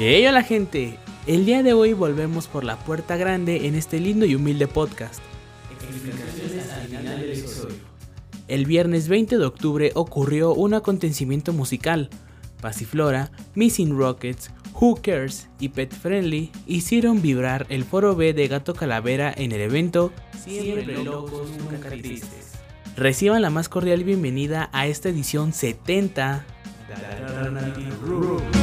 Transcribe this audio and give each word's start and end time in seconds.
Hey, 0.00 0.24
hola 0.28 0.44
gente, 0.44 0.96
el 1.26 1.44
día 1.44 1.64
de 1.64 1.72
hoy 1.72 1.92
volvemos 1.92 2.46
por 2.46 2.62
la 2.62 2.78
puerta 2.78 3.16
grande 3.16 3.66
en 3.66 3.74
este 3.74 3.98
lindo 3.98 4.26
y 4.26 4.36
humilde 4.36 4.68
podcast. 4.68 5.20
El 8.46 8.64
viernes 8.64 9.08
20 9.08 9.38
de 9.38 9.44
octubre 9.44 9.90
ocurrió 9.96 10.54
un 10.54 10.74
acontecimiento 10.74 11.52
musical. 11.52 12.10
Pasiflora, 12.60 13.32
Missing 13.56 13.98
Rockets, 13.98 14.52
Who 14.80 15.00
Cares 15.02 15.48
y 15.58 15.70
Pet 15.70 15.92
Friendly 15.92 16.52
hicieron 16.68 17.20
vibrar 17.20 17.66
el 17.68 17.82
foro 17.82 18.14
B 18.14 18.34
de 18.34 18.46
Gato 18.46 18.74
Calavera 18.74 19.34
en 19.36 19.50
el 19.50 19.62
evento 19.62 20.12
Siempre 20.40 21.02
locos, 21.02 21.48
nunca 21.58 21.88
tristes. 21.88 22.52
Reciban 22.96 23.42
la 23.42 23.50
más 23.50 23.68
cordial 23.68 24.04
bienvenida 24.04 24.70
a 24.72 24.86
esta 24.86 25.08
edición 25.08 25.52
70 25.52 26.46
de 26.86 26.94
Alternative 27.26 27.96
Room. 28.06 28.57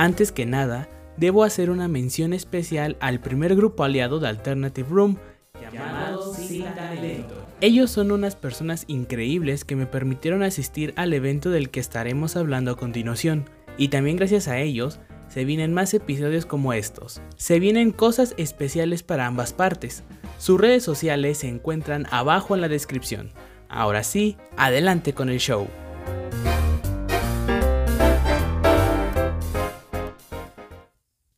Antes 0.00 0.32
que 0.32 0.46
nada, 0.46 0.88
debo 1.18 1.44
hacer 1.44 1.68
una 1.68 1.86
mención 1.86 2.32
especial 2.32 2.96
al 3.00 3.20
primer 3.20 3.54
grupo 3.54 3.84
aliado 3.84 4.18
de 4.18 4.28
Alternative 4.28 4.88
Room, 4.88 5.18
llamado 5.60 6.32
Sin 6.32 6.64
Talento. 6.74 7.46
Ellos 7.60 7.90
son 7.90 8.10
unas 8.10 8.34
personas 8.34 8.84
increíbles 8.86 9.66
que 9.66 9.76
me 9.76 9.84
permitieron 9.84 10.42
asistir 10.42 10.94
al 10.96 11.12
evento 11.12 11.50
del 11.50 11.68
que 11.68 11.80
estaremos 11.80 12.36
hablando 12.36 12.70
a 12.70 12.76
continuación, 12.78 13.50
y 13.76 13.88
también 13.88 14.16
gracias 14.16 14.48
a 14.48 14.58
ellos 14.58 15.00
se 15.28 15.44
vienen 15.44 15.74
más 15.74 15.92
episodios 15.92 16.46
como 16.46 16.72
estos. 16.72 17.20
Se 17.36 17.60
vienen 17.60 17.92
cosas 17.92 18.32
especiales 18.38 19.02
para 19.02 19.26
ambas 19.26 19.52
partes. 19.52 20.02
Sus 20.38 20.58
redes 20.58 20.82
sociales 20.82 21.36
se 21.36 21.48
encuentran 21.48 22.06
abajo 22.10 22.54
en 22.54 22.62
la 22.62 22.68
descripción. 22.68 23.32
Ahora 23.68 24.02
sí, 24.02 24.38
adelante 24.56 25.12
con 25.12 25.28
el 25.28 25.40
show. 25.40 25.68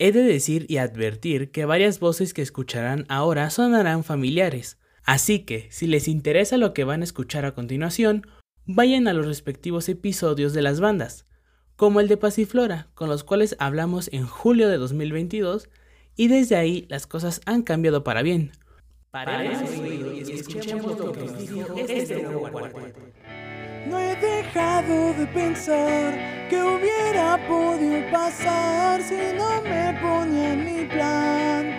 He 0.04 0.10
de 0.10 0.24
decir 0.24 0.66
y 0.68 0.78
advertir 0.78 1.52
que 1.52 1.64
varias 1.64 2.00
voces 2.00 2.34
que 2.34 2.42
escucharán 2.42 3.06
ahora 3.08 3.48
sonarán 3.50 4.02
familiares, 4.02 4.76
así 5.04 5.44
que 5.44 5.68
si 5.70 5.86
les 5.86 6.08
interesa 6.08 6.56
lo 6.56 6.74
que 6.74 6.82
van 6.82 7.02
a 7.02 7.04
escuchar 7.04 7.44
a 7.44 7.54
continuación, 7.54 8.26
vayan 8.66 9.06
a 9.06 9.12
los 9.12 9.26
respectivos 9.26 9.88
episodios 9.88 10.54
de 10.54 10.62
las 10.62 10.80
bandas, 10.80 11.28
como 11.76 12.00
el 12.00 12.08
de 12.08 12.16
Pasiflora, 12.16 12.88
con 12.94 13.08
los 13.08 13.22
cuales 13.22 13.54
hablamos 13.60 14.12
en 14.12 14.26
julio 14.26 14.68
de 14.68 14.78
2022, 14.78 15.68
y 16.16 16.26
desde 16.26 16.56
ahí 16.56 16.84
las 16.88 17.06
cosas 17.06 17.40
han 17.46 17.62
cambiado 17.62 18.02
para 18.02 18.22
bien. 18.22 18.50
Y 19.14 20.32
escuchemos 20.32 20.98
lo 20.98 21.12
que 21.12 21.30
dijo 21.30 21.76
este. 21.76 22.26
No 23.86 23.98
he 23.98 24.14
dejado 24.14 25.12
de 25.14 25.26
pensar 25.26 26.14
que 26.48 26.62
hubiera 26.62 27.36
podido 27.48 28.10
pasar 28.12 29.02
si 29.02 29.16
no 29.36 29.60
me 29.62 29.98
ponía 30.00 30.52
en 30.52 30.64
mi 30.64 30.84
plan. 30.84 31.72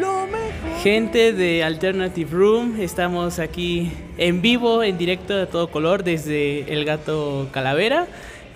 Lo 0.00 0.26
mejor. 0.26 0.82
Gente 0.82 1.32
de 1.32 1.62
Alternative 1.62 2.28
Room, 2.30 2.80
estamos 2.80 3.38
aquí 3.38 3.92
en 4.16 4.42
vivo, 4.42 4.82
en 4.82 4.98
directo 4.98 5.36
de 5.36 5.46
todo 5.46 5.70
color 5.70 6.02
desde 6.02 6.72
El 6.72 6.84
Gato 6.84 7.48
Calavera. 7.52 8.06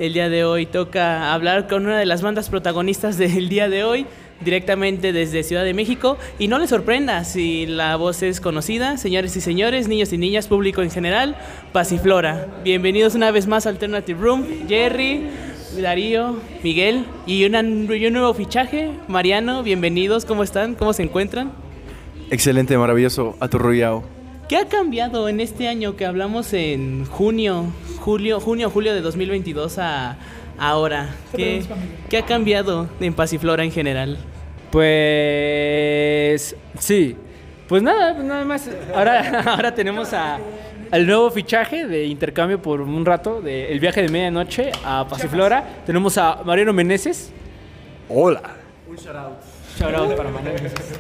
El 0.01 0.15
día 0.15 0.29
de 0.29 0.45
hoy 0.45 0.67
toca 0.67 1.33
hablar 1.33 1.69
con 1.69 1.87
una 1.87 1.99
de 1.99 2.07
las 2.07 2.23
bandas 2.23 2.49
protagonistas 2.49 3.19
del 3.19 3.49
día 3.49 3.69
de 3.69 3.85
hoy, 3.85 4.07
directamente 4.45 5.13
desde 5.13 5.43
Ciudad 5.43 5.65
de 5.65 5.75
México. 5.75 6.19
Y 6.39 6.49
no 6.49 6.59
les 6.59 6.71
sorprenda 6.71 7.25
si 7.25 7.67
la 7.67 7.97
voz 7.97 8.23
es 8.23 8.41
conocida, 8.41 8.97
señores 8.97 9.37
y 9.37 9.41
señores, 9.41 9.89
niños 9.89 10.13
y 10.13 10.19
niñas, 10.19 10.47
público 10.49 10.83
en 10.83 10.91
general, 10.91 11.37
Pasiflora. 11.73 12.47
Bienvenidos 12.65 13.15
una 13.15 13.31
vez 13.31 13.47
más 13.47 13.67
a 13.67 13.71
Alternative 13.71 14.19
Room, 14.21 14.45
Jerry. 14.69 15.23
Darío, 15.81 16.37
Miguel 16.63 17.07
y, 17.27 17.47
una- 17.47 17.63
y 17.63 18.05
un 18.07 18.13
nuevo 18.13 18.35
fichaje, 18.35 18.91
Mariano, 19.09 19.63
bienvenidos, 19.63 20.27
¿cómo 20.27 20.43
están? 20.43 20.75
¿Cómo 20.75 20.93
se 20.93 21.03
encuentran? 21.03 21.51
Excelente, 22.31 22.77
maravilloso, 22.77 23.37
aturrullado. 23.41 24.03
¿Qué 24.51 24.57
ha 24.59 24.67
cambiado 24.69 25.31
en 25.31 25.41
este 25.41 25.69
año 25.69 25.97
que 25.97 26.05
hablamos 26.05 26.53
en 26.53 27.07
junio, 27.07 27.73
julio, 28.01 28.39
junio, 28.39 28.69
julio 28.69 28.93
de 28.93 29.01
2022 29.01 29.79
a 29.79 30.19
ahora? 30.59 31.15
¿Qué, 31.35 31.63
qué 32.11 32.19
ha 32.19 32.27
cambiado 32.27 32.91
en 33.01 33.15
Pasiflora 33.15 33.65
en 33.65 33.73
general? 33.73 34.19
Pues 34.73 36.57
sí, 36.79 37.15
pues 37.69 37.83
nada, 37.83 38.15
pues 38.15 38.25
nada 38.25 38.45
más. 38.47 38.71
Ahora, 38.95 39.43
ahora 39.47 39.75
tenemos 39.75 40.15
a, 40.15 40.39
al 40.91 41.07
nuevo 41.07 41.31
fichaje 41.31 41.87
de 41.87 42.07
intercambio 42.07 42.61
por 42.61 42.81
un 42.81 43.05
rato, 43.05 43.43
de 43.43 43.71
el 43.71 43.81
viaje 43.81 44.01
de 44.01 44.09
medianoche 44.09 44.73
a 44.83 45.07
Pasiflora. 45.07 45.63
Tenemos 45.85 46.17
a 46.17 46.43
Mariano 46.43 46.73
Meneses. 46.73 47.31
Hola. 48.09 48.43
Shout 49.79 49.95
out 49.95 50.17
para 50.17 50.31
Mariano 50.31 50.55
Meneses. 50.55 50.99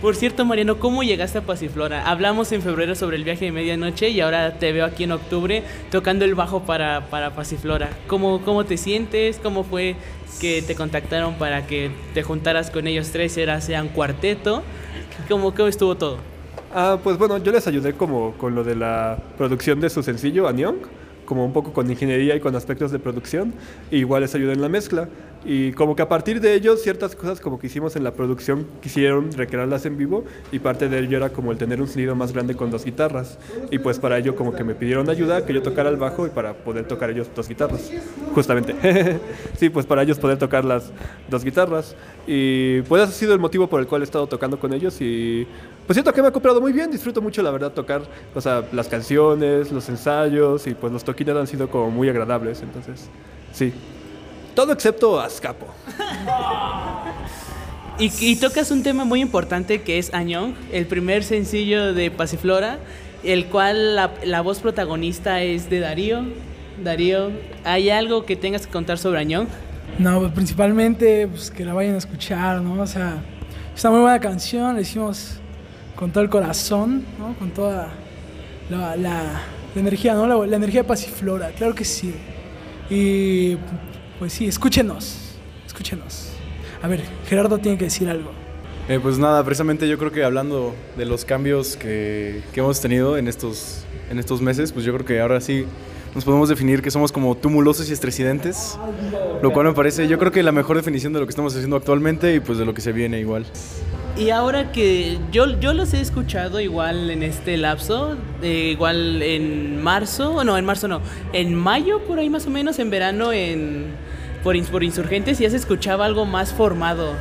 Por 0.00 0.14
cierto, 0.14 0.44
Mariano, 0.44 0.78
¿cómo 0.78 1.02
llegaste 1.02 1.38
a 1.38 1.42
Pasiflora? 1.42 2.08
Hablamos 2.08 2.52
en 2.52 2.62
febrero 2.62 2.94
sobre 2.94 3.16
el 3.16 3.24
viaje 3.24 3.46
de 3.46 3.52
medianoche 3.52 4.10
y 4.10 4.20
ahora 4.20 4.56
te 4.56 4.72
veo 4.72 4.84
aquí 4.84 5.02
en 5.02 5.10
octubre 5.10 5.64
tocando 5.90 6.24
el 6.24 6.36
bajo 6.36 6.62
para, 6.62 7.10
para 7.10 7.34
Pasiflora. 7.34 7.90
¿Cómo, 8.06 8.40
¿Cómo 8.42 8.64
te 8.64 8.76
sientes? 8.76 9.40
¿Cómo 9.42 9.64
fue 9.64 9.96
que 10.40 10.62
te 10.62 10.76
contactaron 10.76 11.34
para 11.34 11.66
que 11.66 11.90
te 12.14 12.22
juntaras 12.22 12.70
con 12.70 12.86
ellos 12.86 13.10
tres, 13.10 13.36
era, 13.38 13.60
sean 13.60 13.88
cuarteto? 13.88 14.62
¿Cómo, 15.28 15.52
¿Cómo 15.52 15.66
estuvo 15.66 15.96
todo? 15.96 16.18
Ah, 16.72 16.98
pues 17.02 17.18
bueno, 17.18 17.38
yo 17.38 17.50
les 17.50 17.66
ayudé 17.66 17.94
como 17.94 18.34
con 18.34 18.54
lo 18.54 18.62
de 18.62 18.76
la 18.76 19.18
producción 19.36 19.80
de 19.80 19.90
su 19.90 20.04
sencillo, 20.04 20.46
Anyong, 20.46 20.76
como 21.24 21.44
un 21.44 21.52
poco 21.52 21.72
con 21.72 21.90
ingeniería 21.90 22.36
y 22.36 22.40
con 22.40 22.54
aspectos 22.54 22.92
de 22.92 23.00
producción. 23.00 23.52
igual 23.90 24.22
les 24.22 24.32
ayudé 24.32 24.52
en 24.52 24.62
la 24.62 24.68
mezcla. 24.68 25.08
Y 25.44 25.72
como 25.72 25.94
que 25.94 26.02
a 26.02 26.08
partir 26.08 26.40
de 26.40 26.54
ellos, 26.54 26.82
ciertas 26.82 27.14
cosas 27.14 27.40
como 27.40 27.58
que 27.58 27.68
hicimos 27.68 27.96
en 27.96 28.04
la 28.04 28.12
producción 28.12 28.66
quisieron 28.82 29.32
recrearlas 29.32 29.86
en 29.86 29.96
vivo 29.96 30.24
y 30.50 30.58
parte 30.58 30.88
de 30.88 30.98
ello 30.98 31.16
era 31.16 31.30
como 31.30 31.52
el 31.52 31.58
tener 31.58 31.80
un 31.80 31.88
sonido 31.88 32.14
más 32.14 32.32
grande 32.32 32.54
con 32.54 32.70
dos 32.70 32.84
guitarras. 32.84 33.38
Y 33.70 33.78
pues 33.78 33.98
para 33.98 34.18
ello 34.18 34.34
como 34.34 34.54
que 34.54 34.64
me 34.64 34.74
pidieron 34.74 35.08
ayuda, 35.08 35.46
que 35.46 35.54
yo 35.54 35.62
tocara 35.62 35.90
el 35.90 35.96
bajo 35.96 36.26
y 36.26 36.30
para 36.30 36.54
poder 36.54 36.86
tocar 36.86 37.10
ellos 37.10 37.28
dos 37.34 37.48
guitarras. 37.48 37.90
Justamente. 38.34 38.74
sí, 39.56 39.70
pues 39.70 39.86
para 39.86 40.02
ellos 40.02 40.18
poder 40.18 40.38
tocar 40.38 40.64
las 40.64 40.90
dos 41.30 41.44
guitarras. 41.44 41.94
Y 42.26 42.82
pues 42.82 43.02
ese 43.02 43.12
ha 43.12 43.14
sido 43.14 43.32
el 43.32 43.40
motivo 43.40 43.68
por 43.68 43.80
el 43.80 43.86
cual 43.86 44.02
he 44.02 44.04
estado 44.04 44.26
tocando 44.26 44.58
con 44.58 44.72
ellos 44.72 45.00
y 45.00 45.46
pues 45.86 45.94
siento 45.94 46.12
que 46.12 46.20
me 46.20 46.28
ha 46.28 46.32
comprado 46.32 46.60
muy 46.60 46.72
bien, 46.72 46.90
disfruto 46.90 47.22
mucho 47.22 47.42
la 47.42 47.50
verdad 47.50 47.72
tocar, 47.72 48.02
o 48.34 48.40
sea, 48.42 48.62
las 48.72 48.88
canciones, 48.88 49.72
los 49.72 49.88
ensayos 49.88 50.66
y 50.66 50.74
pues 50.74 50.92
los 50.92 51.02
toquines 51.02 51.34
han 51.34 51.46
sido 51.46 51.70
como 51.70 51.90
muy 51.90 52.10
agradables, 52.10 52.60
entonces 52.60 53.08
sí. 53.52 53.72
Todo 54.58 54.72
excepto 54.72 55.20
Azcapo. 55.20 55.68
Y, 58.00 58.12
y 58.20 58.36
tocas 58.36 58.70
un 58.70 58.82
tema 58.84 59.04
muy 59.04 59.20
importante 59.20 59.82
que 59.82 59.98
es 59.98 60.14
Añón, 60.14 60.54
el 60.72 60.86
primer 60.86 61.24
sencillo 61.24 61.92
de 61.94 62.12
Pasiflora, 62.12 62.78
el 63.24 63.46
cual 63.46 63.96
la, 63.96 64.12
la 64.24 64.40
voz 64.40 64.60
protagonista 64.60 65.42
es 65.42 65.68
de 65.68 65.80
Darío. 65.80 66.22
Darío, 66.84 67.30
¿hay 67.64 67.90
algo 67.90 68.24
que 68.24 68.36
tengas 68.36 68.66
que 68.66 68.72
contar 68.72 68.98
sobre 68.98 69.18
Añón? 69.18 69.48
No, 69.98 70.20
pues 70.20 70.32
principalmente 70.32 71.26
pues, 71.26 71.50
que 71.50 71.64
la 71.64 71.74
vayan 71.74 71.96
a 71.96 71.98
escuchar, 71.98 72.60
¿no? 72.62 72.80
O 72.80 72.86
sea, 72.86 73.16
es 73.76 73.82
una 73.82 73.90
muy 73.92 74.00
buena 74.02 74.20
canción, 74.20 74.74
la 74.76 74.80
hicimos 74.80 75.40
con 75.96 76.12
todo 76.12 76.22
el 76.22 76.30
corazón, 76.30 77.04
¿no? 77.18 77.34
Con 77.36 77.50
toda 77.50 77.88
la, 78.70 78.96
la- 78.96 79.40
la 79.74 79.80
energía, 79.80 80.14
¿no? 80.14 80.26
La, 80.28 80.46
la 80.46 80.56
energía 80.56 80.82
de 80.82 80.88
Pasiflora, 80.88 81.50
claro 81.50 81.74
que 81.74 81.84
sí. 81.84 82.14
Y 82.90 83.56
pues 84.18 84.32
sí, 84.32 84.46
escúchenos, 84.46 85.34
escúchenos. 85.66 86.30
A 86.82 86.88
ver, 86.88 87.02
Gerardo 87.26 87.58
tiene 87.58 87.78
que 87.78 87.84
decir 87.84 88.08
algo. 88.08 88.32
Eh, 88.88 88.98
pues 89.02 89.18
nada, 89.18 89.44
precisamente 89.44 89.88
yo 89.88 89.98
creo 89.98 90.10
que 90.10 90.24
hablando 90.24 90.74
de 90.96 91.04
los 91.04 91.24
cambios 91.24 91.76
que, 91.76 92.42
que 92.52 92.60
hemos 92.60 92.80
tenido 92.80 93.18
en 93.18 93.28
estos, 93.28 93.84
en 94.10 94.18
estos 94.18 94.40
meses, 94.40 94.72
pues 94.72 94.84
yo 94.84 94.94
creo 94.94 95.04
que 95.04 95.20
ahora 95.20 95.40
sí 95.40 95.66
nos 96.14 96.24
podemos 96.24 96.48
definir 96.48 96.82
que 96.82 96.90
somos 96.90 97.12
como 97.12 97.36
tumulosos 97.36 97.90
y 97.90 97.92
estresidentes, 97.92 98.78
lo 99.42 99.52
cual 99.52 99.66
me 99.66 99.72
parece, 99.72 100.08
yo 100.08 100.18
creo 100.18 100.32
que 100.32 100.42
la 100.42 100.52
mejor 100.52 100.76
definición 100.76 101.12
de 101.12 101.20
lo 101.20 101.26
que 101.26 101.30
estamos 101.30 101.54
haciendo 101.54 101.76
actualmente 101.76 102.34
y 102.34 102.40
pues 102.40 102.58
de 102.58 102.64
lo 102.64 102.74
que 102.74 102.80
se 102.80 102.92
viene 102.92 103.20
igual. 103.20 103.44
Y 104.16 104.30
ahora 104.30 104.72
que 104.72 105.18
yo, 105.30 105.60
yo 105.60 105.74
los 105.74 105.94
he 105.94 106.00
escuchado 106.00 106.58
igual 106.58 107.10
en 107.10 107.22
este 107.22 107.56
lapso, 107.56 108.16
eh, 108.42 108.70
igual 108.72 109.22
en 109.22 109.80
marzo, 109.82 110.42
no, 110.44 110.58
en 110.58 110.64
marzo 110.64 110.88
no, 110.88 111.02
en 111.32 111.54
mayo 111.54 112.00
por 112.04 112.18
ahí 112.18 112.30
más 112.30 112.46
o 112.46 112.50
menos, 112.50 112.78
en 112.78 112.90
verano 112.90 113.32
en 113.32 113.86
por, 114.42 114.60
por 114.66 114.84
insurgentes 114.84 115.38
ya 115.38 115.50
se 115.50 115.56
escuchaba 115.56 116.04
algo 116.04 116.24
más 116.24 116.52
formado. 116.52 117.14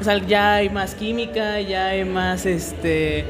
O 0.00 0.04
sea, 0.04 0.18
ya 0.18 0.54
hay 0.54 0.70
más 0.70 0.94
química, 0.94 1.60
ya 1.60 1.88
hay 1.88 2.04
más 2.04 2.46
este 2.46 3.26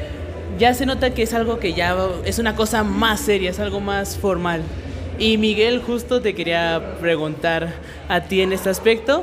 ya 0.58 0.74
se 0.74 0.84
nota 0.84 1.14
que 1.14 1.22
es 1.22 1.32
algo 1.32 1.58
que 1.58 1.72
ya 1.72 1.96
es 2.24 2.38
una 2.38 2.54
cosa 2.54 2.84
más 2.84 3.20
seria, 3.20 3.50
es 3.50 3.60
algo 3.60 3.80
más 3.80 4.16
formal. 4.16 4.62
Y 5.20 5.36
Miguel, 5.36 5.82
justo 5.82 6.22
te 6.22 6.34
quería 6.34 6.96
preguntar 6.98 7.74
a 8.08 8.22
ti 8.22 8.40
en 8.40 8.54
este 8.54 8.70
aspecto. 8.70 9.22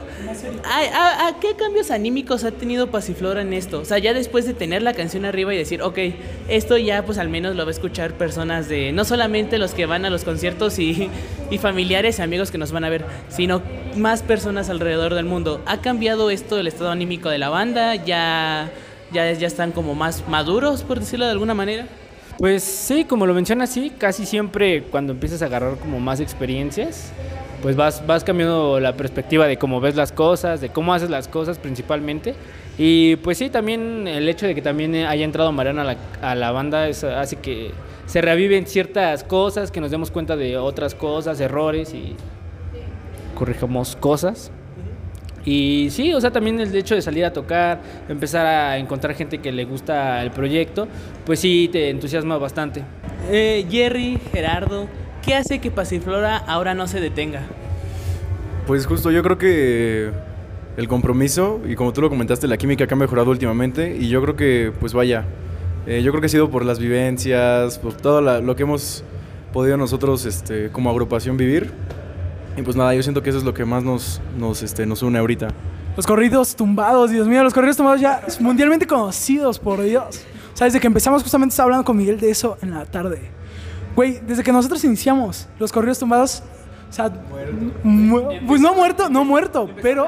¿A, 0.64 0.80
a- 0.80 1.28
a 1.28 1.40
qué 1.40 1.56
cambios 1.56 1.90
anímicos 1.90 2.44
ha 2.44 2.52
tenido 2.52 2.92
Pasiflora 2.92 3.42
en 3.42 3.52
esto? 3.52 3.80
O 3.80 3.86
sea, 3.86 3.98
ya 3.98 4.14
después 4.14 4.46
de 4.46 4.54
tener 4.54 4.84
la 4.84 4.94
canción 4.94 5.26
arriba 5.26 5.56
y 5.56 5.58
decir, 5.58 5.82
ok, 5.82 5.98
esto 6.50 6.78
ya 6.78 7.04
pues 7.04 7.18
al 7.18 7.30
menos 7.30 7.56
lo 7.56 7.64
va 7.66 7.70
a 7.70 7.72
escuchar 7.72 8.14
personas 8.14 8.70
de, 8.70 8.92
no 8.92 9.06
solamente 9.06 9.58
los 9.58 9.72
que 9.74 9.88
van 9.88 10.06
a 10.06 10.12
los 10.12 10.24
conciertos 10.24 10.78
y, 10.78 11.10
y 11.50 11.58
familiares 11.58 12.20
y 12.20 12.22
amigos 12.22 12.52
que 12.52 12.60
nos 12.60 12.72
van 12.72 12.84
a 12.84 12.90
ver, 12.90 13.04
sino 13.30 13.64
más 13.96 14.22
personas 14.22 14.70
alrededor 14.70 15.16
del 15.16 15.26
mundo. 15.26 15.64
¿Ha 15.66 15.82
cambiado 15.82 16.30
esto 16.30 16.60
el 16.60 16.68
estado 16.68 16.92
anímico 16.92 17.30
de 17.30 17.40
la 17.40 17.50
banda? 17.50 17.96
¿Ya, 17.96 18.70
ya, 19.12 19.32
ya 19.34 19.48
están 19.48 19.72
como 19.72 19.96
más 19.96 20.24
maduros, 20.28 20.84
por 20.84 21.00
decirlo 21.00 21.26
de 21.26 21.32
alguna 21.32 21.56
manera? 21.56 21.88
Pues 22.38 22.64
sí, 22.64 23.06
como 23.06 23.26
lo 23.26 23.34
mencionas, 23.34 23.72
sí, 23.72 23.92
casi 23.98 24.26
siempre 24.28 24.84
cuando 24.84 25.14
empiezas 25.14 25.42
a 25.42 25.46
agarrar 25.46 25.78
como 25.78 26.00
más 26.00 26.20
experiencias, 26.20 27.12
pues 27.64 27.76
vas, 27.76 28.06
vas 28.06 28.24
cambiando 28.24 28.80
la 28.80 28.96
perspectiva 28.96 29.48
de 29.48 29.58
cómo 29.58 29.82
ves 29.82 29.96
las 29.96 30.12
cosas, 30.12 30.62
de 30.62 30.70
cómo 30.70 30.94
haces 30.94 31.10
las 31.10 31.28
cosas 31.28 31.58
principalmente. 31.58 32.36
Y 32.78 33.16
pues 33.18 33.40
sí, 33.40 33.50
también 33.50 34.08
el 34.08 34.30
hecho 34.30 34.46
de 34.46 34.54
que 34.54 34.62
también 34.62 34.94
haya 34.96 35.26
entrado 35.26 35.52
Mariana 35.52 35.82
a 35.82 35.86
la, 35.86 35.98
a 36.22 36.36
la 36.36 36.52
banda 36.52 36.86
hace 36.86 37.38
que 37.38 37.72
se 38.06 38.22
reviven 38.22 38.68
ciertas 38.68 39.24
cosas, 39.24 39.72
que 39.72 39.82
nos 39.82 39.90
demos 39.90 40.12
cuenta 40.12 40.36
de 40.36 40.58
otras 40.58 40.94
cosas, 40.94 41.40
errores 41.40 41.94
y 41.96 42.16
corrijamos 43.34 43.96
cosas. 43.96 44.52
Y 45.50 45.88
sí, 45.92 46.14
o 46.14 46.20
sea, 46.20 46.30
también 46.30 46.60
el 46.60 46.76
hecho 46.76 46.94
de 46.94 47.02
salir 47.02 47.24
a 47.24 47.32
tocar, 47.32 47.80
empezar 48.10 48.46
a 48.46 48.78
encontrar 48.78 49.16
gente 49.16 49.38
que 49.38 49.54
le 49.54 49.64
gusta 49.64 50.22
el 50.22 50.32
proyecto, 50.32 50.90
pues 51.26 51.40
sí, 51.40 51.70
te 51.72 51.90
entusiasma 51.90 52.38
bastante. 52.38 52.84
Eh, 53.32 53.66
Jerry, 53.72 54.20
Gerardo, 54.34 54.88
¿qué 55.26 55.36
hace 55.36 55.60
que 55.60 55.72
Pasiflora 55.72 56.36
ahora 56.36 56.74
no 56.74 56.86
se 56.86 57.00
detenga? 57.00 57.44
Pues 58.68 58.86
justo 58.86 59.10
yo 59.10 59.24
creo 59.24 59.38
que 59.38 60.12
el 60.76 60.88
compromiso 60.90 61.62
y 61.66 61.76
como 61.76 61.94
tú 61.94 62.02
lo 62.02 62.10
comentaste, 62.10 62.46
la 62.50 62.58
química 62.58 62.86
que 62.86 62.94
ha 62.94 62.98
mejorado 62.98 63.32
últimamente 63.32 63.96
y 63.98 64.10
yo 64.10 64.22
creo 64.22 64.36
que 64.36 64.74
pues 64.82 64.92
vaya, 64.92 65.24
eh, 65.88 66.02
yo 66.04 66.12
creo 66.12 66.20
que 66.20 66.26
ha 66.26 66.30
sido 66.30 66.50
por 66.52 66.66
las 66.66 66.78
vivencias, 66.78 67.80
por 67.80 67.94
todo 67.94 68.20
la- 68.20 68.42
lo 68.42 68.58
que 68.58 68.64
hemos 68.64 69.02
podido 69.54 69.78
nosotros 69.78 70.26
este, 70.26 70.68
como 70.74 70.90
agrupación 70.90 71.38
vivir. 71.38 71.72
Y 72.58 72.62
pues 72.64 72.76
nada, 72.76 72.94
yo 72.96 73.04
siento 73.04 73.22
que 73.24 73.30
eso 73.30 73.38
es 73.40 73.46
lo 73.46 73.54
que 73.54 73.64
más 73.66 73.84
nos, 73.84 74.20
nos, 74.38 74.64
este, 74.64 74.86
nos 74.86 75.02
une 75.04 75.20
ahorita. 75.20 75.48
Los 75.96 76.06
corridos 76.08 76.56
tumbados, 76.56 77.12
Dios 77.12 77.28
mío, 77.28 77.44
los 77.44 77.54
corridos 77.54 77.78
tumbados 77.78 78.02
ya 78.02 78.22
mundialmente 78.40 78.86
conocidos, 78.86 79.60
por 79.60 79.82
Dios. 79.82 80.22
O 80.54 80.58
sea, 80.58 80.66
desde 80.66 80.80
que 80.80 80.88
empezamos 80.88 81.22
justamente 81.24 81.54
estaba 81.54 81.66
hablando 81.66 81.86
con 81.86 81.96
Miguel 81.98 82.20
de 82.20 82.32
eso 82.32 82.58
en 82.62 82.72
la 82.72 82.86
tarde. 82.86 83.30
Güey, 83.96 84.20
desde 84.26 84.44
que 84.44 84.52
nosotros 84.52 84.84
iniciamos 84.84 85.48
los 85.60 85.72
corridos 85.72 86.00
tumbados, 86.00 86.44
o 86.90 86.94
sea, 86.94 87.12
mu- 87.84 88.22
pues 88.48 88.62
no 88.62 88.74
muerto, 88.76 89.10
no 89.10 89.24
muerto, 89.24 89.70
pero 89.82 90.08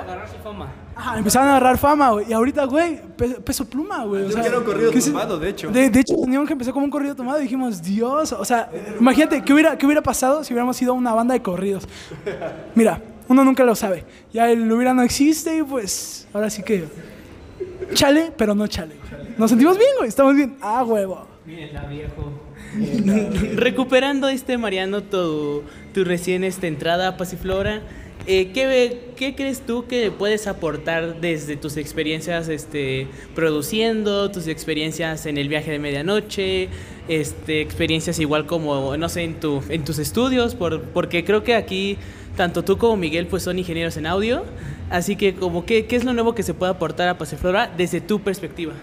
ajá, 1.00 1.18
empezaron 1.18 1.48
a 1.48 1.52
agarrar 1.58 1.78
fama, 1.78 2.10
güey. 2.12 2.30
Y 2.30 2.34
ahorita, 2.34 2.66
güey, 2.66 3.02
pe- 3.18 3.40
peso 3.42 3.66
pluma, 3.66 4.04
güey. 4.06 4.24
O 4.26 4.32
sea, 4.32 4.42
quiero 4.42 4.60
un 4.60 4.66
corrido 4.66 4.92
¿qué 4.92 5.02
se- 5.02 5.10
tumbado, 5.12 5.40
de 5.40 5.50
hecho. 5.50 5.70
De, 5.72 5.90
de 5.90 6.00
hecho, 6.00 6.16
Neon 6.28 6.46
que 6.46 6.54
empezó 6.54 6.74
como 6.74 6.86
un 6.86 6.92
corrido 6.92 7.16
tomado 7.16 7.40
y 7.40 7.44
dijimos, 7.44 7.82
Dios, 7.82 8.34
o 8.34 8.46
sea, 8.46 8.70
imagínate, 9.00 9.42
¿qué 9.44 9.54
hubiera, 9.54 9.78
¿qué 9.78 9.86
hubiera 9.86 10.02
pasado 10.04 10.44
si 10.44 10.54
hubiéramos 10.54 10.76
sido 10.78 10.94
una 10.94 11.14
banda 11.14 11.34
de 11.34 11.42
corridos? 11.42 11.88
Mira, 12.76 13.02
uno 13.28 13.44
nunca 13.44 13.64
lo 13.64 13.76
sabe. 13.76 14.06
Ya 14.34 14.50
el 14.52 14.72
hubiera 14.72 14.94
no 14.94 15.02
existe 15.04 15.58
y 15.58 15.64
pues, 15.64 16.28
ahora 16.34 16.50
sí 16.50 16.64
que, 16.64 16.84
chale, 17.94 18.32
pero 18.38 18.54
no 18.56 18.68
chale. 18.68 18.96
Nos 19.38 19.50
sentimos 19.50 19.78
bien, 19.78 19.90
güey, 19.98 20.10
estamos 20.10 20.36
bien. 20.36 20.58
Ah, 20.62 20.84
huevo. 20.84 21.28
Recuperando 23.56 24.28
este, 24.30 24.58
Mariano, 24.58 25.02
tu, 25.04 25.64
tu 25.94 26.04
recién 26.04 26.44
esta 26.44 26.68
entrada 26.68 27.10
a 27.10 27.18
Pasiflora, 27.18 27.82
eh, 28.28 28.52
¿qué, 28.54 29.14
qué 29.16 29.36
crees 29.36 29.62
tú 29.62 29.86
que 29.88 30.12
puedes 30.12 30.48
aportar 30.48 31.20
desde 31.20 31.56
tus 31.56 31.78
experiencias 31.78 32.48
este, 32.48 33.08
produciendo, 33.36 34.30
tus 34.30 34.48
experiencias 34.48 35.26
en 35.26 35.38
el 35.38 35.50
viaje 35.50 35.72
de 35.72 35.80
medianoche, 35.80 36.70
este, 37.08 37.62
experiencias 37.62 38.20
igual 38.20 38.46
como, 38.46 38.96
no 38.98 39.10
sé, 39.10 39.24
en, 39.24 39.40
tu, 39.40 39.64
en 39.70 39.84
tus 39.84 40.00
estudios? 40.00 40.56
Por, 40.56 40.82
porque 40.82 41.24
creo 41.26 41.44
que 41.44 41.56
aquí 41.56 41.98
tanto 42.36 42.64
tú 42.64 42.78
como 42.78 42.96
Miguel 42.96 43.28
pues 43.28 43.44
son 43.44 43.60
ingenieros 43.60 43.98
en 43.98 44.06
audio, 44.06 44.44
así 44.90 45.16
que 45.16 45.34
como 45.36 45.66
¿qué, 45.66 45.88
qué 45.88 45.96
es 45.96 46.06
lo 46.06 46.14
nuevo 46.14 46.36
que 46.36 46.44
se 46.44 46.54
puede 46.54 46.72
aportar 46.72 47.10
a 47.10 47.18
Pasiflora 47.18 47.70
desde 47.76 48.00
tu 48.00 48.22
perspectiva? 48.22 48.74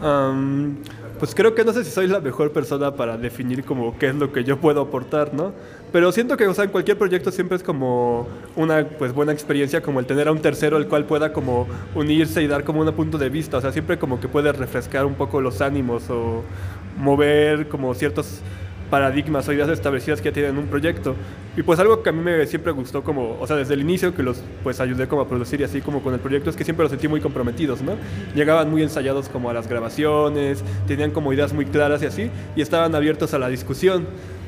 Am, 0.00 0.76
pues 1.18 1.34
creo 1.34 1.54
que 1.54 1.64
no 1.64 1.72
sé 1.72 1.84
si 1.84 1.90
soy 1.90 2.06
la 2.06 2.20
mejor 2.20 2.52
persona 2.52 2.94
para 2.94 3.16
definir 3.16 3.64
como 3.64 3.98
qué 3.98 4.08
es 4.08 4.14
lo 4.14 4.32
que 4.32 4.44
yo 4.44 4.58
puedo 4.58 4.80
aportar, 4.80 5.34
¿no? 5.34 5.52
Pero 5.92 6.12
siento 6.12 6.36
que, 6.36 6.46
o 6.46 6.54
sea, 6.54 6.64
en 6.64 6.70
cualquier 6.70 6.98
proyecto 6.98 7.30
siempre 7.30 7.56
es 7.56 7.62
como 7.62 8.26
una 8.54 8.86
pues 8.86 9.12
buena 9.12 9.32
experiencia 9.32 9.82
como 9.82 10.00
el 10.00 10.06
tener 10.06 10.28
a 10.28 10.32
un 10.32 10.40
tercero 10.40 10.76
el 10.76 10.88
cual 10.88 11.04
pueda 11.04 11.32
como 11.32 11.66
unirse 11.94 12.42
y 12.42 12.46
dar 12.46 12.64
como 12.64 12.80
un 12.80 12.92
punto 12.92 13.18
de 13.18 13.28
vista, 13.28 13.58
o 13.58 13.60
sea, 13.60 13.72
siempre 13.72 13.98
como 13.98 14.20
que 14.20 14.28
puede 14.28 14.52
refrescar 14.52 15.06
un 15.06 15.14
poco 15.14 15.40
los 15.40 15.60
ánimos 15.60 16.08
o 16.10 16.42
mover 16.98 17.68
como 17.68 17.94
ciertos 17.94 18.40
paradigmas 18.90 19.48
o 19.48 19.52
ideas 19.52 19.68
establecidas 19.68 20.20
que 20.20 20.28
ya 20.30 20.34
tienen 20.34 20.58
un 20.58 20.66
proyecto. 20.66 21.14
Y 21.56 21.62
pues 21.62 21.78
algo 21.78 22.02
que 22.02 22.10
a 22.10 22.12
mí 22.12 22.20
me 22.22 22.46
siempre 22.46 22.72
gustó 22.72 23.02
como, 23.02 23.38
o 23.40 23.46
sea, 23.46 23.56
desde 23.56 23.74
el 23.74 23.80
inicio 23.80 24.14
que 24.14 24.22
los 24.22 24.42
pues 24.62 24.80
ayudé 24.80 25.08
como 25.08 25.22
a 25.22 25.28
producir 25.28 25.60
y 25.60 25.64
así 25.64 25.80
como 25.80 26.02
con 26.02 26.12
el 26.14 26.20
proyecto 26.20 26.50
es 26.50 26.56
que 26.56 26.64
siempre 26.64 26.84
los 26.84 26.90
sentí 26.90 27.08
muy 27.08 27.20
comprometidos, 27.20 27.82
¿no? 27.82 27.92
Llegaban 28.34 28.70
muy 28.70 28.82
ensayados 28.82 29.28
como 29.28 29.50
a 29.50 29.54
las 29.54 29.66
grabaciones, 29.68 30.62
tenían 30.86 31.10
como 31.10 31.32
ideas 31.32 31.52
muy 31.52 31.66
claras 31.66 32.02
y 32.02 32.06
así, 32.06 32.30
y 32.54 32.60
estaban 32.60 32.94
abiertos 32.94 33.32
a 33.34 33.38
la 33.38 33.48
discusión. 33.48 34.06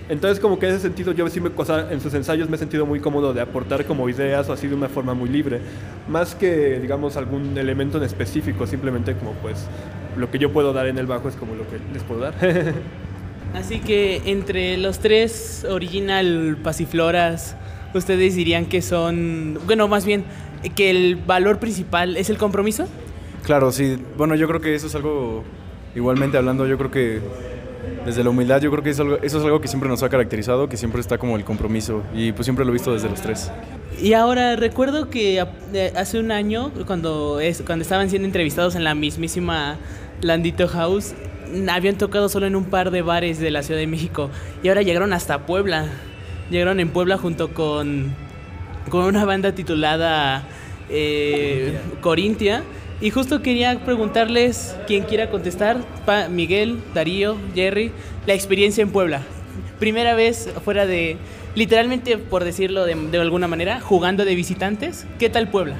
Entonces 0.08 0.40
como 0.40 0.58
que 0.58 0.66
en 0.66 0.72
ese 0.72 0.82
sentido 0.82 1.12
yo 1.12 1.28
sí 1.28 1.40
me, 1.40 1.50
o 1.54 1.78
en 1.90 2.00
sus 2.00 2.14
ensayos 2.14 2.48
me 2.48 2.56
he 2.56 2.58
sentido 2.58 2.86
muy 2.86 3.00
cómodo 3.00 3.34
de 3.34 3.42
aportar 3.42 3.84
como 3.84 4.08
ideas 4.08 4.48
o 4.48 4.52
así 4.54 4.66
de 4.66 4.74
una 4.74 4.88
forma 4.88 5.12
muy 5.12 5.28
libre, 5.28 5.60
más 6.08 6.34
que 6.34 6.80
digamos 6.80 7.16
algún 7.16 7.56
elemento 7.58 7.98
en 7.98 8.04
específico, 8.04 8.66
simplemente 8.66 9.14
como 9.14 9.32
pues 9.32 9.66
lo 10.16 10.30
que 10.30 10.38
yo 10.38 10.50
puedo 10.52 10.72
dar 10.72 10.86
en 10.86 10.98
el 10.98 11.06
bajo 11.06 11.28
es 11.28 11.36
como 11.36 11.54
lo 11.54 11.68
que 11.68 11.78
les 11.92 12.02
puedo 12.02 12.20
dar. 12.20 12.34
Así 13.54 13.80
que 13.80 14.22
entre 14.26 14.76
los 14.76 14.98
tres 14.98 15.66
original 15.68 16.58
pasifloras, 16.62 17.56
ustedes 17.94 18.36
dirían 18.36 18.66
que 18.66 18.82
son, 18.82 19.58
bueno, 19.66 19.88
más 19.88 20.04
bien 20.04 20.24
que 20.76 20.90
el 20.90 21.16
valor 21.16 21.58
principal 21.58 22.16
es 22.16 22.30
el 22.30 22.38
compromiso. 22.38 22.86
Claro, 23.44 23.72
sí. 23.72 23.96
Bueno, 24.16 24.34
yo 24.34 24.46
creo 24.48 24.60
que 24.60 24.74
eso 24.74 24.86
es 24.86 24.94
algo, 24.94 25.44
igualmente 25.94 26.36
hablando, 26.36 26.66
yo 26.66 26.76
creo 26.78 26.90
que 26.90 27.20
desde 28.04 28.22
la 28.22 28.30
humildad, 28.30 28.60
yo 28.60 28.70
creo 28.70 28.82
que 28.82 28.90
es 28.90 29.00
algo- 29.00 29.18
eso 29.22 29.38
es 29.38 29.44
algo 29.44 29.60
que 29.60 29.68
siempre 29.68 29.88
nos 29.88 30.02
ha 30.02 30.08
caracterizado, 30.08 30.68
que 30.68 30.76
siempre 30.76 31.00
está 31.00 31.18
como 31.18 31.36
el 31.36 31.44
compromiso. 31.44 32.02
Y 32.14 32.32
pues 32.32 32.44
siempre 32.46 32.64
lo 32.64 32.70
he 32.70 32.74
visto 32.74 32.92
desde 32.92 33.08
los 33.08 33.20
tres. 33.20 33.50
Y 34.00 34.12
ahora 34.12 34.56
recuerdo 34.56 35.08
que 35.10 35.44
eh, 35.72 35.92
hace 35.96 36.18
un 36.18 36.30
año, 36.30 36.70
cuando, 36.86 37.40
es, 37.40 37.62
cuando 37.64 37.82
estaban 37.82 38.10
siendo 38.10 38.26
entrevistados 38.26 38.74
en 38.76 38.84
la 38.84 38.94
mismísima 38.94 39.76
Landito 40.20 40.68
House, 40.68 41.14
habían 41.70 41.96
tocado 41.96 42.28
solo 42.28 42.46
en 42.46 42.56
un 42.56 42.64
par 42.64 42.90
de 42.90 43.02
bares 43.02 43.38
de 43.38 43.50
la 43.50 43.62
Ciudad 43.62 43.80
de 43.80 43.86
México. 43.86 44.30
Y 44.62 44.68
ahora 44.68 44.82
llegaron 44.82 45.12
hasta 45.12 45.46
Puebla. 45.46 45.86
Llegaron 46.50 46.80
en 46.80 46.88
Puebla 46.90 47.18
junto 47.18 47.52
con, 47.52 48.14
con 48.90 49.04
una 49.04 49.24
banda 49.24 49.52
titulada 49.52 50.46
eh, 50.88 51.78
Corintia. 52.00 52.62
Y 53.00 53.10
justo 53.10 53.42
quería 53.42 53.84
preguntarles, 53.84 54.74
quien 54.86 55.04
quiera 55.04 55.30
contestar, 55.30 55.76
Miguel, 56.30 56.78
Darío, 56.94 57.36
Jerry, 57.54 57.92
la 58.26 58.34
experiencia 58.34 58.82
en 58.82 58.90
Puebla. 58.90 59.22
Primera 59.78 60.14
vez 60.14 60.48
fuera 60.64 60.84
de, 60.84 61.16
literalmente 61.54 62.18
por 62.18 62.42
decirlo 62.42 62.84
de, 62.84 62.96
de 62.96 63.18
alguna 63.18 63.46
manera, 63.46 63.80
jugando 63.80 64.24
de 64.24 64.34
visitantes. 64.34 65.06
¿Qué 65.20 65.30
tal 65.30 65.48
Puebla? 65.48 65.76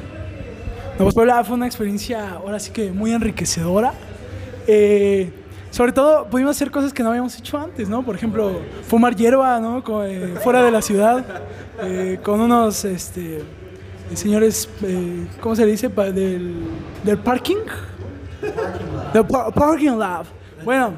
No, 0.99 1.05
pues 1.05 1.15
Puebla 1.15 1.43
fue 1.45 1.57
una 1.57 1.67
experiencia 1.67 2.31
ahora 2.31 2.59
sí 2.61 2.71
que 2.71 2.93
muy 2.93 3.13
enriquecedora. 3.13 3.95
Eh, 4.67 5.31
sobre 5.71 5.93
todo 5.93 6.27
pudimos 6.27 6.57
hacer 6.57 6.71
cosas 6.71 6.93
que 6.93 7.03
no 7.03 7.11
habíamos 7.11 7.37
hecho 7.39 7.59
antes, 7.59 7.89
¿no? 7.89 8.03
Por 8.03 8.15
ejemplo, 8.17 8.61
fumar 8.87 9.15
hierba, 9.15 9.61
¿no? 9.61 9.83
Co- 9.85 10.05
eh, 10.05 10.35
fuera 10.43 10.63
de 10.63 10.71
la 10.71 10.81
ciudad, 10.83 11.25
eh, 11.83 12.19
con 12.23 12.41
unos 12.41 12.85
este, 12.85 13.43
señores, 14.15 14.69
eh, 14.83 15.27
¿cómo 15.41 15.55
se 15.57 15.65
le 15.67 15.73
dice? 15.73 15.89
Del, 15.89 16.55
del 17.05 17.19
parking. 17.19 17.57
Del 19.13 19.25
par- 19.27 19.53
parking 19.53 19.97
lab. 19.99 20.25
Bueno, 20.65 20.93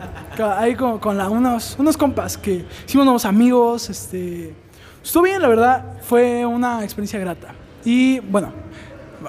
ahí 0.57 0.75
con, 0.75 0.99
con 0.99 1.17
la- 1.19 1.29
unos, 1.29 1.77
unos 1.79 1.97
compas 1.97 2.37
que 2.39 2.65
hicimos 2.87 3.05
nuevos 3.05 3.25
amigos. 3.25 3.91
Este, 3.91 4.55
estuvo 5.03 5.25
bien, 5.25 5.41
la 5.43 5.49
verdad. 5.49 5.85
Fue 6.03 6.45
una 6.47 6.83
experiencia 6.85 7.19
grata. 7.19 7.49
Y 7.85 8.21
bueno, 8.21 8.53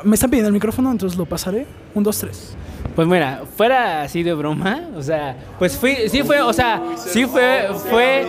me 0.03 0.13
están 0.15 0.29
pidiendo 0.29 0.47
el 0.47 0.53
micrófono, 0.53 0.91
entonces 0.91 1.17
lo 1.17 1.25
pasaré. 1.25 1.65
Un, 1.93 2.03
dos, 2.03 2.17
tres. 2.19 2.55
Pues 2.95 3.07
mira, 3.07 3.43
fuera 3.55 4.01
así 4.01 4.21
de 4.21 4.33
broma, 4.33 4.89
o 4.97 5.01
sea, 5.01 5.37
pues 5.57 5.77
fui, 5.77 5.95
sí 6.09 6.23
fue, 6.23 6.41
o 6.41 6.51
sea, 6.51 6.81
sí 6.97 7.25
fue, 7.25 7.69
fue, 7.89 8.27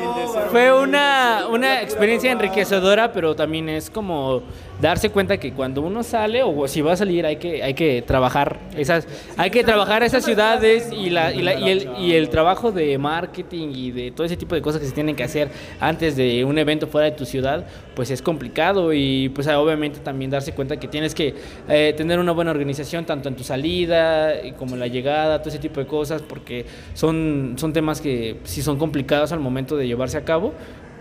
fue 0.53 0.73
una, 0.73 1.47
una 1.51 1.83
experiencia 1.83 2.31
enriquecedora, 2.31 3.13
pero 3.13 3.35
también 3.35 3.69
es 3.69 3.91
como 3.91 4.43
darse 4.81 5.11
cuenta 5.11 5.37
que 5.39 5.53
cuando 5.53 5.81
uno 5.81 6.03
sale 6.03 6.43
o 6.43 6.67
si 6.67 6.81
va 6.81 6.93
a 6.93 6.97
salir 6.97 7.25
hay 7.25 7.37
que, 7.37 7.63
hay 7.63 7.75
que 7.75 8.03
trabajar 8.03 8.59
esas, 8.77 9.07
hay 9.37 9.51
que 9.51 9.63
trabajar 9.63 10.03
esas 10.03 10.25
ciudades 10.25 10.91
y, 10.93 11.09
la, 11.11 11.33
y, 11.33 11.41
la, 11.41 11.55
y, 11.55 11.71
el, 11.71 11.89
y 12.01 12.15
el 12.15 12.29
trabajo 12.29 12.73
de 12.73 12.99
marketing 12.99 13.69
y 13.73 13.91
de 13.93 14.11
todo 14.11 14.27
ese 14.27 14.37
tipo 14.37 14.57
de 14.57 14.61
cosas 14.63 14.81
que 14.81 14.89
se 14.89 14.93
tienen 14.93 15.15
que 15.15 15.23
hacer 15.23 15.51
antes 15.79 16.17
de 16.17 16.45
un 16.45 16.59
evento 16.59 16.89
fuera 16.89 17.05
de 17.05 17.17
tu 17.17 17.25
ciudad, 17.25 17.65
pues 17.95 18.11
es 18.11 18.21
complicado 18.21 18.93
y 18.93 19.29
pues 19.29 19.47
obviamente 19.47 20.01
también 20.01 20.33
darse 20.33 20.53
cuenta 20.53 20.77
que 20.79 20.89
tienes 20.89 21.15
que 21.15 21.35
eh, 21.69 21.95
tener 21.97 22.19
una 22.19 22.33
buena 22.33 22.51
organización 22.51 23.05
tanto 23.05 23.29
en 23.29 23.37
tu 23.37 23.45
salida 23.45 24.42
como 24.59 24.75
en 24.75 24.81
la 24.81 24.89
llegada, 24.89 25.39
todo 25.39 25.49
ese 25.51 25.59
tipo 25.59 25.81
de 25.81 25.87
cosas, 25.87 26.23
porque 26.23 26.67
son, 26.95 27.55
son 27.57 27.73
temas 27.73 28.01
que 28.01 28.39
sí 28.45 28.63
son 28.63 28.79
complicados 28.79 29.33
al 29.33 29.41
momento 29.41 29.77
de 29.77 29.87
llevarse 29.87 30.19
a 30.19 30.25
cabo, 30.25 30.53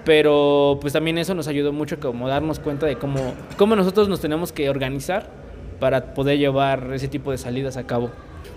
pero 0.05 0.77
pues 0.81 0.93
también 0.93 1.17
eso 1.17 1.33
nos 1.33 1.47
ayudó 1.47 1.73
mucho 1.73 1.99
como 1.99 2.27
darnos 2.27 2.59
cuenta 2.59 2.85
de 2.85 2.95
cómo, 2.95 3.33
cómo 3.57 3.75
nosotros 3.75 4.07
nos 4.07 4.21
tenemos 4.21 4.51
que 4.51 4.69
organizar 4.69 5.29
para 5.79 6.13
poder 6.13 6.37
llevar 6.37 6.91
ese 6.93 7.07
tipo 7.07 7.31
de 7.31 7.37
salidas 7.37 7.77
a 7.77 7.85
cabo. 7.85 8.11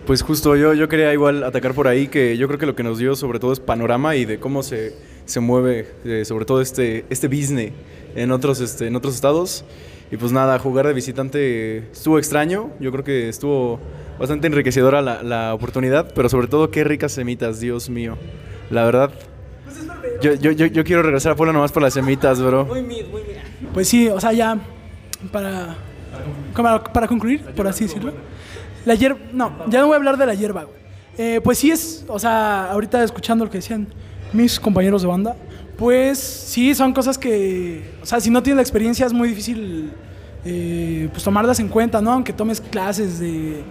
Pues 0.06 0.20
justo 0.22 0.54
yo, 0.56 0.74
yo 0.74 0.88
quería 0.88 1.12
igual 1.14 1.42
atacar 1.44 1.72
por 1.72 1.88
ahí 1.88 2.08
que 2.08 2.36
yo 2.36 2.46
creo 2.46 2.58
que 2.58 2.66
lo 2.66 2.74
que 2.74 2.82
nos 2.82 2.98
dio 2.98 3.16
sobre 3.16 3.38
todo 3.38 3.52
es 3.52 3.60
panorama 3.60 4.16
y 4.16 4.26
de 4.26 4.38
cómo 4.38 4.62
se, 4.62 4.94
se 5.24 5.40
mueve 5.40 5.88
eh, 6.04 6.24
sobre 6.26 6.44
todo 6.44 6.60
este, 6.60 7.06
este 7.08 7.28
business 7.28 7.72
en 8.14 8.30
otros, 8.30 8.60
este, 8.60 8.86
en 8.86 8.96
otros 8.96 9.14
estados. 9.14 9.64
Y 10.14 10.16
pues 10.16 10.30
nada, 10.30 10.61
jugar 10.61 10.87
de 10.87 10.92
visitante 10.92 11.90
estuvo 11.90 12.21
extraño, 12.21 12.71
yo 12.78 12.92
creo 12.92 13.02
que 13.02 13.28
estuvo 13.28 13.80
bastante 14.16 14.47
enriquecedora 14.47 15.02
la, 15.02 15.25
la 15.25 15.52
oportunidad, 15.52 16.12
pero 16.14 16.28
sobre 16.28 16.47
todo 16.47 16.71
qué 16.71 16.85
ricas 16.85 17.11
semitas, 17.11 17.59
Dios 17.59 17.90
mío. 17.90 18.16
La 18.71 18.85
verdad, 18.85 19.11
yo, 20.23 20.35
yo, 20.35 20.52
yo, 20.52 20.66
yo 20.66 20.85
quiero 20.85 21.02
regresar 21.02 21.33
a 21.33 21.35
Puebla 21.35 21.52
nomás 21.52 21.73
por 21.73 21.83
las 21.83 21.94
semitas, 21.94 22.40
bro. 22.40 22.68
Pues 23.73 23.88
sí, 23.88 24.06
o 24.06 24.21
sea, 24.21 24.33
ya 24.33 24.56
para, 25.33 25.75
para, 26.54 26.85
para 26.85 27.09
concluir, 27.09 27.42
por 27.47 27.66
así 27.66 27.87
decirlo. 27.87 28.12
La 28.85 28.94
hierba, 28.94 29.18
no, 29.33 29.66
ya 29.66 29.80
no 29.80 29.88
voy 29.88 29.94
a 29.94 29.97
hablar 29.97 30.16
de 30.16 30.26
la 30.26 30.35
hierba, 30.35 30.62
güey. 30.62 30.78
Eh, 31.18 31.40
pues 31.42 31.59
sí 31.59 31.73
es, 31.73 32.04
o 32.06 32.21
sea, 32.21 32.71
ahorita 32.71 33.02
escuchando 33.02 33.47
lo 33.47 33.50
que 33.50 33.59
decían 33.59 33.88
mis 34.33 34.61
compañeros 34.61 35.02
de 35.02 35.09
banda, 35.09 35.35
pues 35.76 36.18
sí, 36.18 36.74
son 36.74 36.92
cosas 36.92 37.18
que, 37.18 37.94
o 38.02 38.06
sea, 38.06 38.20
si 38.20 38.30
no 38.30 38.42
tienes 38.42 38.56
la 38.56 38.62
experiencia 38.62 39.06
es 39.06 39.12
muy 39.12 39.28
difícil 39.28 39.92
eh, 40.44 41.08
pues 41.10 41.24
tomarlas 41.24 41.58
en 41.60 41.68
cuenta, 41.68 42.00
¿no? 42.00 42.12
Aunque 42.12 42.32
tomes 42.32 42.60
clases 42.60 43.18
de, 43.18 43.62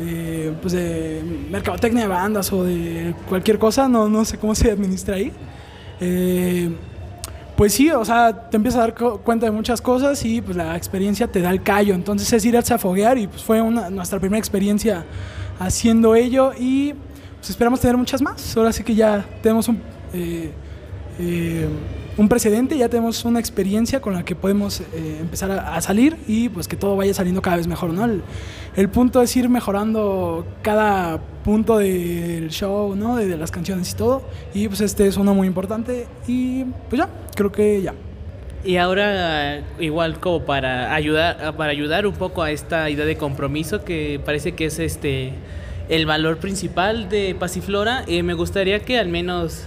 eh, 0.00 0.52
pues 0.60 0.72
de 0.72 1.22
mercadotecnia 1.50 2.02
de 2.02 2.08
bandas 2.08 2.52
o 2.52 2.64
de 2.64 3.14
cualquier 3.28 3.58
cosa, 3.58 3.88
no, 3.88 4.08
no 4.08 4.24
sé 4.24 4.38
cómo 4.38 4.54
se 4.54 4.70
administra 4.70 5.16
ahí. 5.16 5.32
Eh, 6.00 6.70
pues 7.56 7.74
sí, 7.74 7.90
o 7.90 8.04
sea, 8.04 8.48
te 8.50 8.56
empiezas 8.56 8.78
a 8.78 8.82
dar 8.82 8.94
cu- 8.94 9.18
cuenta 9.18 9.46
de 9.46 9.52
muchas 9.52 9.80
cosas 9.82 10.24
y 10.24 10.40
pues 10.40 10.56
la 10.56 10.74
experiencia 10.76 11.26
te 11.28 11.40
da 11.42 11.50
el 11.50 11.62
callo. 11.62 11.94
Entonces 11.94 12.32
es 12.32 12.44
irse 12.44 12.72
a 12.72 12.78
foguear 12.78 13.18
y 13.18 13.26
pues 13.26 13.42
fue 13.42 13.60
nuestra 13.62 14.18
primera 14.18 14.38
experiencia 14.38 15.04
haciendo 15.58 16.14
ello 16.14 16.52
y 16.58 16.94
pues 17.38 17.50
esperamos 17.50 17.80
tener 17.80 17.96
muchas 17.96 18.22
más. 18.22 18.56
Ahora 18.56 18.72
sí 18.72 18.82
que 18.82 18.94
ya 18.94 19.24
tenemos 19.42 19.68
un, 19.68 19.80
eh, 21.18 21.66
un 22.16 22.28
precedente, 22.28 22.76
ya 22.76 22.88
tenemos 22.88 23.24
una 23.24 23.40
experiencia 23.40 24.00
con 24.00 24.12
la 24.12 24.24
que 24.24 24.34
podemos 24.34 24.80
eh, 24.80 24.84
empezar 25.20 25.50
a, 25.50 25.80
salir 25.80 26.16
y 26.26 26.48
pues 26.48 26.68
que 26.68 26.76
todo 26.76 26.96
vaya 26.96 27.14
saliendo 27.14 27.40
cada 27.40 27.56
vez 27.56 27.66
mejor, 27.66 27.90
¿no? 27.90 28.04
El, 28.76 28.88
punto 28.90 29.22
es 29.22 29.34
ir 29.36 29.48
mejorando 29.48 30.46
cada 30.62 31.20
punto 31.42 31.78
del 31.78 32.50
show, 32.50 32.94
¿no? 32.94 33.16
De, 33.16 33.26
de 33.26 33.36
las 33.36 33.50
canciones 33.50 33.92
y 33.92 33.96
todo. 33.96 34.22
Y 34.52 34.68
pues 34.68 34.80
este 34.82 35.06
es 35.06 35.16
uno 35.16 35.34
muy 35.34 35.46
importante 35.46 36.06
y 36.26 36.64
pues 36.90 37.00
ya, 37.00 37.08
creo 37.34 37.50
que 37.50 37.80
ya. 37.82 37.94
Y 38.64 38.76
ahora, 38.76 39.60
igual 39.80 40.20
como 40.20 40.44
para 40.44 40.94
ayudar, 40.94 41.56
para 41.56 41.72
ayudar 41.72 42.06
un 42.06 42.14
poco 42.14 42.42
a 42.42 42.52
esta 42.52 42.88
idea 42.90 43.04
de 43.04 43.16
compromiso 43.16 43.84
que 43.84 44.20
parece 44.24 44.52
que 44.52 44.66
es 44.66 44.78
este 44.78 45.32
el 45.88 46.06
valor 46.06 46.38
principal 46.38 47.08
de 47.08 47.34
Pasiflora, 47.38 48.04
eh, 48.06 48.22
me 48.22 48.34
gustaría 48.34 48.80
que 48.80 48.98
al 48.98 49.08
menos 49.08 49.66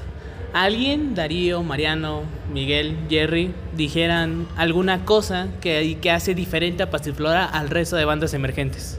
alguien, 0.56 1.16
Darío, 1.16 1.64
Mariano, 1.64 2.24
Miguel, 2.52 2.96
Jerry, 3.10 3.54
dijeran 3.76 4.48
alguna 4.56 5.04
cosa 5.04 5.50
que, 5.60 5.98
que 6.02 6.12
hace 6.12 6.34
diferente 6.34 6.82
a 6.82 6.90
Pasiflora 6.90 7.44
al 7.46 7.70
resto 7.70 7.98
de 7.98 8.06
bandas 8.06 8.34
emergentes. 8.34 8.98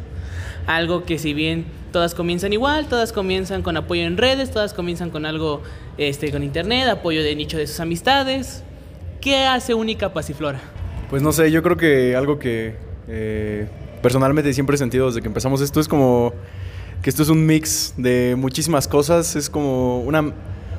Algo 0.66 1.04
que 1.04 1.18
si 1.18 1.32
bien 1.32 1.64
todas 1.92 2.14
comienzan 2.14 2.52
igual, 2.52 2.88
todas 2.88 3.10
comienzan 3.10 3.62
con 3.62 3.78
apoyo 3.78 4.02
en 4.02 4.18
redes, 4.18 4.50
todas 4.50 4.74
comienzan 4.74 5.08
con 5.08 5.24
algo 5.24 5.62
este, 5.96 6.30
con 6.30 6.42
internet, 6.42 6.88
apoyo 6.88 7.22
de 7.22 7.34
nicho 7.34 7.56
de 7.56 7.66
sus 7.66 7.80
amistades. 7.80 8.62
¿Qué 9.22 9.46
hace 9.46 9.72
única 9.72 10.12
Pasiflora? 10.12 10.60
Pues 11.08 11.22
no 11.22 11.32
sé, 11.32 11.50
yo 11.50 11.62
creo 11.62 11.78
que 11.78 12.14
algo 12.14 12.38
que 12.38 12.74
eh, 13.08 13.66
personalmente 14.02 14.52
siempre 14.52 14.74
he 14.74 14.78
sentido 14.78 15.06
desde 15.06 15.22
que 15.22 15.28
empezamos 15.28 15.62
esto 15.62 15.80
es 15.80 15.88
como 15.88 16.34
que 17.00 17.08
esto 17.08 17.22
es 17.22 17.30
un 17.30 17.46
mix 17.46 17.94
de 17.96 18.34
muchísimas 18.36 18.88
cosas, 18.88 19.36
es 19.36 19.48
como 19.48 20.00
una, 20.00 20.34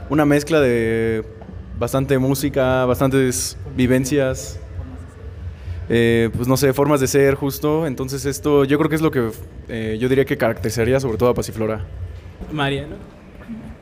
una 0.09 0.25
mezcla 0.25 0.59
de 0.59 1.23
bastante 1.77 2.17
música, 2.17 2.85
bastantes 2.85 3.57
vivencias, 3.75 4.59
eh, 5.89 6.29
pues 6.35 6.47
no 6.47 6.57
sé, 6.57 6.73
formas 6.73 6.99
de 6.99 7.07
ser 7.07 7.35
justo, 7.35 7.87
entonces 7.87 8.25
esto 8.25 8.65
yo 8.65 8.77
creo 8.77 8.89
que 8.89 8.95
es 8.95 9.01
lo 9.01 9.11
que 9.11 9.31
eh, 9.69 9.97
yo 9.99 10.09
diría 10.09 10.25
que 10.25 10.37
caracterizaría 10.37 10.99
sobre 10.99 11.17
todo 11.17 11.29
a 11.29 11.33
Pasiflora. 11.33 11.85
Mariano. 12.51 13.16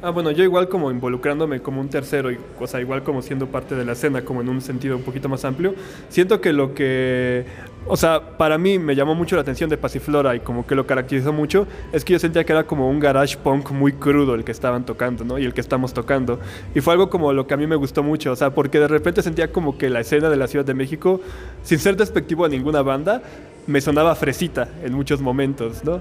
Ah, 0.05 0.11
bueno, 0.11 0.29
yo 0.29 0.43
igual 0.43 0.69
como 0.69 0.91
involucrándome 0.91 1.61
como 1.61 1.81
un 1.81 1.89
tercero, 1.89 2.31
y, 2.31 2.37
o 2.59 2.67
sea, 2.67 2.79
igual 2.79 3.01
como 3.01 3.23
siendo 3.23 3.47
parte 3.47 3.73
de 3.73 3.83
la 3.83 3.93
escena, 3.93 4.21
como 4.23 4.41
en 4.41 4.49
un 4.49 4.61
sentido 4.61 4.95
un 4.97 5.01
poquito 5.01 5.29
más 5.29 5.43
amplio, 5.45 5.73
siento 6.09 6.41
que 6.41 6.53
lo 6.53 6.75
que, 6.75 7.43
o 7.87 7.97
sea, 7.97 8.37
para 8.37 8.59
mí 8.59 8.77
me 8.77 8.95
llamó 8.95 9.15
mucho 9.15 9.35
la 9.35 9.41
atención 9.41 9.67
de 9.67 9.77
Pasiflora 9.77 10.35
y 10.35 10.41
como 10.41 10.67
que 10.67 10.75
lo 10.75 10.85
caracterizó 10.85 11.33
mucho, 11.33 11.65
es 11.91 12.05
que 12.05 12.13
yo 12.13 12.19
sentía 12.19 12.43
que 12.43 12.51
era 12.51 12.65
como 12.65 12.87
un 12.87 12.99
garage 12.99 13.35
punk 13.35 13.71
muy 13.71 13.93
crudo 13.93 14.35
el 14.35 14.43
que 14.43 14.51
estaban 14.51 14.85
tocando, 14.85 15.25
¿no? 15.25 15.39
Y 15.39 15.45
el 15.45 15.55
que 15.55 15.61
estamos 15.61 15.91
tocando. 15.91 16.39
Y 16.75 16.81
fue 16.81 16.93
algo 16.93 17.09
como 17.09 17.33
lo 17.33 17.47
que 17.47 17.55
a 17.55 17.57
mí 17.57 17.65
me 17.65 17.75
gustó 17.75 18.03
mucho, 18.03 18.31
o 18.31 18.35
sea, 18.35 18.51
porque 18.51 18.79
de 18.79 18.87
repente 18.87 19.23
sentía 19.23 19.51
como 19.51 19.75
que 19.79 19.89
la 19.89 20.01
escena 20.01 20.29
de 20.29 20.35
la 20.35 20.45
Ciudad 20.45 20.65
de 20.65 20.75
México, 20.75 21.19
sin 21.63 21.79
ser 21.79 21.97
despectivo 21.97 22.45
a 22.45 22.47
ninguna 22.47 22.83
banda, 22.83 23.23
me 23.65 23.81
sonaba 23.81 24.13
fresita 24.13 24.67
en 24.83 24.93
muchos 24.93 25.19
momentos, 25.19 25.83
¿no? 25.83 25.99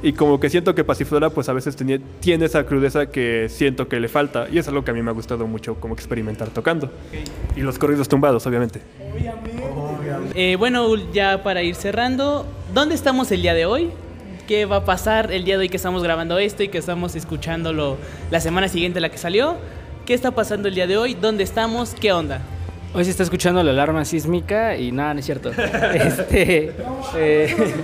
Y 0.00 0.12
como 0.12 0.38
que 0.38 0.48
siento 0.48 0.74
que 0.74 0.84
Pasiflora 0.84 1.30
pues 1.30 1.48
a 1.48 1.52
veces 1.52 1.74
tenía, 1.74 1.98
tiene 2.20 2.44
esa 2.44 2.64
crudeza 2.64 3.06
que 3.06 3.48
siento 3.48 3.88
que 3.88 3.98
le 3.98 4.08
falta. 4.08 4.46
Y 4.50 4.58
es 4.58 4.68
algo 4.68 4.84
que 4.84 4.92
a 4.92 4.94
mí 4.94 5.02
me 5.02 5.10
ha 5.10 5.14
gustado 5.14 5.46
mucho 5.46 5.74
como 5.76 5.94
experimentar 5.94 6.48
tocando. 6.50 6.90
Y 7.56 7.60
los 7.60 7.78
corridos 7.78 8.08
tumbados, 8.08 8.46
obviamente. 8.46 8.80
Eh, 10.34 10.56
bueno, 10.56 10.94
ya 11.12 11.42
para 11.42 11.62
ir 11.62 11.74
cerrando, 11.74 12.46
¿dónde 12.72 12.94
estamos 12.94 13.32
el 13.32 13.42
día 13.42 13.54
de 13.54 13.66
hoy? 13.66 13.90
¿Qué 14.46 14.66
va 14.66 14.76
a 14.76 14.84
pasar 14.84 15.32
el 15.32 15.44
día 15.44 15.56
de 15.56 15.62
hoy 15.62 15.68
que 15.68 15.76
estamos 15.76 16.02
grabando 16.02 16.38
esto 16.38 16.62
y 16.62 16.68
que 16.68 16.78
estamos 16.78 17.16
escuchándolo 17.16 17.98
la 18.30 18.40
semana 18.40 18.68
siguiente 18.68 18.98
a 18.98 19.02
la 19.02 19.08
que 19.10 19.18
salió? 19.18 19.56
¿Qué 20.06 20.14
está 20.14 20.30
pasando 20.30 20.68
el 20.68 20.74
día 20.74 20.86
de 20.86 20.96
hoy? 20.96 21.14
¿Dónde 21.14 21.42
estamos? 21.42 21.94
¿Qué 21.94 22.12
onda? 22.12 22.40
Hoy 22.94 23.04
se 23.04 23.10
está 23.10 23.24
escuchando 23.24 23.62
la 23.62 23.72
alarma 23.72 24.04
sísmica 24.06 24.76
y 24.76 24.92
nada, 24.92 25.12
no 25.12 25.20
es 25.20 25.26
cierto. 25.26 25.50
este, 25.94 26.72
eh, 27.16 27.74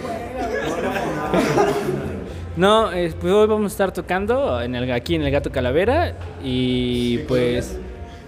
no, 2.57 2.93
eh, 2.93 3.13
pues 3.21 3.33
hoy 3.33 3.47
vamos 3.47 3.73
a 3.73 3.75
estar 3.75 3.93
tocando 3.93 4.61
en 4.61 4.75
el, 4.75 4.91
aquí 4.93 5.15
en 5.15 5.23
el 5.23 5.31
Gato 5.31 5.51
Calavera 5.51 6.15
y 6.43 7.19
pues 7.29 7.79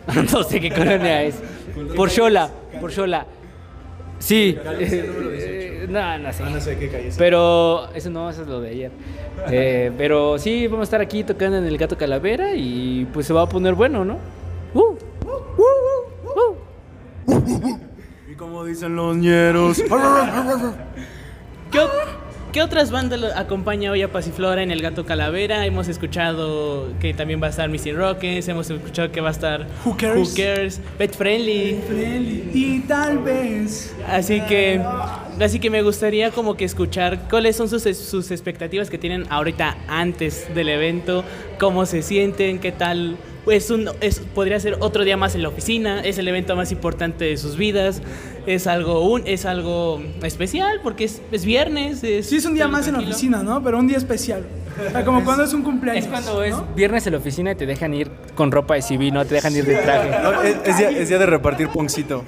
no 0.32 0.42
sé 0.42 0.60
qué 0.60 0.70
colonia 0.70 1.22
es. 1.22 1.36
Por 1.94 2.10
Xola, 2.10 2.50
por 2.80 2.92
Xola. 2.92 3.26
Sí. 4.18 4.56
eh, 4.80 5.86
no, 5.90 6.18
no 6.18 6.32
sé. 6.60 6.78
qué 6.78 6.88
calle 6.88 7.10
Pero 7.18 7.88
eso 7.94 8.08
no, 8.10 8.30
eso 8.30 8.42
es 8.42 8.48
lo 8.48 8.60
de 8.60 8.70
ayer. 8.70 8.90
Eh, 9.50 9.92
pero 9.98 10.38
sí, 10.38 10.66
vamos 10.66 10.80
a 10.80 10.84
estar 10.84 11.00
aquí 11.02 11.22
tocando 11.22 11.58
en 11.58 11.66
el 11.66 11.76
Gato 11.76 11.98
Calavera 11.98 12.54
y 12.54 13.06
pues 13.12 13.26
se 13.26 13.34
va 13.34 13.42
a 13.42 13.48
poner 13.48 13.74
bueno, 13.74 14.02
¿no? 14.02 14.16
Uh, 14.72 14.96
uh, 15.26 16.56
uh. 17.28 17.78
Y 18.30 18.34
como 18.34 18.64
dicen 18.64 18.96
los 18.96 19.14
ñeros. 19.14 19.82
¿Qué, 21.70 21.78
o- 21.78 21.90
qué 22.56 22.62
otras 22.62 22.90
bandas 22.90 23.36
acompaña 23.36 23.90
hoy 23.90 24.00
a 24.00 24.10
Pasiflora 24.10 24.62
en 24.62 24.70
el 24.70 24.80
Gato 24.80 25.04
Calavera? 25.04 25.66
Hemos 25.66 25.88
escuchado 25.88 26.88
que 27.00 27.12
también 27.12 27.38
va 27.42 27.48
a 27.48 27.50
estar 27.50 27.68
Missing 27.68 27.94
Rockets, 27.94 28.48
hemos 28.48 28.70
escuchado 28.70 29.12
que 29.12 29.20
va 29.20 29.28
a 29.28 29.32
estar 29.32 29.66
Who 29.84 29.94
Cares? 29.98 30.30
Who 30.30 30.34
Cares, 30.34 30.80
Pet 30.96 31.14
Friendly. 31.14 32.48
Y 32.54 32.80
tal 32.88 33.18
vez. 33.18 33.94
Así 34.08 34.40
que, 34.40 34.80
así 35.38 35.60
que 35.60 35.68
me 35.68 35.82
gustaría 35.82 36.30
como 36.30 36.56
que 36.56 36.64
escuchar 36.64 37.28
cuáles 37.28 37.56
son 37.56 37.68
sus, 37.68 37.82
sus 37.82 38.30
expectativas 38.30 38.88
que 38.88 38.96
tienen 38.96 39.26
ahorita 39.28 39.76
antes 39.86 40.46
del 40.54 40.70
evento, 40.70 41.24
cómo 41.58 41.84
se 41.84 42.00
sienten, 42.00 42.58
qué 42.58 42.72
tal. 42.72 43.18
Pues 43.44 43.70
un, 43.70 43.90
es, 44.00 44.20
podría 44.34 44.58
ser 44.58 44.78
otro 44.80 45.04
día 45.04 45.18
más 45.18 45.34
en 45.34 45.42
la 45.42 45.50
oficina, 45.50 46.00
es 46.00 46.16
el 46.16 46.26
evento 46.26 46.56
más 46.56 46.72
importante 46.72 47.26
de 47.26 47.36
sus 47.36 47.58
vidas. 47.58 48.00
Es 48.46 48.66
algo 48.66 49.00
un, 49.10 49.22
es 49.26 49.44
algo 49.44 50.00
especial 50.22 50.80
porque 50.82 51.04
es, 51.04 51.20
es 51.32 51.44
viernes. 51.44 52.02
Es, 52.04 52.28
Sí, 52.28 52.36
es 52.36 52.44
un 52.44 52.54
día 52.54 52.68
más 52.68 52.86
en 52.88 52.94
la 52.94 53.00
oficina, 53.00 53.42
¿no? 53.42 53.62
Pero 53.62 53.78
un 53.78 53.86
día 53.86 53.96
especial. 53.98 54.44
O 54.86 54.90
sea, 54.90 55.04
como 55.04 55.24
cuando 55.24 55.44
es 55.44 55.52
un 55.52 55.62
cumpleaños. 55.62 56.04
Es 56.04 56.10
cuando 56.10 56.42
es 56.42 56.52
¿no? 56.56 56.66
viernes 56.74 57.06
en 57.06 57.12
la 57.14 57.18
oficina 57.18 57.52
y 57.52 57.54
te 57.54 57.66
dejan 57.66 57.94
ir 57.94 58.10
con 58.34 58.52
ropa 58.52 58.74
de 58.74 58.82
civil, 58.82 59.12
no 59.14 59.24
te 59.24 59.34
dejan 59.34 59.54
ir 59.56 59.64
de 59.64 59.76
traje. 59.76 60.10
No, 60.22 60.42
es, 60.42 60.56
es 60.64 60.78
día, 60.78 60.90
es 60.90 61.08
día 61.08 61.18
de 61.18 61.26
repartir 61.26 61.68
poncito. 61.68 62.24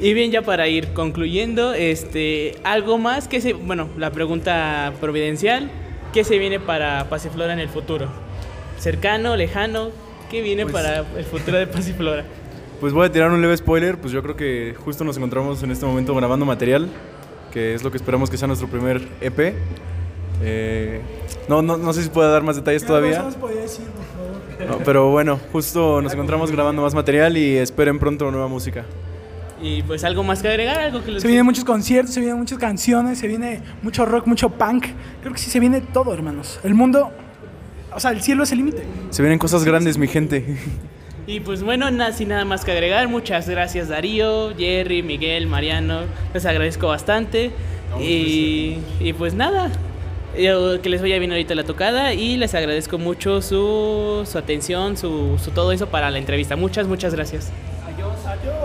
Y 0.00 0.14
bien, 0.14 0.30
ya 0.30 0.40
para 0.42 0.66
ir 0.68 0.94
concluyendo, 0.94 1.74
este, 1.74 2.56
algo 2.64 2.96
más 2.96 3.28
que 3.28 3.40
se, 3.42 3.52
bueno, 3.52 3.88
la 3.98 4.10
pregunta 4.12 4.92
providencial, 5.00 5.70
¿qué 6.14 6.24
se 6.24 6.38
viene 6.38 6.58
para 6.58 7.10
Pasiflora 7.10 7.52
en 7.52 7.58
el 7.58 7.68
futuro? 7.68 8.08
¿Cercano, 8.78 9.36
lejano? 9.36 9.90
¿Qué 10.30 10.40
viene 10.40 10.62
Pues- 10.62 10.72
para 10.72 11.04
el 11.18 11.24
futuro 11.24 11.58
de 11.58 11.66
Pasiflora? 11.66 12.24
Pues 12.80 12.94
voy 12.94 13.06
a 13.06 13.12
tirar 13.12 13.30
un 13.30 13.42
leve 13.42 13.54
spoiler, 13.58 13.98
pues 13.98 14.10
yo 14.10 14.22
creo 14.22 14.36
que 14.36 14.74
justo 14.84 15.04
nos 15.04 15.14
encontramos 15.18 15.62
en 15.62 15.70
este 15.70 15.84
momento 15.84 16.14
grabando 16.14 16.46
material, 16.46 16.88
que 17.52 17.74
es 17.74 17.84
lo 17.84 17.90
que 17.90 17.98
esperamos 17.98 18.30
que 18.30 18.38
sea 18.38 18.48
nuestro 18.48 18.68
primer 18.68 19.06
EP. 19.20 19.54
Eh, 20.42 21.02
no, 21.46 21.60
no, 21.60 21.76
no 21.76 21.92
sé 21.92 22.02
si 22.02 22.08
puedo 22.08 22.32
dar 22.32 22.42
más 22.42 22.56
detalles 22.56 22.86
todavía. 22.86 23.18
No 23.18 23.24
se 23.24 23.24
nos 23.24 23.34
podía 23.36 23.60
decir, 23.60 23.84
por 23.84 24.04
favor. 24.06 24.78
No, 24.78 24.84
pero 24.84 25.10
bueno, 25.10 25.38
justo 25.52 26.00
nos 26.00 26.14
encontramos 26.14 26.50
grabando 26.50 26.80
más 26.80 26.94
material 26.94 27.36
y 27.36 27.58
esperen 27.58 27.98
pronto 27.98 28.30
nueva 28.30 28.48
música. 28.48 28.86
Y 29.60 29.82
pues 29.82 30.02
algo 30.04 30.22
más 30.22 30.40
que 30.40 30.48
agregar, 30.48 30.78
algo 30.78 31.04
que 31.04 31.10
les 31.10 31.20
Se 31.20 31.28
vienen 31.28 31.44
muchos 31.44 31.64
conciertos, 31.64 32.14
se 32.14 32.20
vienen 32.20 32.38
muchas 32.38 32.56
canciones, 32.56 33.18
se 33.18 33.28
viene 33.28 33.60
mucho 33.82 34.06
rock, 34.06 34.26
mucho 34.26 34.48
punk. 34.48 34.86
Creo 35.20 35.34
que 35.34 35.38
sí 35.38 35.50
se 35.50 35.60
viene 35.60 35.82
todo, 35.82 36.14
hermanos. 36.14 36.58
El 36.64 36.72
mundo, 36.72 37.10
o 37.94 38.00
sea, 38.00 38.12
el 38.12 38.22
cielo 38.22 38.44
es 38.44 38.52
el 38.52 38.58
límite. 38.58 38.84
Se 39.10 39.20
vienen 39.20 39.38
cosas 39.38 39.64
grandes, 39.64 39.98
mi 39.98 40.08
gente. 40.08 40.56
Y 41.30 41.38
pues 41.40 41.62
bueno, 41.62 41.90
nada, 41.92 42.12
sin 42.12 42.28
nada 42.30 42.44
más 42.44 42.64
que 42.64 42.72
agregar, 42.72 43.06
muchas 43.06 43.48
gracias 43.48 43.88
Darío, 43.88 44.52
Jerry, 44.58 45.02
Miguel, 45.04 45.46
Mariano, 45.46 46.00
les 46.34 46.44
agradezco 46.44 46.88
bastante. 46.88 47.52
Y, 48.00 48.78
y 48.98 49.12
pues 49.12 49.34
nada, 49.34 49.70
yo- 50.36 50.80
que 50.82 50.88
les 50.88 51.00
vaya 51.00 51.18
bien 51.20 51.30
ahorita 51.30 51.54
la 51.54 51.62
tocada 51.64 52.14
y 52.14 52.36
les 52.36 52.52
agradezco 52.54 52.98
mucho 52.98 53.42
su, 53.42 54.26
su 54.30 54.38
atención, 54.38 54.96
su, 54.96 55.38
su 55.42 55.52
todo 55.52 55.70
eso 55.70 55.86
para 55.86 56.10
la 56.10 56.18
entrevista. 56.18 56.56
Muchas, 56.56 56.88
muchas 56.88 57.14
gracias. 57.14 57.52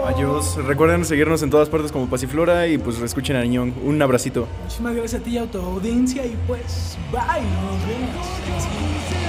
Adiós. 0.07 0.55
Recuerden 0.65 1.05
seguirnos 1.05 1.41
en 1.43 1.49
todas 1.51 1.69
partes 1.69 1.91
como 1.91 2.07
Pasiflora 2.09 2.67
y 2.67 2.77
pues 2.77 2.99
escuchen 3.01 3.35
a 3.35 3.41
Niñón. 3.41 3.73
Un 3.83 4.01
abracito. 4.01 4.47
Muchísimas 4.63 4.95
gracias 4.95 5.21
a 5.21 5.23
ti 5.23 5.31
y 5.31 5.37
a 5.37 5.45
tu 5.45 5.59
audiencia 5.59 6.25
y 6.25 6.35
pues, 6.47 6.97
bye, 7.11 7.21
nos 7.21 7.87
vemos. 7.87 9.24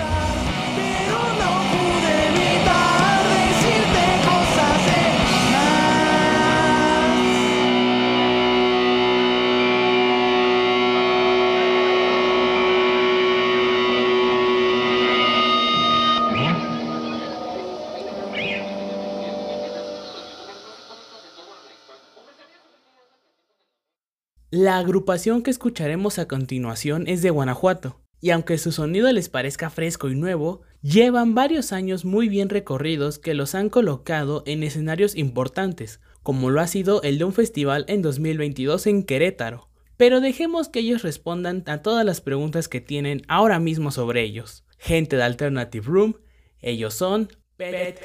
La 24.58 24.78
agrupación 24.78 25.42
que 25.42 25.50
escucharemos 25.50 26.18
a 26.18 26.28
continuación 26.28 27.06
es 27.08 27.20
de 27.20 27.28
Guanajuato, 27.28 28.00
y 28.22 28.30
aunque 28.30 28.56
su 28.56 28.72
sonido 28.72 29.12
les 29.12 29.28
parezca 29.28 29.68
fresco 29.68 30.08
y 30.08 30.14
nuevo, 30.14 30.62
llevan 30.80 31.34
varios 31.34 31.74
años 31.74 32.06
muy 32.06 32.30
bien 32.30 32.48
recorridos 32.48 33.18
que 33.18 33.34
los 33.34 33.54
han 33.54 33.68
colocado 33.68 34.42
en 34.46 34.62
escenarios 34.62 35.14
importantes, 35.14 36.00
como 36.22 36.48
lo 36.48 36.62
ha 36.62 36.68
sido 36.68 37.02
el 37.02 37.18
de 37.18 37.24
un 37.24 37.34
festival 37.34 37.84
en 37.86 38.00
2022 38.00 38.86
en 38.86 39.02
Querétaro. 39.02 39.68
Pero 39.98 40.22
dejemos 40.22 40.70
que 40.70 40.78
ellos 40.78 41.02
respondan 41.02 41.62
a 41.66 41.82
todas 41.82 42.06
las 42.06 42.22
preguntas 42.22 42.66
que 42.68 42.80
tienen 42.80 43.24
ahora 43.28 43.58
mismo 43.58 43.90
sobre 43.90 44.22
ellos. 44.22 44.64
Gente 44.78 45.16
de 45.16 45.22
Alternative 45.24 45.84
Room, 45.86 46.16
ellos 46.62 46.94
son 46.94 47.28
Pet. 47.58 48.00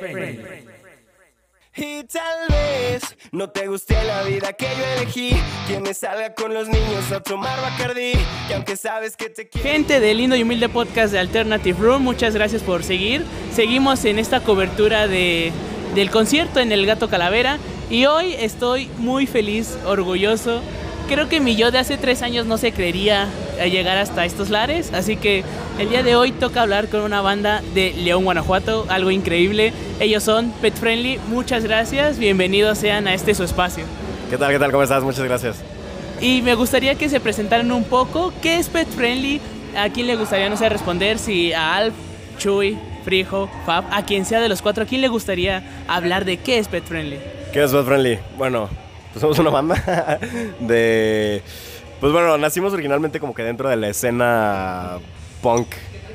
Y 1.81 2.03
tal 2.03 2.47
vez 2.50 3.01
no 3.31 3.50
te 3.50 3.65
guste 3.65 3.95
la 4.03 4.21
vida 4.21 4.53
que 4.53 4.65
yo 4.65 4.85
elegí. 4.97 5.31
Que 5.67 5.79
me 5.79 5.95
salga 5.95 6.35
con 6.35 6.53
los 6.53 6.67
niños 6.67 7.11
a 7.11 7.21
tomar 7.21 7.59
Bacardi. 7.59 8.11
Que 8.47 8.53
aunque 8.53 8.75
sabes 8.75 9.17
que 9.17 9.29
te 9.29 9.50
quiero. 9.50 9.67
Gente 9.67 10.00
del 10.00 10.17
lindo 10.17 10.35
y 10.35 10.43
humilde 10.43 10.69
podcast 10.69 11.11
de 11.11 11.17
Alternative 11.17 11.79
Room, 11.79 12.03
muchas 12.03 12.35
gracias 12.35 12.61
por 12.61 12.83
seguir. 12.83 13.25
Seguimos 13.55 14.05
en 14.05 14.19
esta 14.19 14.41
cobertura 14.41 15.07
de, 15.07 15.51
del 15.95 16.11
concierto 16.11 16.59
en 16.59 16.71
el 16.71 16.85
Gato 16.85 17.09
Calavera 17.09 17.57
y 17.89 18.05
hoy 18.05 18.35
estoy 18.38 18.88
muy 19.00 19.25
feliz, 19.25 19.75
orgulloso. 19.83 20.61
Creo 21.08 21.27
que 21.27 21.39
mi 21.39 21.55
yo 21.55 21.72
de 21.72 21.77
hace 21.77 21.98
tres 21.98 22.22
años 22.22 22.46
no 22.46 22.58
se 22.58 22.72
creería 22.72 23.27
a 23.62 23.65
llegar 23.65 23.98
hasta 23.98 24.25
estos 24.25 24.50
lares, 24.50 24.93
así 24.93 25.17
que 25.17 25.43
el 25.77 25.89
día 25.89 26.03
de 26.03 26.15
hoy 26.15 26.31
toca 26.31 26.62
hablar 26.62 26.88
con 26.88 27.02
una 27.02 27.21
banda 27.21 27.62
de 27.73 27.93
León, 27.93 28.23
Guanajuato, 28.23 28.86
algo 28.89 29.12
increíble. 29.12 29.73
Ellos 29.99 30.23
son 30.23 30.52
Pet 30.62 30.73
Friendly, 30.73 31.19
muchas 31.28 31.63
gracias, 31.63 32.17
bienvenidos 32.17 32.78
sean 32.78 33.08
a 33.08 33.13
este 33.13 33.36
su 33.36 33.43
espacio. 33.43 33.84
¿Qué 34.30 34.38
tal? 34.38 34.52
¿Qué 34.52 34.60
tal? 34.60 34.71
¿Cómo 34.71 34.84
estás? 34.84 35.04
Muchas 35.04 35.25
gracias. 35.25 35.58
Y 36.21 36.41
me 36.43 36.56
gustaría 36.56 36.95
que 36.95 37.10
se 37.10 37.19
presentaran 37.19 37.71
un 37.71 37.84
poco. 37.84 38.32
¿Qué 38.41 38.58
es 38.58 38.69
Pet 38.69 38.88
Friendly? 38.88 39.41
¿A 39.75 39.89
quién 39.89 40.08
le 40.08 40.15
gustaría, 40.15 40.49
no 40.49 40.56
sé, 40.56 40.69
responder? 40.69 41.19
Si 41.19 41.52
a 41.52 41.75
Alf, 41.75 41.93
Chuy, 42.38 42.78
Frijo, 43.04 43.49
Fab, 43.65 43.86
a 43.91 44.06
quien 44.06 44.25
sea 44.25 44.39
de 44.39 44.47
los 44.47 44.62
cuatro, 44.62 44.84
¿a 44.84 44.88
quién 44.88 45.02
le 45.02 45.08
gustaría 45.08 45.63
hablar 45.88 46.23
de 46.23 46.38
qué 46.38 46.60
es 46.60 46.67
Pet 46.67 46.86
Friendly? 46.86 47.17
¿Qué 47.52 47.63
es 47.63 47.73
Bad 47.73 47.86
Friendly? 47.86 48.19
Bueno, 48.38 48.69
pues 49.12 49.21
somos 49.21 49.39
una 49.39 49.50
banda 49.50 50.19
de... 50.60 51.41
Pues 52.00 52.12
bueno, 52.13 52.38
nacimos 52.38 52.74
originalmente 52.74 53.19
como 53.19 53.36
que 53.36 53.43
dentro 53.43 53.69
de 53.69 53.76
la 53.76 53.89
escena 53.89 54.97
punk 55.41 55.67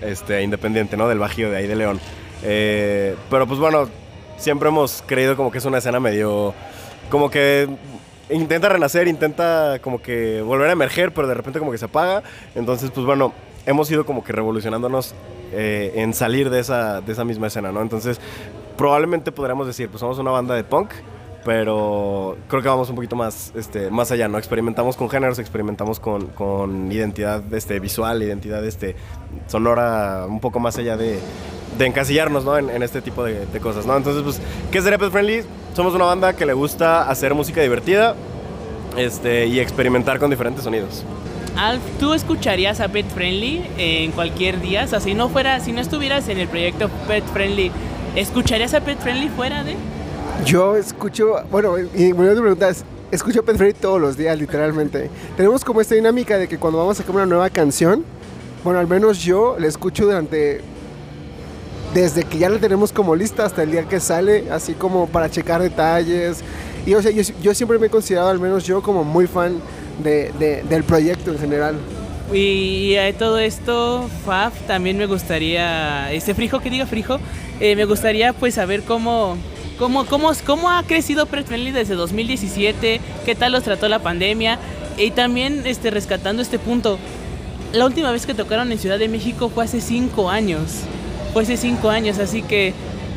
este, 0.02 0.42
independiente, 0.42 0.96
¿no? 0.96 1.08
Del 1.08 1.18
Bajío 1.18 1.50
de 1.50 1.58
ahí 1.58 1.66
de 1.66 1.76
León. 1.76 2.00
Eh, 2.42 3.14
pero 3.30 3.46
pues 3.46 3.60
bueno, 3.60 3.88
siempre 4.36 4.68
hemos 4.68 5.04
creído 5.06 5.36
como 5.36 5.50
que 5.50 5.58
es 5.58 5.64
una 5.64 5.78
escena 5.78 6.00
medio... 6.00 6.54
Como 7.08 7.30
que 7.30 7.68
intenta 8.30 8.68
renacer, 8.68 9.06
intenta 9.06 9.78
como 9.80 10.02
que 10.02 10.42
volver 10.42 10.68
a 10.68 10.72
emerger, 10.72 11.12
pero 11.12 11.28
de 11.28 11.34
repente 11.34 11.58
como 11.58 11.70
que 11.70 11.78
se 11.78 11.84
apaga. 11.84 12.22
Entonces, 12.54 12.90
pues 12.90 13.06
bueno, 13.06 13.32
hemos 13.66 13.90
ido 13.90 14.04
como 14.04 14.24
que 14.24 14.32
revolucionándonos 14.32 15.14
eh, 15.52 15.92
en 15.96 16.14
salir 16.14 16.50
de 16.50 16.60
esa, 16.60 17.00
de 17.00 17.12
esa 17.12 17.24
misma 17.24 17.48
escena, 17.48 17.72
¿no? 17.72 17.82
Entonces, 17.82 18.20
probablemente 18.76 19.32
podríamos 19.32 19.66
decir, 19.66 19.88
pues 19.88 20.00
somos 20.00 20.18
una 20.18 20.30
banda 20.30 20.54
de 20.54 20.64
punk, 20.64 20.90
pero 21.46 22.36
creo 22.48 22.60
que 22.60 22.68
vamos 22.68 22.90
un 22.90 22.96
poquito 22.96 23.14
más, 23.14 23.52
este, 23.54 23.88
más 23.88 24.10
allá, 24.10 24.26
¿no? 24.26 24.36
Experimentamos 24.36 24.96
con 24.96 25.08
géneros, 25.08 25.38
experimentamos 25.38 26.00
con, 26.00 26.26
con 26.26 26.90
identidad 26.90 27.40
este, 27.54 27.78
visual, 27.78 28.20
identidad 28.20 28.64
este, 28.66 28.96
sonora, 29.46 30.26
un 30.28 30.40
poco 30.40 30.58
más 30.58 30.76
allá 30.76 30.96
de, 30.96 31.20
de 31.78 31.86
encasillarnos, 31.86 32.44
¿no? 32.44 32.58
En, 32.58 32.82
este 32.82 33.00
tipo 33.00 33.22
de, 33.22 33.46
cosas, 33.60 33.86
¿no? 33.86 33.96
Entonces, 33.96 34.24
pues, 34.24 34.40
¿qué 34.72 34.78
es 34.78 34.84
Pet 34.84 35.12
Friendly? 35.12 35.44
Somos 35.76 35.94
una 35.94 36.06
banda 36.06 36.32
que 36.34 36.44
le 36.46 36.52
gusta 36.52 37.08
hacer 37.08 37.32
música 37.32 37.60
divertida 37.60 38.16
este, 38.96 39.46
y 39.46 39.60
experimentar 39.60 40.18
con 40.18 40.30
diferentes 40.30 40.64
sonidos. 40.64 41.04
Alf, 41.56 41.80
¿tú 42.00 42.12
escucharías 42.12 42.80
a 42.80 42.88
Pet 42.88 43.06
Friendly 43.06 43.64
en 43.78 44.10
cualquier 44.10 44.60
día? 44.60 44.82
O 44.82 44.88
sea, 44.88 44.98
si 44.98 45.14
no 45.14 45.28
fuera, 45.28 45.60
si 45.60 45.70
no 45.70 45.80
estuvieras 45.80 46.28
en 46.28 46.38
el 46.38 46.48
proyecto 46.48 46.88
Pet 47.06 47.24
Friendly, 47.32 47.70
¿escucharías 48.16 48.74
a 48.74 48.80
Pet 48.80 48.98
Friendly 48.98 49.28
fuera 49.28 49.62
de? 49.62 49.76
Yo 50.44 50.76
escucho, 50.76 51.34
bueno, 51.50 51.74
y 51.94 52.12
bueno, 52.12 52.34
te 52.34 52.40
preguntas, 52.40 52.84
escucho 53.10 53.44
Pet 53.44 53.56
Friendly 53.56 53.78
todos 53.80 54.00
los 54.00 54.16
días, 54.16 54.38
literalmente. 54.38 55.10
Tenemos 55.36 55.64
como 55.64 55.80
esta 55.80 55.94
dinámica 55.94 56.38
de 56.38 56.46
que 56.48 56.58
cuando 56.58 56.78
vamos 56.78 56.98
a 56.98 57.02
sacar 57.02 57.16
una 57.16 57.26
nueva 57.26 57.50
canción, 57.50 58.04
bueno, 58.62 58.78
al 58.78 58.86
menos 58.86 59.18
yo 59.22 59.56
la 59.58 59.66
escucho 59.66 60.04
durante, 60.04 60.60
desde 61.94 62.22
que 62.24 62.38
ya 62.38 62.48
la 62.48 62.58
tenemos 62.58 62.92
como 62.92 63.16
lista 63.16 63.44
hasta 63.44 63.62
el 63.64 63.72
día 63.72 63.84
que 63.88 63.98
sale, 63.98 64.44
así 64.50 64.74
como 64.74 65.08
para 65.08 65.28
checar 65.30 65.60
detalles. 65.62 66.42
Y 66.84 66.94
o 66.94 67.02
sea, 67.02 67.10
yo, 67.10 67.22
yo 67.42 67.52
siempre 67.54 67.78
me 67.80 67.86
he 67.86 67.90
considerado, 67.90 68.28
al 68.28 68.38
menos 68.38 68.64
yo, 68.64 68.82
como 68.82 69.02
muy 69.02 69.26
fan 69.26 69.54
de- 70.02 70.62
del 70.68 70.84
proyecto 70.84 71.32
en 71.32 71.38
general. 71.38 71.76
Y 72.32 72.96
a 72.96 73.16
todo 73.16 73.38
esto, 73.38 74.08
Fab, 74.24 74.52
también 74.68 74.96
me 74.98 75.06
gustaría, 75.06 76.12
este 76.12 76.34
Frijo, 76.34 76.60
que 76.60 76.70
diga 76.70 76.86
Frijo, 76.86 77.18
eh, 77.60 77.74
me 77.76 77.84
gustaría 77.84 78.32
pues 78.32 78.54
saber 78.54 78.82
cómo, 78.82 79.36
cómo, 79.78 80.06
cómo, 80.06 80.32
cómo 80.44 80.70
ha 80.70 80.82
crecido 80.82 81.26
Pet 81.26 81.46
Friendly 81.46 81.70
desde 81.70 81.94
2017, 81.94 83.00
qué 83.24 83.34
tal 83.34 83.52
los 83.52 83.62
trató 83.62 83.88
la 83.88 83.98
pandemia 83.98 84.58
y 84.96 85.10
también 85.10 85.62
este, 85.64 85.90
rescatando 85.90 86.42
este 86.42 86.58
punto. 86.58 86.98
La 87.72 87.84
última 87.84 88.10
vez 88.10 88.26
que 88.26 88.34
tocaron 88.34 88.72
en 88.72 88.78
Ciudad 88.78 88.98
de 88.98 89.08
México 89.08 89.50
fue 89.50 89.64
hace 89.64 89.80
cinco 89.80 90.30
años, 90.30 90.82
fue 91.32 91.42
hace 91.42 91.56
cinco 91.56 91.90
años, 91.90 92.18
así 92.18 92.42
que, 92.42 92.72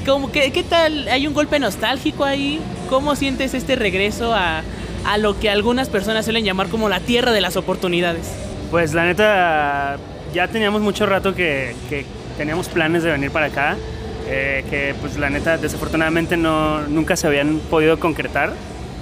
¿cómo, 0.05 0.31
qué, 0.31 0.51
¿qué 0.51 0.63
tal? 0.63 1.07
¿Hay 1.07 1.27
un 1.27 1.33
golpe 1.33 1.59
nostálgico 1.59 2.25
ahí? 2.25 2.59
¿Cómo 2.89 3.15
sientes 3.15 3.53
este 3.53 3.75
regreso 3.75 4.33
a, 4.33 4.63
a 5.05 5.17
lo 5.17 5.39
que 5.39 5.49
algunas 5.49 5.89
personas 5.89 6.25
suelen 6.25 6.43
llamar 6.43 6.67
como 6.67 6.89
la 6.89 6.99
tierra 6.99 7.31
de 7.31 7.41
las 7.41 7.55
oportunidades? 7.55 8.27
Pues 8.71 8.93
la 8.93 9.05
neta, 9.05 9.97
ya 10.33 10.47
teníamos 10.47 10.81
mucho 10.81 11.05
rato 11.05 11.33
que, 11.33 11.75
que 11.89 12.05
teníamos 12.37 12.67
planes 12.67 13.03
de 13.03 13.11
venir 13.11 13.31
para 13.31 13.47
acá, 13.47 13.77
eh, 14.29 14.63
que 14.69 14.95
pues 15.01 15.17
la 15.17 15.29
neta 15.29 15.57
desafortunadamente 15.57 16.37
no, 16.37 16.87
nunca 16.87 17.15
se 17.15 17.27
habían 17.27 17.59
podido 17.59 17.99
concretar. 17.99 18.53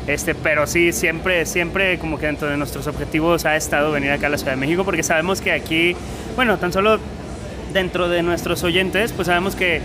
Este, 0.08 0.34
pero 0.36 0.66
sí, 0.68 0.94
siempre, 0.94 1.46
siempre 1.46 2.00
como 2.00 2.18
que 2.18 2.28
dentro 2.28 2.48
de 2.48 2.56
nuestros 2.56 2.88
objetivos 2.88 3.46
ha 3.46 3.58
estado 3.58 3.92
venir 3.92 4.12
acá 4.12 4.28
a 4.28 4.30
la 4.30 4.38
Ciudad 4.38 4.54
de 4.54 4.58
México 4.58 4.86
porque 4.86 5.04
sabemos 5.04 5.42
que 5.42 5.52
aquí, 5.52 5.98
bueno, 6.38 6.58
tan 6.58 6.72
solo 6.72 6.98
dentro 7.74 8.08
de 8.08 8.24
nuestros 8.24 8.64
oyentes, 8.64 9.12
pues 9.12 9.26
sabemos 9.26 9.58
que 9.58 9.82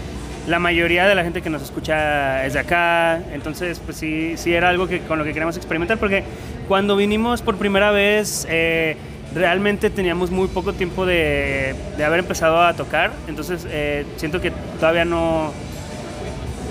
la 0.46 0.60
mayoría 0.60 1.06
de 1.06 1.16
la 1.16 1.24
gente 1.24 1.42
que 1.42 1.50
nos 1.50 1.62
escucha 1.62 2.46
es 2.46 2.52
de 2.52 2.60
acá, 2.60 3.20
entonces 3.32 3.80
pues 3.84 3.96
sí, 3.96 4.34
sí 4.36 4.54
era 4.54 4.68
algo 4.68 4.86
que, 4.86 5.00
con 5.00 5.18
lo 5.18 5.24
que 5.24 5.32
queremos 5.32 5.56
experimentar 5.56 5.98
porque 5.98 6.22
cuando 6.68 6.96
vinimos 6.96 7.42
por 7.42 7.56
primera 7.56 7.90
vez 7.90 8.46
eh, 8.48 8.96
realmente 9.34 9.90
teníamos 9.90 10.30
muy 10.30 10.48
poco 10.48 10.72
tiempo 10.72 11.06
de, 11.06 11.74
de 11.96 12.04
haber 12.04 12.20
empezado 12.20 12.60
a 12.60 12.74
tocar, 12.74 13.12
entonces 13.28 13.66
eh, 13.68 14.04
siento 14.16 14.40
que 14.40 14.52
todavía 14.78 15.04
no, 15.04 15.52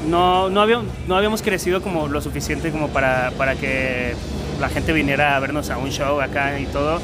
no, 0.09 0.49
no, 0.49 0.61
habíamos, 0.61 0.85
no 1.07 1.15
habíamos 1.15 1.41
crecido 1.41 1.81
como 1.81 2.07
lo 2.07 2.21
suficiente 2.21 2.71
como 2.71 2.89
para, 2.89 3.31
para 3.37 3.55
que 3.55 4.13
la 4.59 4.69
gente 4.69 4.93
viniera 4.93 5.35
a 5.35 5.39
vernos 5.39 5.69
a 5.69 5.77
un 5.77 5.89
show 5.89 6.21
acá 6.21 6.59
y 6.59 6.65
todo. 6.65 6.99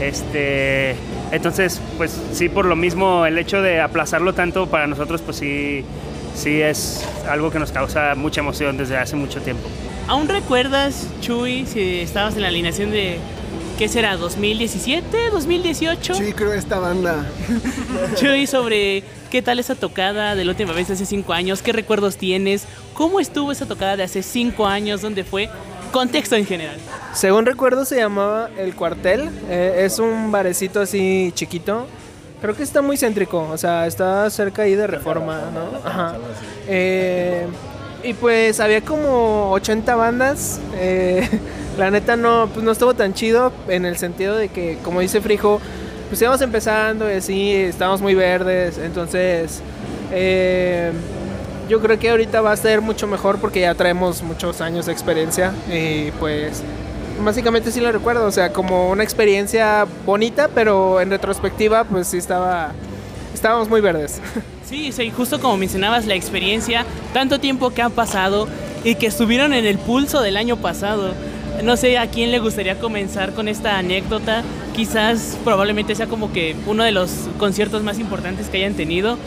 Este, 0.00 0.96
entonces, 1.30 1.80
pues 1.98 2.18
sí, 2.32 2.48
por 2.48 2.64
lo 2.64 2.74
mismo, 2.74 3.26
el 3.26 3.36
hecho 3.36 3.60
de 3.60 3.80
aplazarlo 3.80 4.32
tanto 4.32 4.66
para 4.66 4.86
nosotros, 4.86 5.20
pues 5.20 5.36
sí, 5.36 5.84
sí 6.34 6.62
es 6.62 7.06
algo 7.28 7.50
que 7.50 7.58
nos 7.58 7.70
causa 7.70 8.14
mucha 8.14 8.40
emoción 8.40 8.78
desde 8.78 8.96
hace 8.96 9.16
mucho 9.16 9.40
tiempo. 9.42 9.68
¿Aún 10.08 10.26
recuerdas, 10.28 11.06
Chuy, 11.20 11.66
si 11.66 12.00
estabas 12.00 12.34
en 12.34 12.42
la 12.42 12.48
alineación 12.48 12.90
de, 12.90 13.18
qué 13.80 13.88
será, 13.88 14.18
2017, 14.18 15.30
2018? 15.30 16.14
Sí, 16.14 16.34
creo 16.34 16.52
esta 16.52 16.78
banda. 16.78 17.24
Chuy, 18.14 18.46
sobre 18.46 19.02
qué 19.30 19.40
tal 19.40 19.58
esa 19.58 19.74
tocada 19.74 20.34
de 20.34 20.44
la 20.44 20.50
última 20.50 20.74
vez 20.74 20.90
hace 20.90 21.06
cinco 21.06 21.32
años, 21.32 21.62
qué 21.62 21.72
recuerdos 21.72 22.18
tienes, 22.18 22.66
cómo 22.92 23.20
estuvo 23.20 23.52
esa 23.52 23.64
tocada 23.64 23.96
de 23.96 24.02
hace 24.02 24.22
cinco 24.22 24.66
años, 24.66 25.00
dónde 25.00 25.24
fue, 25.24 25.48
contexto 25.92 26.36
en 26.36 26.44
general. 26.44 26.76
Según 27.14 27.46
recuerdo 27.46 27.86
se 27.86 27.96
llamaba 27.96 28.50
El 28.58 28.74
Cuartel, 28.74 29.30
eh, 29.48 29.84
es 29.86 29.98
un 29.98 30.30
barecito 30.30 30.82
así 30.82 31.32
chiquito. 31.34 31.86
Creo 32.42 32.54
que 32.54 32.62
está 32.62 32.82
muy 32.82 32.98
céntrico, 32.98 33.48
o 33.50 33.56
sea, 33.56 33.86
está 33.86 34.28
cerca 34.28 34.60
ahí 34.60 34.74
de 34.74 34.88
Reforma, 34.88 35.40
¿no? 35.54 35.88
Ajá. 35.88 36.16
Eh, 36.68 37.46
y 38.02 38.14
pues 38.14 38.60
había 38.60 38.80
como 38.82 39.50
80 39.52 39.94
bandas. 39.96 40.60
eh, 40.74 41.28
la 41.78 41.90
neta 41.90 42.16
no, 42.16 42.48
pues 42.52 42.64
no 42.64 42.72
estuvo 42.72 42.94
tan 42.94 43.14
chido 43.14 43.52
en 43.68 43.84
el 43.84 43.96
sentido 43.96 44.36
de 44.36 44.48
que, 44.48 44.78
como 44.84 45.00
dice 45.00 45.20
Frijo, 45.20 45.60
pues 46.08 46.20
íbamos 46.20 46.40
empezando 46.42 47.10
y 47.10 47.14
así, 47.14 47.52
estábamos 47.54 48.00
muy 48.02 48.14
verdes. 48.14 48.78
Entonces, 48.78 49.62
eh, 50.12 50.92
yo 51.68 51.80
creo 51.80 51.98
que 51.98 52.10
ahorita 52.10 52.40
va 52.40 52.52
a 52.52 52.56
ser 52.56 52.80
mucho 52.80 53.06
mejor 53.06 53.38
porque 53.38 53.60
ya 53.60 53.74
traemos 53.74 54.22
muchos 54.22 54.60
años 54.60 54.86
de 54.86 54.92
experiencia. 54.92 55.52
Y 55.72 56.10
pues, 56.12 56.62
básicamente 57.24 57.70
sí 57.70 57.80
lo 57.80 57.92
recuerdo, 57.92 58.26
o 58.26 58.32
sea, 58.32 58.52
como 58.52 58.90
una 58.90 59.04
experiencia 59.04 59.86
bonita, 60.04 60.48
pero 60.54 61.00
en 61.00 61.10
retrospectiva, 61.10 61.84
pues 61.84 62.08
sí 62.08 62.18
estaba, 62.18 62.72
estábamos 63.32 63.68
muy 63.68 63.80
verdes. 63.80 64.20
Sí, 64.70 64.92
sí, 64.92 65.10
justo 65.10 65.40
como 65.40 65.56
mencionabas 65.56 66.06
la 66.06 66.14
experiencia, 66.14 66.86
tanto 67.12 67.40
tiempo 67.40 67.70
que 67.70 67.82
ha 67.82 67.88
pasado 67.88 68.46
y 68.84 68.94
que 68.94 69.08
estuvieron 69.08 69.52
en 69.52 69.66
el 69.66 69.78
pulso 69.78 70.20
del 70.20 70.36
año 70.36 70.58
pasado. 70.58 71.12
No 71.64 71.76
sé 71.76 71.98
a 71.98 72.08
quién 72.08 72.30
le 72.30 72.38
gustaría 72.38 72.78
comenzar 72.78 73.34
con 73.34 73.48
esta 73.48 73.78
anécdota. 73.78 74.44
Quizás 74.72 75.36
probablemente 75.42 75.96
sea 75.96 76.06
como 76.06 76.32
que 76.32 76.54
uno 76.68 76.84
de 76.84 76.92
los 76.92 77.10
conciertos 77.36 77.82
más 77.82 77.98
importantes 77.98 78.48
que 78.48 78.58
hayan 78.58 78.74
tenido. 78.74 79.18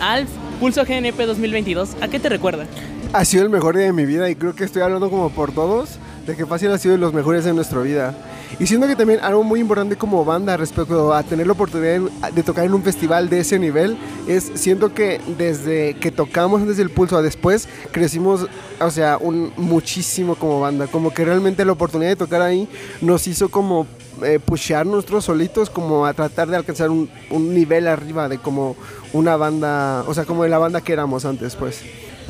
Alf, 0.00 0.28
Pulso 0.58 0.84
GNP 0.84 1.26
2022, 1.26 1.90
¿a 2.00 2.08
qué 2.08 2.18
te 2.18 2.28
recuerda? 2.28 2.66
Ha 3.12 3.24
sido 3.24 3.44
el 3.44 3.50
mejor 3.50 3.76
día 3.76 3.86
de 3.86 3.92
mi 3.92 4.04
vida 4.04 4.28
y 4.30 4.34
creo 4.34 4.56
que 4.56 4.64
estoy 4.64 4.82
hablando 4.82 5.10
como 5.10 5.30
por 5.30 5.52
todos, 5.52 5.90
de 6.26 6.34
que 6.34 6.44
fácil 6.44 6.72
ha 6.72 6.78
sido 6.78 6.94
de 6.94 6.98
los 6.98 7.14
mejores 7.14 7.44
de 7.44 7.54
nuestra 7.54 7.80
vida. 7.82 8.16
Y 8.58 8.66
siento 8.66 8.86
que 8.86 8.96
también 8.96 9.20
algo 9.20 9.42
muy 9.42 9.60
importante 9.60 9.96
como 9.96 10.24
banda 10.24 10.56
respecto 10.56 11.12
a 11.12 11.22
tener 11.22 11.46
la 11.46 11.52
oportunidad 11.52 12.00
de, 12.32 12.42
tocar 12.42 12.64
en 12.64 12.74
un 12.74 12.82
festival 12.82 13.28
de 13.28 13.40
ese 13.40 13.58
nivel 13.58 13.96
es 14.28 14.52
siento 14.54 14.94
que 14.94 15.20
desde 15.38 15.94
que 15.94 16.10
tocamos 16.10 16.66
desde 16.66 16.82
el 16.82 16.90
pulso 16.90 17.16
a 17.16 17.22
después 17.22 17.68
crecimos, 17.90 18.46
o 18.80 18.90
sea, 18.90 19.18
un, 19.18 19.52
muchísimo 19.56 20.34
como 20.34 20.60
banda. 20.60 20.86
Como 20.86 21.12
que 21.12 21.24
realmente 21.24 21.64
la 21.64 21.72
oportunidad 21.72 22.10
de 22.10 22.16
tocar 22.16 22.42
ahí 22.42 22.68
nos 23.00 23.26
hizo 23.26 23.48
como 23.48 23.86
eh, 24.22 24.38
pushear 24.38 24.86
nosotros 24.86 25.24
solitos 25.24 25.70
como 25.70 26.06
a 26.06 26.12
tratar 26.12 26.48
de 26.48 26.56
alcanzar 26.56 26.90
un, 26.90 27.08
un 27.30 27.54
nivel 27.54 27.88
arriba 27.88 28.28
de 28.28 28.38
como 28.38 28.76
una 29.12 29.36
banda, 29.36 30.04
o 30.06 30.14
sea, 30.14 30.24
como 30.24 30.44
de 30.44 30.50
la 30.50 30.58
banda 30.58 30.80
que 30.80 30.92
éramos 30.92 31.24
antes, 31.24 31.56
pues. 31.56 31.82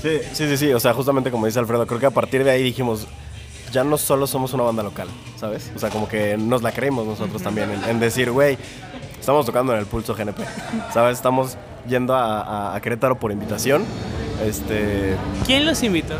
Sí, 0.02 0.18
sí, 0.32 0.48
sí, 0.48 0.56
sí. 0.56 0.72
O 0.72 0.80
sea, 0.80 0.92
justamente 0.94 1.30
como 1.30 1.46
dice 1.46 1.58
Alfredo, 1.58 1.86
creo 1.86 2.00
que 2.00 2.06
a 2.06 2.10
partir 2.10 2.42
de 2.42 2.50
ahí 2.50 2.62
dijimos, 2.62 3.06
ya 3.72 3.82
no 3.84 3.96
solo 3.98 4.26
somos 4.26 4.52
una 4.52 4.62
banda 4.64 4.82
local, 4.82 5.08
¿sabes? 5.36 5.72
O 5.74 5.78
sea, 5.78 5.88
como 5.90 6.08
que 6.08 6.36
nos 6.36 6.62
la 6.62 6.70
creímos 6.72 7.06
nosotros 7.06 7.42
también 7.42 7.70
en, 7.70 7.82
en 7.90 7.98
decir, 8.00 8.30
güey, 8.30 8.56
estamos 9.18 9.46
tocando 9.46 9.72
en 9.72 9.78
el 9.80 9.86
Pulso 9.86 10.14
GNP, 10.14 10.40
¿sabes? 10.92 11.16
Estamos 11.16 11.56
yendo 11.88 12.14
a, 12.14 12.42
a- 12.42 12.76
a 12.76 12.80
Querétaro 12.80 13.18
por 13.18 13.32
invitación. 13.32 13.84
Este, 14.46 15.16
¿Quién 15.46 15.64
los 15.66 15.82
invitó? 15.82 16.14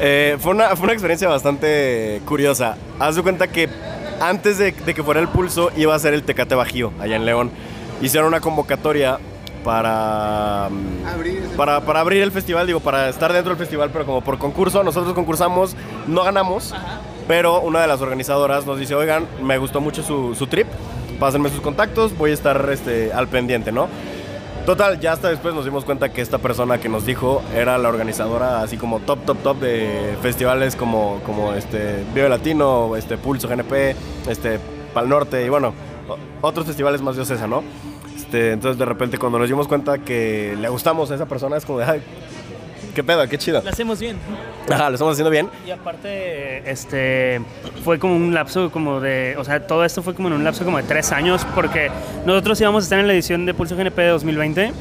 eh, 0.00 0.36
fue, 0.40 0.52
una, 0.52 0.74
fue 0.76 0.84
una 0.84 0.92
experiencia 0.94 1.28
bastante 1.28 2.22
curiosa. 2.26 2.76
Haz 2.98 3.16
de 3.16 3.22
cuenta 3.22 3.48
que 3.48 3.68
antes 4.20 4.58
de, 4.58 4.72
de 4.72 4.94
que 4.94 5.02
fuera 5.02 5.20
el 5.20 5.28
pulso 5.28 5.70
iba 5.76 5.94
a 5.94 5.98
ser 5.98 6.14
el 6.14 6.22
Tecate 6.22 6.54
Bajío, 6.54 6.92
allá 7.00 7.16
en 7.16 7.24
León. 7.26 7.50
Hicieron 8.02 8.28
una 8.28 8.40
convocatoria 8.40 9.18
para, 9.64 10.68
mm, 10.70 11.56
para, 11.56 11.80
para 11.80 12.00
abrir 12.00 12.22
el 12.22 12.32
festival, 12.32 12.66
digo, 12.66 12.80
para 12.80 13.08
estar 13.08 13.32
dentro 13.32 13.50
del 13.50 13.58
festival, 13.58 13.90
pero 13.92 14.06
como 14.06 14.20
por 14.20 14.38
concurso. 14.38 14.82
Nosotros 14.82 15.14
concursamos, 15.14 15.76
no 16.06 16.22
ganamos, 16.22 16.74
pero 17.28 17.60
una 17.60 17.80
de 17.80 17.86
las 17.86 18.00
organizadoras 18.00 18.66
nos 18.66 18.78
dice, 18.78 18.94
oigan, 18.94 19.26
me 19.42 19.58
gustó 19.58 19.80
mucho 19.80 20.02
su, 20.02 20.34
su 20.34 20.46
trip, 20.46 20.66
pásenme 21.18 21.48
sus 21.50 21.60
contactos, 21.60 22.16
voy 22.16 22.30
a 22.30 22.34
estar 22.34 22.68
este, 22.72 23.12
al 23.12 23.28
pendiente, 23.28 23.72
¿no? 23.72 23.88
Total, 24.66 25.00
ya 25.00 25.12
hasta 25.12 25.28
después 25.28 25.54
nos 25.54 25.64
dimos 25.64 25.84
cuenta 25.84 26.10
que 26.10 26.20
esta 26.20 26.38
persona 26.38 26.78
que 26.78 26.88
nos 26.88 27.06
dijo 27.06 27.42
era 27.54 27.78
la 27.78 27.88
organizadora 27.88 28.62
así 28.62 28.76
como 28.76 29.00
top, 29.00 29.24
top, 29.24 29.38
top 29.42 29.58
de 29.58 30.16
festivales 30.22 30.76
como, 30.76 31.20
como 31.24 31.54
este 31.54 32.04
Vive 32.14 32.28
Latino, 32.28 32.94
este 32.94 33.16
Pulso 33.16 33.48
GNP, 33.48 33.96
este 34.28 34.60
Pal 34.92 35.08
Norte 35.08 35.44
y 35.44 35.48
bueno, 35.48 35.72
otros 36.42 36.66
festivales 36.66 37.00
más 37.00 37.16
de 37.16 37.22
Ocesa, 37.22 37.46
¿no? 37.46 37.64
Este, 38.20 38.52
entonces 38.52 38.78
de 38.78 38.84
repente 38.84 39.16
cuando 39.16 39.38
nos 39.38 39.48
dimos 39.48 39.66
cuenta 39.66 39.98
que 39.98 40.54
le 40.60 40.68
gustamos 40.68 41.10
a 41.10 41.14
esa 41.14 41.26
persona 41.26 41.56
es 41.56 41.64
como 41.64 41.78
de, 41.78 41.86
ay, 41.86 42.02
qué 42.94 43.02
pedo, 43.02 43.26
qué 43.28 43.38
chido. 43.38 43.62
Lo 43.62 43.70
hacemos 43.70 43.98
bien. 43.98 44.18
Ajá, 44.70 44.90
lo 44.90 44.94
estamos 44.94 45.12
haciendo 45.12 45.30
bien. 45.30 45.48
Y 45.66 45.70
aparte, 45.70 46.70
este, 46.70 47.40
fue 47.82 47.98
como 47.98 48.14
un 48.14 48.34
lapso 48.34 48.70
como 48.70 49.00
de, 49.00 49.36
o 49.38 49.44
sea, 49.44 49.66
todo 49.66 49.84
esto 49.86 50.02
fue 50.02 50.14
como 50.14 50.28
en 50.28 50.34
un 50.34 50.44
lapso 50.44 50.64
como 50.64 50.76
de 50.76 50.82
tres 50.82 51.12
años, 51.12 51.46
porque 51.54 51.90
nosotros 52.26 52.60
íbamos 52.60 52.84
a 52.84 52.86
estar 52.86 52.98
en 52.98 53.06
la 53.06 53.14
edición 53.14 53.46
de 53.46 53.54
Pulso 53.54 53.74
GNP 53.74 54.02
de 54.02 54.08
2020, 54.08 54.72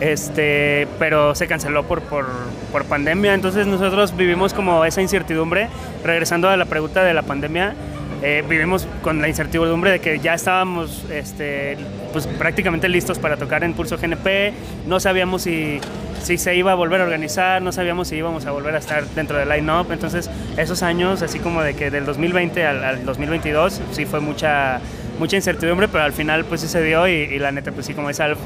este, 0.00 0.88
pero 0.98 1.34
se 1.34 1.46
canceló 1.46 1.84
por, 1.84 2.00
por, 2.00 2.26
por 2.72 2.86
pandemia, 2.86 3.34
entonces 3.34 3.66
nosotros 3.66 4.16
vivimos 4.16 4.54
como 4.54 4.84
esa 4.86 5.02
incertidumbre, 5.02 5.68
regresando 6.02 6.48
a 6.48 6.56
la 6.56 6.64
pregunta 6.64 7.04
de 7.04 7.12
la 7.12 7.22
pandemia, 7.22 7.74
eh, 8.22 8.44
vivimos 8.48 8.86
con 9.02 9.20
la 9.20 9.28
incertidumbre 9.28 9.90
de 9.90 10.00
que 10.00 10.20
ya 10.20 10.34
estábamos 10.34 11.04
este, 11.10 11.76
pues, 12.12 12.26
prácticamente 12.26 12.88
listos 12.88 13.18
para 13.18 13.36
tocar 13.36 13.64
en 13.64 13.74
Pulso 13.74 13.98
GNP, 13.98 14.52
no 14.86 15.00
sabíamos 15.00 15.42
si, 15.42 15.80
si 16.22 16.38
se 16.38 16.54
iba 16.54 16.72
a 16.72 16.74
volver 16.74 17.00
a 17.00 17.04
organizar, 17.04 17.60
no 17.62 17.72
sabíamos 17.72 18.08
si 18.08 18.16
íbamos 18.16 18.46
a 18.46 18.52
volver 18.52 18.76
a 18.76 18.78
estar 18.78 19.04
dentro 19.08 19.36
del 19.38 19.48
line-up, 19.48 19.90
entonces 19.90 20.30
esos 20.56 20.82
años, 20.82 21.22
así 21.22 21.40
como 21.40 21.62
de 21.62 21.74
que 21.74 21.90
del 21.90 22.06
2020 22.06 22.64
al, 22.64 22.84
al 22.84 23.04
2022, 23.04 23.80
sí 23.90 24.06
fue 24.06 24.20
mucha, 24.20 24.80
mucha 25.18 25.36
incertidumbre, 25.36 25.88
pero 25.88 26.04
al 26.04 26.12
final 26.12 26.44
pues 26.44 26.60
sí 26.60 26.68
se 26.68 26.82
dio 26.82 27.08
y, 27.08 27.12
y 27.12 27.38
la 27.40 27.50
neta 27.50 27.72
pues 27.72 27.86
sí 27.86 27.94
como 27.94 28.08
es 28.08 28.20
algo 28.20 28.40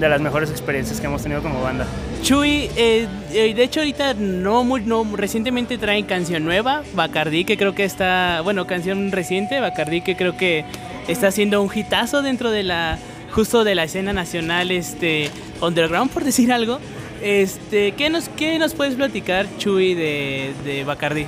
de 0.00 0.08
las 0.08 0.22
mejores 0.22 0.50
experiencias 0.50 0.98
que 0.98 1.06
hemos 1.06 1.22
tenido 1.22 1.42
como 1.42 1.62
banda. 1.62 1.84
Chuy, 2.22 2.70
eh, 2.76 3.08
eh, 3.32 3.54
de 3.54 3.62
hecho 3.62 3.80
ahorita 3.80 4.14
no 4.14 4.62
muy, 4.62 4.82
no, 4.82 5.04
recientemente 5.16 5.78
traen 5.78 6.04
canción 6.04 6.44
nueva, 6.44 6.82
Bacardí, 6.94 7.44
que 7.44 7.56
creo 7.56 7.74
que 7.74 7.84
está, 7.84 8.40
bueno, 8.42 8.66
canción 8.66 9.10
reciente, 9.10 9.58
Bacardí, 9.60 10.02
que 10.02 10.16
creo 10.16 10.36
que 10.36 10.64
está 11.08 11.28
haciendo 11.28 11.62
un 11.62 11.70
hitazo 11.74 12.22
dentro 12.22 12.50
de 12.50 12.62
la, 12.62 12.98
justo 13.32 13.64
de 13.64 13.74
la 13.74 13.84
escena 13.84 14.12
nacional, 14.12 14.70
este, 14.70 15.30
underground, 15.60 16.10
por 16.10 16.24
decir 16.24 16.52
algo. 16.52 16.78
Este, 17.22 17.92
¿qué 17.92 18.10
nos, 18.10 18.28
qué 18.28 18.58
nos 18.58 18.74
puedes 18.74 18.94
platicar, 18.94 19.46
Chuy, 19.58 19.94
de, 19.94 20.52
de 20.64 20.84
Bacardí? 20.84 21.26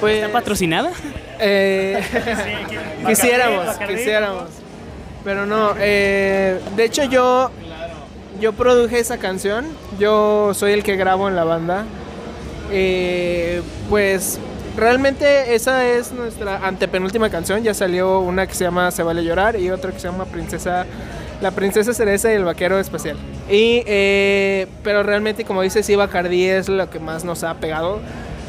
Pues, 0.00 0.16
¿Está 0.16 0.32
patrocinada? 0.32 0.90
Eh, 1.38 2.00
quisiéramos, 3.06 3.66
Bacardí. 3.66 3.94
quisiéramos. 3.94 4.44
Pero 5.24 5.46
no, 5.46 5.74
eh, 5.78 6.58
de 6.76 6.84
hecho 6.84 7.04
yo, 7.04 7.50
yo 8.40 8.52
produje 8.54 8.98
esa 8.98 9.18
canción, 9.18 9.66
yo 9.98 10.52
soy 10.54 10.72
el 10.72 10.82
que 10.82 10.96
grabo 10.96 11.28
en 11.28 11.36
la 11.36 11.44
banda. 11.44 11.84
Eh, 12.72 13.62
pues 13.88 14.38
realmente 14.76 15.54
esa 15.54 15.86
es 15.86 16.12
nuestra 16.12 16.66
antepenúltima 16.66 17.28
canción, 17.28 17.62
ya 17.62 17.74
salió 17.74 18.20
una 18.20 18.46
que 18.46 18.54
se 18.54 18.64
llama 18.64 18.90
Se 18.90 19.02
vale 19.02 19.24
llorar 19.24 19.58
y 19.58 19.70
otra 19.70 19.92
que 19.92 19.98
se 19.98 20.08
llama 20.08 20.24
Princesa, 20.24 20.86
la 21.40 21.50
princesa 21.50 21.92
cereza 21.92 22.32
y 22.32 22.36
el 22.36 22.44
vaquero 22.44 22.78
especial. 22.78 23.16
Y, 23.50 23.82
eh, 23.86 24.66
pero 24.82 25.02
realmente 25.02 25.44
como 25.44 25.62
dice 25.62 25.82
sí, 25.82 25.96
Bacardi 25.96 26.44
es 26.44 26.68
lo 26.68 26.88
que 26.88 26.98
más 26.98 27.24
nos 27.24 27.44
ha 27.44 27.54
pegado. 27.54 28.00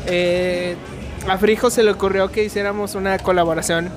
Eh, 0.07 0.75
a 1.27 1.37
Frijo 1.37 1.69
se 1.69 1.83
le 1.83 1.91
ocurrió 1.91 2.31
que 2.31 2.43
hiciéramos 2.43 2.95
una 2.95 3.19
colaboración 3.19 3.89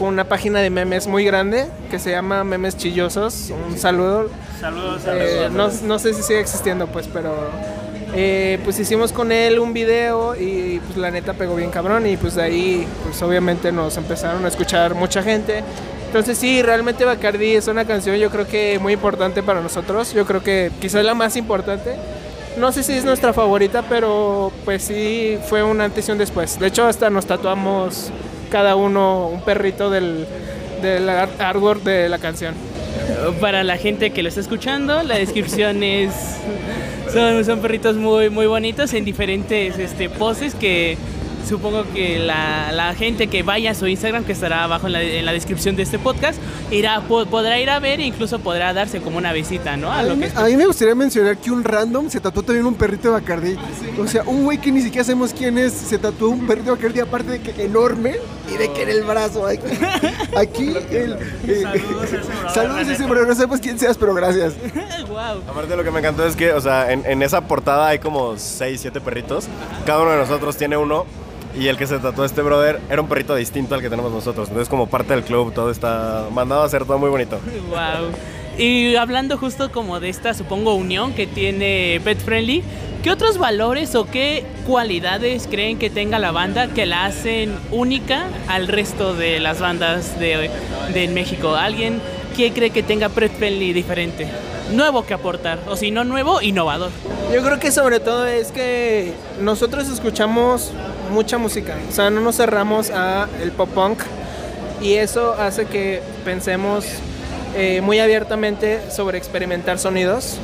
con 0.00 0.08
una 0.08 0.24
página 0.24 0.60
de 0.60 0.70
memes 0.70 1.06
muy 1.06 1.26
grande 1.26 1.66
que 1.90 1.98
se 1.98 2.10
llama 2.10 2.42
Memes 2.42 2.74
Chillosos. 2.78 3.52
Un 3.68 3.76
saludo. 3.78 4.30
Saludos, 4.58 5.02
Eh, 5.06 5.42
saludos. 5.44 5.82
no, 5.82 5.88
no 5.88 5.98
sé 5.98 6.14
si 6.14 6.22
sigue 6.22 6.40
existiendo, 6.40 6.86
pues, 6.86 7.06
pero 7.06 7.34
eh, 8.14 8.58
pues 8.64 8.78
hicimos 8.80 9.12
con 9.12 9.30
él 9.30 9.58
un 9.58 9.74
video 9.74 10.34
y 10.34 10.80
pues 10.86 10.96
la 10.96 11.10
neta 11.10 11.34
pegó 11.34 11.54
bien 11.54 11.70
cabrón 11.70 12.06
y 12.06 12.16
pues 12.16 12.34
de 12.34 12.42
ahí 12.42 12.86
pues 13.04 13.20
obviamente 13.22 13.70
nos 13.72 13.94
empezaron 13.98 14.42
a 14.46 14.48
escuchar 14.48 14.94
mucha 14.94 15.22
gente. 15.22 15.62
Entonces 16.06 16.38
sí, 16.38 16.62
realmente 16.62 17.04
Bacardi 17.04 17.54
es 17.54 17.68
una 17.68 17.84
canción 17.84 18.16
yo 18.16 18.30
creo 18.30 18.46
que 18.48 18.78
muy 18.80 18.94
importante 18.94 19.42
para 19.42 19.60
nosotros. 19.60 20.14
Yo 20.14 20.24
creo 20.24 20.42
que 20.42 20.72
quizás 20.80 21.04
la 21.04 21.14
más 21.14 21.36
importante. 21.36 21.94
No 22.56 22.72
sé 22.72 22.82
si 22.82 22.94
es 22.94 23.04
nuestra 23.04 23.34
favorita, 23.34 23.82
pero 23.88 24.50
pues 24.64 24.82
sí 24.82 25.38
fue 25.46 25.62
un 25.62 25.82
antes 25.82 26.08
y 26.08 26.12
un 26.12 26.16
después. 26.18 26.58
De 26.58 26.68
hecho 26.68 26.86
hasta 26.86 27.10
nos 27.10 27.26
tatuamos 27.26 28.10
cada 28.50 28.76
uno 28.76 29.28
un 29.28 29.40
perrito 29.42 29.88
del, 29.90 30.26
del 30.82 31.08
art- 31.08 31.40
artwork 31.40 31.82
de 31.82 32.08
la 32.08 32.18
canción. 32.18 32.54
Para 33.40 33.64
la 33.64 33.76
gente 33.76 34.10
que 34.10 34.22
lo 34.22 34.28
está 34.28 34.40
escuchando, 34.40 35.02
la 35.02 35.16
descripción 35.16 35.82
es. 35.82 36.12
Son, 37.12 37.44
son 37.44 37.60
perritos 37.60 37.96
muy, 37.96 38.30
muy 38.30 38.46
bonitos 38.46 38.92
en 38.94 39.04
diferentes 39.04 39.78
este, 39.78 40.08
poses 40.08 40.54
que 40.54 40.96
supongo 41.48 41.84
que 41.94 42.18
la, 42.18 42.70
la 42.72 42.94
gente 42.94 43.26
que 43.28 43.42
vaya 43.42 43.72
a 43.72 43.74
su 43.74 43.86
Instagram, 43.86 44.24
que 44.24 44.32
estará 44.32 44.64
abajo 44.64 44.86
en 44.86 44.92
la, 44.94 45.02
en 45.02 45.24
la 45.26 45.32
descripción 45.32 45.76
de 45.76 45.82
este 45.82 45.98
podcast, 45.98 46.40
irá, 46.70 47.00
po- 47.02 47.26
podrá 47.26 47.58
ir 47.60 47.70
a 47.70 47.78
ver 47.80 48.00
e 48.00 48.04
incluso 48.04 48.38
podrá 48.38 48.72
darse 48.72 49.00
como 49.00 49.18
una 49.18 49.32
visita, 49.32 49.76
¿no? 49.76 49.90
A 49.90 49.98
A 49.98 50.02
lo 50.02 50.16
mí, 50.16 50.26
que 50.26 50.34
me- 50.34 50.40
a 50.40 50.44
mí 50.44 50.56
me 50.56 50.66
gustaría 50.66 50.94
mencionar 50.94 51.36
que 51.38 51.50
un 51.50 51.64
random 51.64 52.08
se 52.10 52.20
tatuó 52.20 52.42
también 52.42 52.66
un 52.66 52.74
perrito 52.74 53.08
de 53.08 53.14
Bacardi. 53.20 53.56
O 53.98 54.06
sea, 54.06 54.22
un 54.24 54.44
güey 54.44 54.58
que 54.58 54.70
ni 54.72 54.82
siquiera 54.82 55.04
sabemos 55.04 55.32
quién 55.36 55.58
es, 55.58 55.72
se 55.72 55.98
tatuó 55.98 56.28
un 56.30 56.46
perrito 56.46 56.66
de 56.70 56.76
Bacardi, 56.76 57.00
aparte 57.00 57.30
de 57.32 57.40
que 57.40 57.64
enorme 57.64 58.16
y 58.52 58.56
de 58.56 58.72
que 58.72 58.82
en 58.82 58.88
el 58.90 59.02
brazo. 59.04 59.46
Aquí, 59.46 59.66
aquí 60.36 60.68
el, 60.90 61.16
eh, 61.46 61.64
saludos 62.54 62.88
a 62.88 62.92
ese 62.92 63.04
bro, 63.06 63.26
no 63.26 63.34
sabemos 63.34 63.60
quién 63.60 63.78
seas, 63.78 63.96
pero 63.98 64.14
gracias. 64.14 64.54
wow. 65.08 65.42
Aparte 65.48 65.76
lo 65.76 65.84
que 65.84 65.90
me 65.90 66.00
encantó 66.00 66.26
es 66.26 66.36
que, 66.36 66.52
o 66.52 66.60
sea, 66.60 66.92
en, 66.92 67.04
en 67.06 67.22
esa 67.22 67.40
portada 67.42 67.88
hay 67.88 67.98
como 67.98 68.36
6, 68.36 68.80
7 68.80 69.00
perritos. 69.00 69.46
Cada 69.86 70.02
uno 70.02 70.10
de 70.12 70.18
nosotros 70.18 70.56
tiene 70.56 70.76
uno. 70.76 71.06
Y 71.58 71.66
el 71.68 71.76
que 71.76 71.86
se 71.86 71.98
tatuó 71.98 72.24
este 72.24 72.42
brother 72.42 72.80
era 72.88 73.02
un 73.02 73.08
perrito 73.08 73.34
distinto 73.34 73.74
al 73.74 73.80
que 73.80 73.90
tenemos 73.90 74.12
nosotros. 74.12 74.48
Entonces, 74.48 74.68
como 74.68 74.86
parte 74.86 75.14
del 75.14 75.24
club, 75.24 75.52
todo 75.52 75.70
está 75.70 76.26
mandado 76.32 76.62
a 76.62 76.66
hacer 76.66 76.84
todo 76.84 76.98
muy 76.98 77.10
bonito. 77.10 77.40
Wow. 77.68 78.12
Y 78.58 78.96
hablando 78.96 79.36
justo 79.38 79.72
como 79.72 80.00
de 80.00 80.10
esta, 80.10 80.34
supongo, 80.34 80.74
unión 80.74 81.12
que 81.12 81.26
tiene 81.26 82.00
Pet 82.04 82.18
Friendly, 82.18 82.62
¿qué 83.02 83.10
otros 83.10 83.38
valores 83.38 83.94
o 83.94 84.04
qué 84.06 84.44
cualidades 84.66 85.48
creen 85.50 85.78
que 85.78 85.88
tenga 85.90 86.18
la 86.18 86.30
banda 86.30 86.68
que 86.68 86.86
la 86.86 87.06
hacen 87.06 87.54
única 87.70 88.26
al 88.48 88.68
resto 88.68 89.14
de 89.14 89.40
las 89.40 89.60
bandas 89.60 90.18
de, 90.20 90.50
de 90.92 91.08
México? 91.08 91.54
¿Alguien 91.54 92.00
que 92.36 92.52
cree 92.52 92.70
que 92.70 92.82
tenga 92.82 93.08
Pet 93.08 93.32
Friendly 93.32 93.72
diferente? 93.72 94.28
Nuevo 94.72 95.04
que 95.04 95.14
aportar, 95.14 95.58
o 95.68 95.76
si 95.76 95.90
no 95.90 96.04
nuevo, 96.04 96.40
innovador. 96.40 96.90
Yo 97.32 97.42
creo 97.42 97.58
que 97.58 97.72
sobre 97.72 97.98
todo 98.00 98.26
es 98.26 98.52
que 98.52 99.14
nosotros 99.40 99.88
escuchamos 99.88 100.70
mucha 101.10 101.38
música, 101.38 101.76
o 101.88 101.92
sea, 101.92 102.10
no 102.10 102.20
nos 102.20 102.36
cerramos 102.36 102.90
a 102.90 103.28
el 103.42 103.50
pop 103.50 103.68
punk 103.70 104.00
y 104.80 104.94
eso 104.94 105.34
hace 105.34 105.66
que 105.66 106.02
pensemos 106.24 106.86
eh, 107.56 107.80
muy 107.80 107.98
abiertamente 107.98 108.80
sobre 108.90 109.18
experimentar 109.18 109.78
sonidos. 109.78 110.38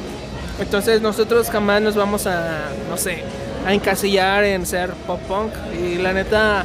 Entonces 0.60 1.02
nosotros 1.02 1.50
jamás 1.50 1.82
nos 1.82 1.94
vamos 1.94 2.26
a, 2.26 2.70
no 2.88 2.96
sé, 2.96 3.22
a 3.66 3.74
encasillar 3.74 4.44
en 4.44 4.66
ser 4.66 4.90
pop 5.06 5.20
punk 5.28 5.52
y 5.80 5.96
la 5.96 6.12
neta, 6.12 6.64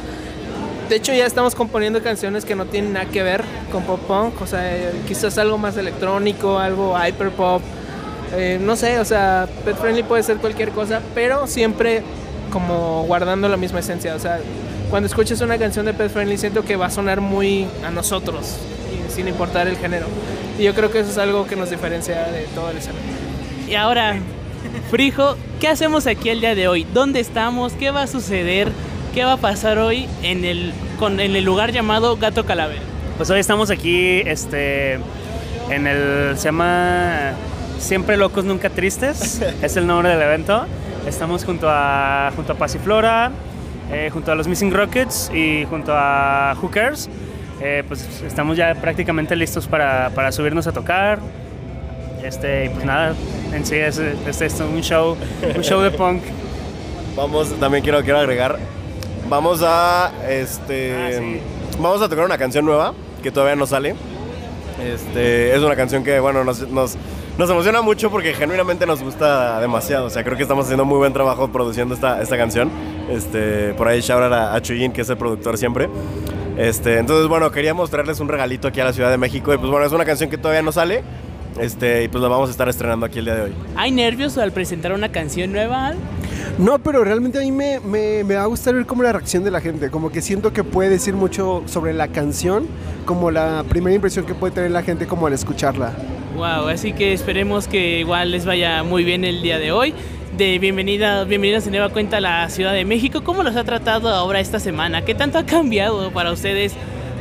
de 0.92 0.98
hecho 0.98 1.14
ya 1.14 1.24
estamos 1.24 1.54
componiendo 1.54 2.02
canciones 2.02 2.44
que 2.44 2.54
no 2.54 2.66
tienen 2.66 2.92
nada 2.92 3.06
que 3.06 3.22
ver 3.22 3.42
con 3.72 3.82
pop 3.84 3.98
punk, 4.06 4.42
o 4.42 4.46
sea, 4.46 4.76
eh, 4.76 4.92
quizás 5.08 5.38
algo 5.38 5.56
más 5.56 5.78
electrónico, 5.78 6.58
algo 6.58 6.94
hyper 6.94 7.30
pop. 7.30 7.62
Eh, 8.34 8.58
no 8.60 8.76
sé, 8.76 8.98
o 8.98 9.04
sea, 9.06 9.48
pet 9.64 9.74
friendly 9.74 10.02
puede 10.02 10.22
ser 10.22 10.36
cualquier 10.36 10.68
cosa, 10.68 11.00
pero 11.14 11.46
siempre 11.46 12.02
como 12.52 13.04
guardando 13.04 13.48
la 13.48 13.56
misma 13.56 13.78
esencia. 13.78 14.14
O 14.14 14.18
sea, 14.18 14.38
cuando 14.90 15.06
escuches 15.06 15.40
una 15.40 15.56
canción 15.56 15.86
de 15.86 15.94
pet 15.94 16.12
friendly 16.12 16.36
siento 16.36 16.62
que 16.62 16.76
va 16.76 16.86
a 16.86 16.90
sonar 16.90 17.22
muy 17.22 17.66
a 17.86 17.90
nosotros, 17.90 18.58
sin 19.08 19.28
importar 19.28 19.68
el 19.68 19.78
género. 19.78 20.04
Y 20.58 20.64
yo 20.64 20.74
creo 20.74 20.90
que 20.90 20.98
eso 20.98 21.10
es 21.10 21.16
algo 21.16 21.46
que 21.46 21.56
nos 21.56 21.70
diferencia 21.70 22.26
de 22.26 22.42
todo 22.54 22.68
el 22.68 22.76
escenario. 22.76 23.08
Y 23.66 23.76
ahora, 23.76 24.16
Frijo, 24.90 25.38
¿qué 25.58 25.68
hacemos 25.68 26.06
aquí 26.06 26.28
el 26.28 26.40
día 26.40 26.54
de 26.54 26.68
hoy? 26.68 26.86
¿Dónde 26.92 27.20
estamos? 27.20 27.72
¿Qué 27.72 27.90
va 27.90 28.02
a 28.02 28.06
suceder? 28.06 28.70
¿Qué 29.14 29.24
va 29.24 29.34
a 29.34 29.36
pasar 29.36 29.78
hoy 29.78 30.08
en 30.22 30.46
el, 30.46 30.72
con, 30.98 31.20
en 31.20 31.36
el 31.36 31.44
lugar 31.44 31.70
llamado 31.70 32.16
Gato 32.16 32.46
Calavera? 32.46 32.80
Pues 33.18 33.28
hoy 33.28 33.40
estamos 33.40 33.70
aquí, 33.70 34.20
este, 34.24 34.94
en 35.68 35.86
el, 35.86 36.38
se 36.38 36.44
llama 36.44 37.32
Siempre 37.78 38.16
Locos 38.16 38.46
Nunca 38.46 38.70
Tristes, 38.70 39.42
es 39.62 39.76
el 39.76 39.86
nombre 39.86 40.08
del 40.08 40.22
evento. 40.22 40.64
Estamos 41.06 41.44
junto 41.44 41.66
a, 41.68 42.32
junto 42.34 42.54
a 42.54 42.56
Pasiflora, 42.56 43.32
eh, 43.92 44.08
junto 44.10 44.32
a 44.32 44.34
los 44.34 44.48
Missing 44.48 44.72
Rockets 44.72 45.30
y 45.34 45.66
junto 45.66 45.92
a 45.94 46.56
Hookers. 46.58 47.10
Eh, 47.60 47.84
pues 47.86 48.22
estamos 48.26 48.56
ya 48.56 48.74
prácticamente 48.76 49.36
listos 49.36 49.66
para, 49.66 50.08
para 50.14 50.32
subirnos 50.32 50.66
a 50.66 50.72
tocar. 50.72 51.18
Este, 52.24 52.64
y 52.64 52.68
pues 52.70 52.86
nada, 52.86 53.14
en 53.52 53.66
sí 53.66 53.76
es, 53.76 53.98
es 53.98 54.40
esto, 54.40 54.66
un 54.66 54.80
show, 54.80 55.18
un 55.54 55.62
show 55.62 55.82
de 55.82 55.90
punk. 55.90 56.22
Vamos, 57.14 57.52
también 57.60 57.82
quiero, 57.84 58.02
quiero 58.02 58.20
agregar. 58.20 58.58
Vamos 59.32 59.62
a. 59.64 60.12
Este. 60.28 61.40
Vamos 61.80 62.02
a 62.02 62.08
tocar 62.10 62.26
una 62.26 62.36
canción 62.36 62.66
nueva 62.66 62.92
que 63.22 63.32
todavía 63.32 63.56
no 63.56 63.66
sale. 63.66 63.94
Este, 64.84 65.56
es 65.56 65.62
una 65.62 65.74
canción 65.74 66.04
que, 66.04 66.20
bueno, 66.20 66.44
nos, 66.44 66.68
nos, 66.68 66.98
nos 67.38 67.48
emociona 67.48 67.80
mucho 67.80 68.10
porque 68.10 68.34
genuinamente 68.34 68.84
nos 68.84 69.02
gusta 69.02 69.58
demasiado. 69.58 70.04
O 70.04 70.10
sea, 70.10 70.22
creo 70.22 70.36
que 70.36 70.42
estamos 70.42 70.66
haciendo 70.66 70.84
muy 70.84 70.98
buen 70.98 71.14
trabajo 71.14 71.50
produciendo 71.50 71.94
esta, 71.94 72.20
esta 72.20 72.36
canción. 72.36 72.70
Este, 73.08 73.72
por 73.72 73.88
ahí 73.88 74.02
shout 74.02 74.22
out 74.22 74.34
a, 74.34 74.54
a 74.54 74.60
Chuyín, 74.60 74.92
que 74.92 75.00
es 75.00 75.08
el 75.08 75.16
productor 75.16 75.56
siempre. 75.56 75.88
Este, 76.58 76.98
entonces, 76.98 77.26
bueno, 77.26 77.50
queríamos 77.50 77.88
traerles 77.88 78.20
un 78.20 78.28
regalito 78.28 78.68
aquí 78.68 78.80
a 78.80 78.84
la 78.84 78.92
Ciudad 78.92 79.10
de 79.10 79.16
México. 79.16 79.54
Y 79.54 79.56
pues 79.56 79.70
bueno, 79.70 79.86
es 79.86 79.92
una 79.92 80.04
canción 80.04 80.28
que 80.28 80.36
todavía 80.36 80.60
no 80.60 80.72
sale. 80.72 81.02
Este, 81.58 82.04
y 82.04 82.08
pues 82.08 82.20
la 82.20 82.28
vamos 82.28 82.50
a 82.50 82.52
estar 82.52 82.68
estrenando 82.68 83.06
aquí 83.06 83.20
el 83.20 83.24
día 83.24 83.34
de 83.36 83.42
hoy. 83.44 83.54
¿Hay 83.76 83.92
nervios 83.92 84.36
al 84.36 84.52
presentar 84.52 84.92
una 84.92 85.10
canción 85.10 85.52
nueva? 85.52 85.94
No, 86.58 86.78
pero 86.78 87.02
realmente 87.02 87.38
a 87.38 87.40
mí 87.40 87.50
me, 87.50 87.80
me, 87.80 88.24
me 88.24 88.34
va 88.34 88.42
a 88.42 88.46
gustar 88.46 88.74
ver 88.74 88.84
cómo 88.84 89.02
la 89.02 89.12
reacción 89.12 89.42
de 89.42 89.50
la 89.50 89.60
gente. 89.60 89.90
Como 89.90 90.10
que 90.10 90.20
siento 90.20 90.52
que 90.52 90.64
puede 90.64 90.90
decir 90.90 91.14
mucho 91.14 91.62
sobre 91.66 91.94
la 91.94 92.08
canción, 92.08 92.66
como 93.06 93.30
la 93.30 93.64
primera 93.68 93.94
impresión 93.94 94.26
que 94.26 94.34
puede 94.34 94.52
tener 94.52 94.70
la 94.70 94.82
gente 94.82 95.06
como 95.06 95.26
al 95.26 95.32
escucharla. 95.32 95.92
Wow, 96.36 96.68
así 96.68 96.92
que 96.92 97.12
esperemos 97.12 97.68
que 97.68 98.00
igual 98.00 98.30
les 98.30 98.44
vaya 98.44 98.82
muy 98.82 99.04
bien 99.04 99.24
el 99.24 99.42
día 99.42 99.58
de 99.58 99.72
hoy. 99.72 99.94
De 100.36 100.58
bienvenida, 100.58 101.24
bienvenidos 101.24 101.64
de 101.64 101.70
nueva 101.70 101.90
cuenta 101.90 102.18
a 102.18 102.20
la 102.20 102.48
Ciudad 102.48 102.72
de 102.72 102.84
México. 102.84 103.22
¿Cómo 103.22 103.42
los 103.42 103.56
ha 103.56 103.64
tratado 103.64 104.08
ahora 104.08 104.40
esta 104.40 104.60
semana? 104.60 105.04
¿Qué 105.04 105.14
tanto 105.14 105.38
ha 105.38 105.44
cambiado 105.44 106.10
para 106.10 106.32
ustedes 106.32 106.74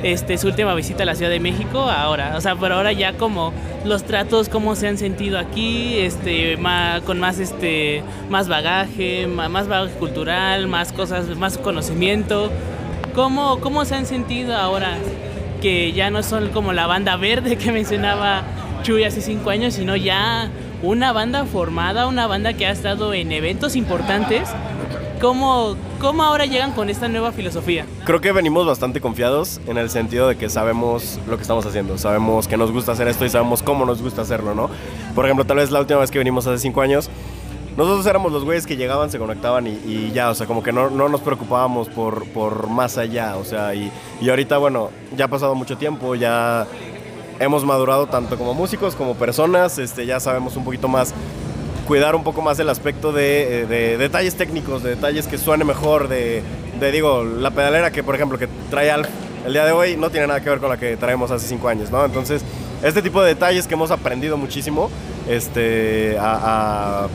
este, 0.03 0.37
su 0.37 0.47
última 0.47 0.73
visita 0.73 1.03
a 1.03 1.05
la 1.05 1.15
Ciudad 1.15 1.31
de 1.31 1.39
México 1.39 1.79
ahora? 1.79 2.33
O 2.37 2.41
sea, 2.41 2.55
por 2.55 2.71
ahora 2.71 2.91
ya 2.91 3.13
como 3.13 3.53
los 3.85 4.03
tratos, 4.03 4.49
cómo 4.49 4.75
se 4.75 4.87
han 4.87 4.97
sentido 4.97 5.39
aquí, 5.39 5.97
este, 5.99 6.57
más, 6.57 7.01
con 7.01 7.19
más, 7.19 7.39
este, 7.39 8.03
más 8.29 8.47
bagaje, 8.47 9.27
más, 9.27 9.49
más 9.49 9.67
bagaje 9.67 9.93
cultural, 9.95 10.67
más 10.67 10.91
cosas, 10.93 11.27
más 11.37 11.57
conocimiento. 11.57 12.51
¿Cómo, 13.15 13.59
¿Cómo 13.59 13.85
se 13.85 13.95
han 13.95 14.05
sentido 14.05 14.55
ahora 14.55 14.97
que 15.61 15.91
ya 15.91 16.09
no 16.09 16.23
son 16.23 16.49
como 16.49 16.73
la 16.73 16.87
banda 16.87 17.15
verde 17.17 17.57
que 17.57 17.71
mencionaba 17.73 18.43
Chuy 18.83 19.03
hace 19.03 19.21
cinco 19.21 19.49
años, 19.49 19.75
sino 19.75 19.95
ya 19.95 20.49
una 20.81 21.11
banda 21.11 21.45
formada, 21.45 22.07
una 22.07 22.25
banda 22.27 22.53
que 22.53 22.65
ha 22.65 22.71
estado 22.71 23.13
en 23.13 23.31
eventos 23.31 23.75
importantes? 23.75 24.49
¿Cómo, 25.21 25.75
¿Cómo 25.99 26.23
ahora 26.23 26.47
llegan 26.47 26.71
con 26.71 26.89
esta 26.89 27.07
nueva 27.07 27.31
filosofía? 27.31 27.85
Creo 28.05 28.19
que 28.21 28.31
venimos 28.31 28.65
bastante 28.65 28.99
confiados 28.99 29.61
en 29.67 29.77
el 29.77 29.91
sentido 29.91 30.27
de 30.27 30.35
que 30.35 30.49
sabemos 30.49 31.19
lo 31.27 31.35
que 31.35 31.43
estamos 31.43 31.63
haciendo, 31.63 31.99
sabemos 31.99 32.47
que 32.47 32.57
nos 32.57 32.71
gusta 32.71 32.93
hacer 32.93 33.07
esto 33.07 33.23
y 33.23 33.29
sabemos 33.29 33.61
cómo 33.61 33.85
nos 33.85 34.01
gusta 34.01 34.23
hacerlo, 34.23 34.55
¿no? 34.55 34.71
Por 35.13 35.25
ejemplo, 35.25 35.45
tal 35.45 35.57
vez 35.57 35.69
la 35.69 35.79
última 35.79 35.99
vez 35.99 36.09
que 36.09 36.17
venimos 36.17 36.47
hace 36.47 36.57
cinco 36.57 36.81
años, 36.81 37.11
nosotros 37.77 38.03
éramos 38.07 38.31
los 38.31 38.43
güeyes 38.43 38.65
que 38.65 38.77
llegaban, 38.77 39.11
se 39.11 39.19
conectaban 39.19 39.67
y, 39.67 39.79
y 39.85 40.11
ya, 40.11 40.31
o 40.31 40.33
sea, 40.33 40.47
como 40.47 40.63
que 40.63 40.71
no, 40.73 40.89
no 40.89 41.07
nos 41.07 41.21
preocupábamos 41.21 41.87
por, 41.89 42.25
por 42.29 42.67
más 42.67 42.97
allá, 42.97 43.37
o 43.37 43.45
sea, 43.45 43.75
y, 43.75 43.91
y 44.21 44.29
ahorita, 44.29 44.57
bueno, 44.57 44.89
ya 45.15 45.25
ha 45.25 45.27
pasado 45.27 45.53
mucho 45.53 45.77
tiempo, 45.77 46.15
ya 46.15 46.65
hemos 47.39 47.63
madurado 47.63 48.07
tanto 48.07 48.37
como 48.39 48.55
músicos 48.55 48.95
como 48.95 49.13
personas, 49.13 49.77
este, 49.77 50.07
ya 50.07 50.19
sabemos 50.19 50.55
un 50.57 50.63
poquito 50.63 50.87
más 50.87 51.13
cuidar 51.87 52.15
un 52.15 52.23
poco 52.23 52.41
más 52.41 52.59
el 52.59 52.69
aspecto 52.69 53.11
de, 53.11 53.65
de 53.67 53.97
detalles 53.97 54.35
técnicos, 54.35 54.83
de 54.83 54.91
detalles 54.91 55.27
que 55.27 55.37
suene 55.37 55.63
mejor, 55.63 56.07
de, 56.07 56.43
de, 56.79 56.91
digo, 56.91 57.23
la 57.23 57.51
pedalera 57.51 57.91
que, 57.91 58.03
por 58.03 58.15
ejemplo, 58.15 58.37
que 58.37 58.47
trae 58.69 58.91
el 59.45 59.53
día 59.53 59.65
de 59.65 59.71
hoy 59.71 59.97
no 59.97 60.09
tiene 60.09 60.27
nada 60.27 60.41
que 60.41 60.49
ver 60.49 60.59
con 60.59 60.69
la 60.69 60.77
que 60.77 60.97
traemos 60.97 61.31
hace 61.31 61.47
cinco 61.47 61.67
años, 61.67 61.89
¿no? 61.89 62.05
Entonces, 62.05 62.43
este 62.83 63.01
tipo 63.01 63.21
de 63.21 63.29
detalles 63.29 63.67
que 63.67 63.73
hemos 63.73 63.91
aprendido 63.91 64.37
muchísimo 64.37 64.89
este, 65.27 66.17
a, 66.19 67.07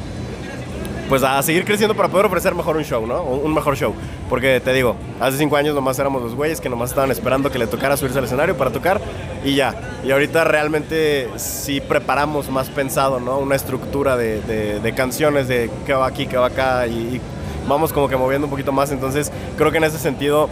pues 1.09 1.23
a 1.23 1.41
seguir 1.43 1.65
creciendo 1.65 1.95
para 1.95 2.09
poder 2.09 2.27
ofrecer 2.27 2.55
mejor 2.55 2.77
un 2.77 2.85
show, 2.85 3.07
¿no? 3.07 3.23
Un 3.23 3.55
mejor 3.55 3.77
show. 3.77 3.95
Porque 4.29 4.61
te 4.61 4.73
digo, 4.73 4.97
hace 5.21 5.39
cinco 5.39 5.57
años 5.57 5.75
nomás 5.75 5.99
éramos 5.99 6.23
los 6.23 6.35
güeyes 6.35 6.61
que 6.61 6.69
nomás 6.69 6.91
estaban 6.91 7.11
esperando 7.11 7.51
que 7.51 7.59
le 7.59 7.67
tocara 7.67 7.97
subirse 7.97 8.19
al 8.19 8.25
escenario 8.25 8.57
para 8.57 8.71
tocar 8.71 9.01
y 9.45 9.55
ya. 9.55 9.75
Y 10.05 10.11
ahorita 10.11 10.45
realmente 10.45 11.29
sí 11.37 11.81
preparamos 11.81 12.51
más 12.51 12.69
pensado, 12.71 13.21
¿no? 13.21 13.39
Una 13.39 13.55
estructura 13.55 14.17
de, 14.17 14.41
de- 14.43 14.81
de 14.81 14.95
canciones, 14.95 15.47
de 15.49 15.71
qué 15.87 15.95
va 15.95 16.07
aquí, 16.07 16.27
qué 16.27 16.37
va 16.37 16.47
acá 16.47 16.87
y, 16.87 16.93
y 16.93 17.21
vamos 17.69 17.93
como 17.93 18.09
que 18.09 18.17
moviendo 18.17 18.47
un 18.47 18.51
poquito 18.51 18.73
más. 18.73 18.91
Entonces 18.91 19.31
creo 19.57 19.71
que 19.71 19.79
en 19.79 19.85
ese 19.85 19.99
sentido 19.99 20.49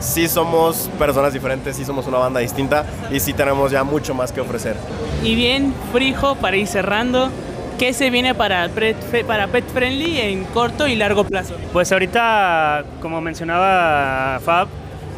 sí 0.00 0.28
somos 0.28 0.90
personas 0.98 1.32
diferentes, 1.32 1.76
sí 1.76 1.84
somos 1.84 2.06
una 2.06 2.18
banda 2.18 2.40
distinta 2.40 2.84
y 3.10 3.20
sí 3.20 3.32
tenemos 3.32 3.70
ya 3.70 3.84
mucho 3.84 4.12
más 4.14 4.32
que 4.32 4.40
ofrecer. 4.42 4.76
Y 5.22 5.34
bien, 5.34 5.72
Frijo, 5.92 6.34
para 6.34 6.56
ir 6.58 6.66
cerrando, 6.66 7.30
¿qué 7.78 7.92
se 7.92 8.10
viene 8.10 8.34
para 8.34 8.68
Pet, 8.68 8.96
para 9.26 9.48
Pet 9.48 9.64
Friendly 9.66 10.20
en 10.20 10.44
corto 10.44 10.86
y 10.86 10.94
largo 10.96 11.24
plazo? 11.24 11.56
Pues 11.72 11.90
ahorita, 11.92 12.84
como 13.00 13.20
mencionaba 13.20 14.40
Fab, 14.44 14.68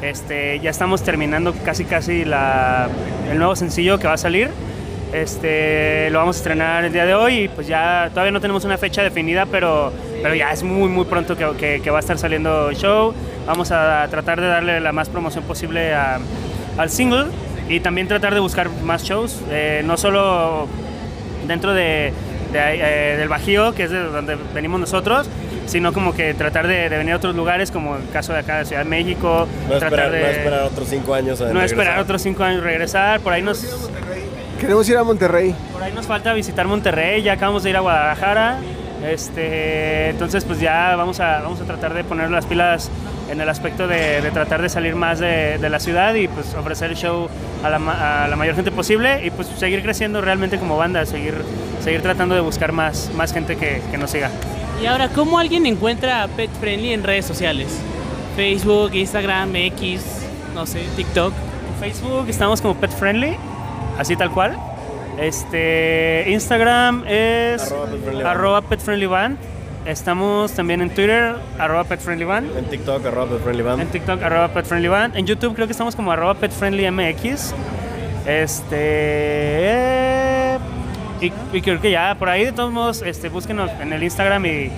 este, 0.02 0.60
ya 0.60 0.70
estamos 0.70 1.02
terminando 1.02 1.54
casi 1.64 1.84
casi 1.84 2.24
la, 2.24 2.88
el 3.30 3.38
nuevo 3.38 3.56
sencillo 3.56 3.98
que 3.98 4.06
va 4.06 4.14
a 4.14 4.18
salir. 4.18 4.50
Este, 5.12 6.10
lo 6.10 6.18
vamos 6.18 6.36
a 6.36 6.38
estrenar 6.40 6.84
el 6.84 6.92
día 6.92 7.06
de 7.06 7.14
hoy 7.14 7.34
y 7.44 7.48
pues 7.48 7.66
ya 7.68 8.08
todavía 8.10 8.32
no 8.32 8.40
tenemos 8.40 8.64
una 8.64 8.76
fecha 8.76 9.02
definida, 9.02 9.46
pero, 9.46 9.92
pero 10.22 10.34
ya 10.34 10.50
es 10.50 10.62
muy 10.62 10.88
muy 10.88 11.04
pronto 11.04 11.36
que, 11.36 11.46
que- 11.58 11.80
que 11.80 11.90
va 11.90 11.98
a 11.98 12.00
estar 12.00 12.18
saliendo 12.18 12.68
el 12.70 12.76
show. 12.76 13.14
Vamos 13.46 13.70
a 13.70 14.06
tratar 14.10 14.40
de 14.40 14.48
darle 14.48 14.80
la 14.80 14.92
más 14.92 15.08
promoción 15.08 15.44
posible 15.44 15.94
a- 15.94 16.18
al 16.76 16.90
single 16.90 17.26
y 17.68 17.80
también 17.80 18.08
tratar 18.08 18.34
de 18.34 18.40
buscar 18.40 18.68
más 18.84 19.04
shows, 19.04 19.40
eh, 19.50 19.82
no 19.84 19.96
solo 19.96 20.66
dentro 21.46 21.72
de, 21.72 22.12
de 22.56 22.62
ahí, 22.62 22.78
eh, 22.82 23.16
del 23.18 23.28
Bajío, 23.28 23.74
que 23.74 23.84
es 23.84 23.90
de 23.90 24.02
donde 24.02 24.36
venimos 24.54 24.80
nosotros, 24.80 25.28
sino 25.66 25.92
como 25.92 26.14
que 26.14 26.34
tratar 26.34 26.66
de, 26.66 26.88
de 26.88 26.96
venir 26.96 27.12
a 27.14 27.16
otros 27.16 27.34
lugares, 27.36 27.70
como 27.70 27.96
el 27.96 28.08
caso 28.10 28.32
de 28.32 28.40
acá 28.40 28.58
de 28.58 28.64
Ciudad 28.64 28.82
de 28.84 28.88
México, 28.88 29.46
No 29.68 29.78
tratar 29.78 29.86
esperar, 29.92 30.10
de 30.12 30.20
no 30.20 30.26
esperar 30.26 30.60
otros 30.62 30.88
cinco 30.88 31.14
años. 31.14 31.40
a 31.40 31.44
no 31.44 31.52
regresar. 31.52 31.78
esperar 31.78 32.00
otros 32.00 32.22
cinco 32.22 32.44
años 32.44 32.62
regresar, 32.62 33.20
por 33.20 33.32
ahí 33.32 33.42
nos 33.42 33.88
Queremos 34.60 34.88
ir 34.88 34.96
a 34.96 35.04
Monterrey. 35.04 35.54
por 35.72 35.82
ahí 35.82 35.92
nos 35.92 36.06
falta 36.06 36.32
visitar 36.32 36.66
Monterrey, 36.66 37.22
ya 37.22 37.34
acabamos 37.34 37.62
de 37.62 37.70
ir 37.70 37.76
a 37.76 37.80
Guadalajara. 37.80 38.58
Este, 39.06 40.08
entonces 40.08 40.44
pues 40.44 40.58
ya 40.58 40.96
vamos 40.96 41.20
a, 41.20 41.40
vamos 41.42 41.60
a 41.60 41.64
tratar 41.64 41.92
de 41.94 42.02
poner 42.04 42.30
las 42.30 42.46
pilas 42.46 42.90
en 43.30 43.40
el 43.40 43.48
aspecto 43.48 43.88
de, 43.88 44.20
de 44.20 44.30
tratar 44.30 44.62
de 44.62 44.68
salir 44.68 44.94
más 44.94 45.18
de, 45.18 45.58
de 45.58 45.68
la 45.70 45.80
ciudad 45.80 46.14
y 46.14 46.28
pues 46.28 46.54
ofrecer 46.54 46.90
el 46.90 46.96
show 46.96 47.28
a 47.64 47.70
la, 47.70 48.24
a 48.24 48.28
la 48.28 48.36
mayor 48.36 48.54
gente 48.54 48.70
posible 48.70 49.24
y 49.26 49.30
pues 49.30 49.48
seguir 49.48 49.82
creciendo 49.82 50.20
realmente 50.20 50.58
como 50.58 50.76
banda, 50.76 51.04
seguir, 51.06 51.34
seguir 51.82 52.02
tratando 52.02 52.34
de 52.34 52.40
buscar 52.40 52.72
más, 52.72 53.10
más 53.14 53.32
gente 53.32 53.56
que, 53.56 53.82
que 53.90 53.98
nos 53.98 54.10
siga. 54.10 54.30
Y 54.82 54.86
ahora, 54.86 55.08
¿cómo 55.08 55.38
alguien 55.38 55.66
encuentra 55.66 56.22
a 56.22 56.28
Pet 56.28 56.50
Friendly 56.60 56.92
en 56.92 57.02
redes 57.02 57.24
sociales? 57.24 57.80
Facebook, 58.36 58.94
Instagram, 58.94 59.56
X, 59.56 60.04
no 60.54 60.66
sé, 60.66 60.84
TikTok. 60.96 61.32
En 61.32 61.80
Facebook 61.80 62.26
estamos 62.28 62.60
como 62.60 62.74
Pet 62.76 62.90
Friendly, 62.90 63.36
así 63.98 64.16
tal 64.16 64.30
cual. 64.30 64.56
Este, 65.18 66.26
Instagram 66.28 67.04
es 67.08 67.62
Arroba 67.72 67.86
Pet 67.90 68.00
Friendly 68.02 68.22
arroba 68.24 68.62
Pet 68.62 68.80
Friendly 68.80 69.06
Band. 69.06 69.38
Estamos 69.86 70.52
también 70.52 70.82
en 70.82 70.90
Twitter, 70.90 71.36
arroba 71.60 71.84
Pet 71.84 72.00
Friendly 72.00 72.24
Band. 72.24 72.56
En 72.56 72.64
TikTok, 72.64 73.06
arroba 73.06 73.30
Pet 73.30 73.40
Friendly 73.40 73.62
Band. 73.62 73.82
En 73.82 73.88
TikTok, 73.88 74.20
arroba 74.20 74.48
Pet 74.48 74.64
Friendly 74.66 74.88
Band. 74.88 75.16
En 75.16 75.26
YouTube 75.26 75.54
creo 75.54 75.68
que 75.68 75.72
estamos 75.72 75.94
como 75.94 76.10
arroba 76.10 76.34
Pet 76.34 76.50
Friendly 76.50 76.90
MX. 76.90 77.54
Este. 78.26 79.78
Y, 81.20 81.32
y 81.52 81.62
creo 81.62 81.80
que 81.80 81.92
ya, 81.92 82.16
por 82.18 82.28
ahí 82.28 82.44
de 82.44 82.50
todos 82.50 82.72
modos, 82.72 83.00
este, 83.02 83.28
búsquenos 83.28 83.70
en 83.80 83.92
el 83.92 84.02
Instagram 84.02 84.44
y 84.46 84.72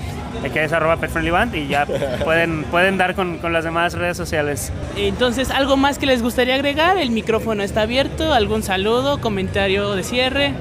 que 0.52 0.64
es 0.64 0.72
arroba 0.72 0.96
Pet 0.96 1.10
Friendly 1.10 1.30
Band 1.30 1.54
y 1.54 1.66
ya 1.68 1.86
pueden, 2.24 2.64
pueden 2.64 2.98
dar 2.98 3.14
con, 3.14 3.38
con 3.38 3.52
las 3.52 3.64
demás 3.64 3.94
redes 3.94 4.16
sociales. 4.16 4.72
Entonces, 4.96 5.50
¿algo 5.50 5.76
más 5.76 5.98
que 5.98 6.06
les 6.06 6.22
gustaría 6.22 6.54
agregar? 6.54 6.98
El 6.98 7.10
micrófono 7.10 7.62
está 7.62 7.82
abierto. 7.82 8.32
¿Algún 8.32 8.62
saludo, 8.62 9.20
comentario 9.20 9.92
de 9.94 10.02
cierre? 10.02 10.52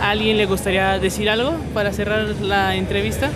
¿A 0.00 0.10
¿Alguien 0.10 0.36
le 0.36 0.46
gustaría 0.46 0.98
decir 0.98 1.28
algo 1.28 1.56
para 1.72 1.92
cerrar 1.92 2.24
la 2.40 2.76
entrevista? 2.76 3.30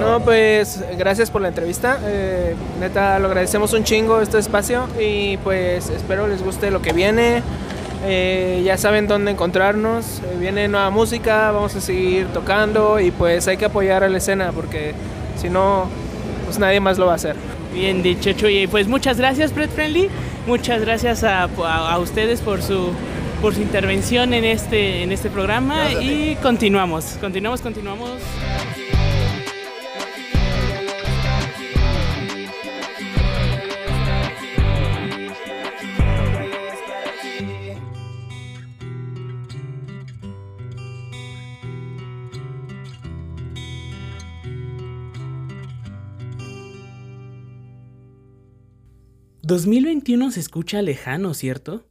No, 0.00 0.20
pues 0.20 0.82
gracias 0.98 1.30
por 1.30 1.42
la 1.42 1.48
entrevista. 1.48 1.98
Eh, 2.04 2.54
neta, 2.80 3.18
lo 3.18 3.28
agradecemos 3.28 3.72
un 3.72 3.84
chingo 3.84 4.20
este 4.20 4.38
espacio 4.38 4.86
y 4.98 5.36
pues 5.38 5.88
espero 5.90 6.26
les 6.26 6.42
guste 6.42 6.70
lo 6.70 6.82
que 6.82 6.92
viene. 6.92 7.42
Eh, 8.04 8.62
ya 8.64 8.76
saben 8.78 9.06
dónde 9.06 9.30
encontrarnos. 9.30 10.20
Eh, 10.20 10.36
viene 10.38 10.68
nueva 10.68 10.90
música, 10.90 11.50
vamos 11.50 11.74
a 11.76 11.80
seguir 11.80 12.26
tocando 12.28 12.98
y 13.00 13.10
pues 13.10 13.46
hay 13.48 13.56
que 13.56 13.66
apoyar 13.66 14.02
a 14.04 14.08
la 14.08 14.18
escena 14.18 14.52
porque 14.52 14.94
si 15.40 15.48
no, 15.50 15.86
pues 16.46 16.58
nadie 16.58 16.80
más 16.80 16.96
lo 16.98 17.06
va 17.06 17.12
a 17.12 17.16
hacer. 17.16 17.36
Bien 17.74 18.02
dicho, 18.02 18.32
Chuy. 18.32 18.66
Pues 18.66 18.88
muchas 18.88 19.18
gracias, 19.18 19.52
Pet 19.52 19.70
Friendly. 19.70 20.08
Muchas 20.46 20.80
gracias 20.80 21.22
a, 21.24 21.42
a- 21.44 21.92
a 21.92 21.98
ustedes 21.98 22.40
por 22.40 22.62
su, 22.62 22.88
por 23.42 23.54
su 23.54 23.60
intervención 23.60 24.32
en 24.34 24.44
este, 24.44 25.02
en 25.02 25.12
este 25.12 25.28
programa. 25.30 25.92
Y 25.92 26.36
continuamos, 26.42 27.16
continuamos, 27.20 27.60
continuamos. 27.60 28.10
...2021 49.50 50.30
se 50.30 50.38
escucha 50.38 50.80
lejano, 50.80 51.34
¿cierto? 51.34 51.88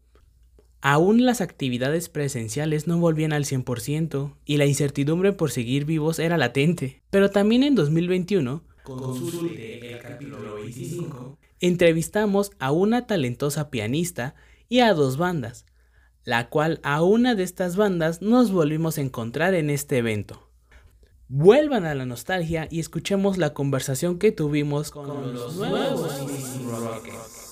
Aún 0.79 1.25
las 1.25 1.41
actividades 1.41 2.07
presenciales 2.07 2.87
no 2.87 2.99
volvían 2.99 3.33
al 3.33 3.43
100% 3.43 4.37
y 4.45 4.55
la 4.55 4.65
incertidumbre 4.65 5.33
por 5.33 5.51
seguir 5.51 5.83
vivos 5.83 6.19
era 6.19 6.37
latente. 6.37 7.03
Pero 7.09 7.31
también 7.31 7.63
en 7.63 7.75
2021, 7.75 8.63
consulte 8.83 9.91
el 9.91 9.99
capítulo 9.99 10.55
25, 10.55 11.37
entrevistamos 11.59 12.51
a 12.59 12.71
una 12.71 13.05
talentosa 13.07 13.69
pianista 13.69 14.35
y 14.69 14.79
a 14.79 14.93
dos 14.93 15.17
bandas, 15.17 15.65
la 16.23 16.47
cual 16.47 16.79
a 16.83 17.03
una 17.03 17.35
de 17.35 17.43
estas 17.43 17.75
bandas 17.75 18.21
nos 18.21 18.53
volvimos 18.53 18.97
a 18.97 19.01
encontrar 19.01 19.53
en 19.53 19.69
este 19.69 19.97
evento. 19.97 20.49
Vuelvan 21.27 21.83
a 21.83 21.93
la 21.93 22.05
nostalgia 22.05 22.69
y 22.71 22.79
escuchemos 22.79 23.37
la 23.37 23.53
conversación 23.53 24.17
que 24.17 24.31
tuvimos 24.31 24.91
con, 24.91 25.33
los 25.33 25.57
nuevos 25.57 26.21
Rockets. 26.65 27.48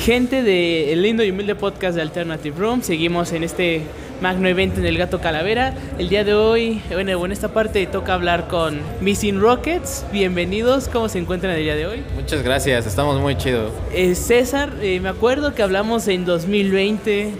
Gente 0.00 0.42
de 0.42 0.92
el 0.92 1.02
lindo 1.02 1.24
y 1.24 1.30
humilde 1.30 1.54
podcast 1.54 1.96
de 1.96 2.02
Alternative 2.02 2.56
Room, 2.56 2.82
seguimos 2.82 3.32
en 3.32 3.42
este 3.42 3.82
magno 4.20 4.48
evento 4.48 4.80
en 4.80 4.86
el 4.86 4.96
Gato 4.96 5.20
Calavera. 5.20 5.74
El 5.98 6.08
día 6.08 6.24
de 6.24 6.34
hoy, 6.34 6.80
bueno, 6.92 7.24
en 7.24 7.32
esta 7.32 7.48
parte 7.48 7.84
toca 7.86 8.14
hablar 8.14 8.48
con 8.48 8.78
Missing 9.00 9.40
Rockets. 9.40 10.04
Bienvenidos, 10.12 10.88
¿cómo 10.88 11.08
se 11.08 11.18
encuentran 11.18 11.52
el 11.54 11.62
día 11.62 11.74
de 11.74 11.86
hoy? 11.86 12.02
Muchas 12.14 12.42
gracias, 12.42 12.86
estamos 12.86 13.20
muy 13.20 13.36
chido. 13.36 13.70
Eh, 13.92 14.14
César, 14.14 14.72
eh, 14.80 15.00
me 15.00 15.08
acuerdo 15.08 15.54
que 15.54 15.62
hablamos 15.62 16.06
en 16.08 16.24
2020. 16.24 17.32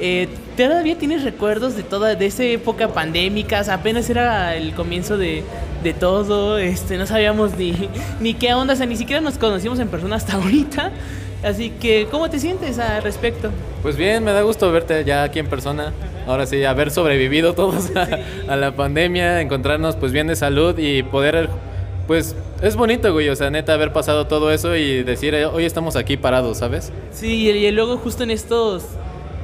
eh, 0.00 0.28
¿Todavía 0.56 0.96
tienes 0.96 1.22
recuerdos 1.22 1.76
de 1.76 1.82
toda 1.82 2.14
de 2.14 2.26
esa 2.26 2.44
época 2.44 2.88
pandémica? 2.88 3.60
O 3.60 3.64
sea, 3.64 3.74
apenas 3.74 4.08
era 4.08 4.56
el 4.56 4.72
comienzo 4.72 5.18
de, 5.18 5.44
de 5.82 5.92
todo. 5.92 6.56
Este, 6.56 6.96
no 6.96 7.06
sabíamos 7.06 7.56
ni, 7.58 7.74
ni 8.20 8.32
qué 8.34 8.54
onda, 8.54 8.72
o 8.72 8.76
sea, 8.76 8.86
ni 8.86 8.96
siquiera 8.96 9.20
nos 9.20 9.36
conocimos 9.36 9.78
en 9.80 9.88
persona 9.88 10.16
hasta 10.16 10.34
ahorita. 10.34 10.92
Así 11.42 11.70
que, 11.70 12.08
¿cómo 12.10 12.28
te 12.30 12.38
sientes 12.38 12.78
al 12.78 13.02
respecto? 13.02 13.50
Pues 13.82 13.96
bien, 13.96 14.24
me 14.24 14.32
da 14.32 14.42
gusto 14.42 14.70
verte 14.72 15.04
ya 15.04 15.22
aquí 15.22 15.38
en 15.38 15.46
persona. 15.48 15.92
Ahora 16.26 16.46
sí, 16.46 16.64
haber 16.64 16.90
sobrevivido 16.90 17.54
todos 17.54 17.94
a, 17.96 18.08
a 18.52 18.56
la 18.56 18.74
pandemia, 18.74 19.40
encontrarnos 19.40 19.96
pues 19.96 20.12
bien 20.12 20.26
de 20.26 20.36
salud 20.36 20.76
y 20.78 21.02
poder, 21.02 21.48
pues 22.06 22.34
es 22.62 22.74
bonito, 22.74 23.12
güey, 23.12 23.28
o 23.28 23.36
sea, 23.36 23.50
neta 23.50 23.74
haber 23.74 23.92
pasado 23.92 24.26
todo 24.26 24.50
eso 24.50 24.74
y 24.76 25.02
decir, 25.02 25.34
"Eh, 25.34 25.46
hoy 25.46 25.64
estamos 25.64 25.94
aquí 25.94 26.16
parados, 26.16 26.58
¿sabes? 26.58 26.90
Sí, 27.12 27.48
y, 27.48 27.70
luego 27.70 27.98
justo 27.98 28.22
en 28.22 28.30
estos 28.30 28.84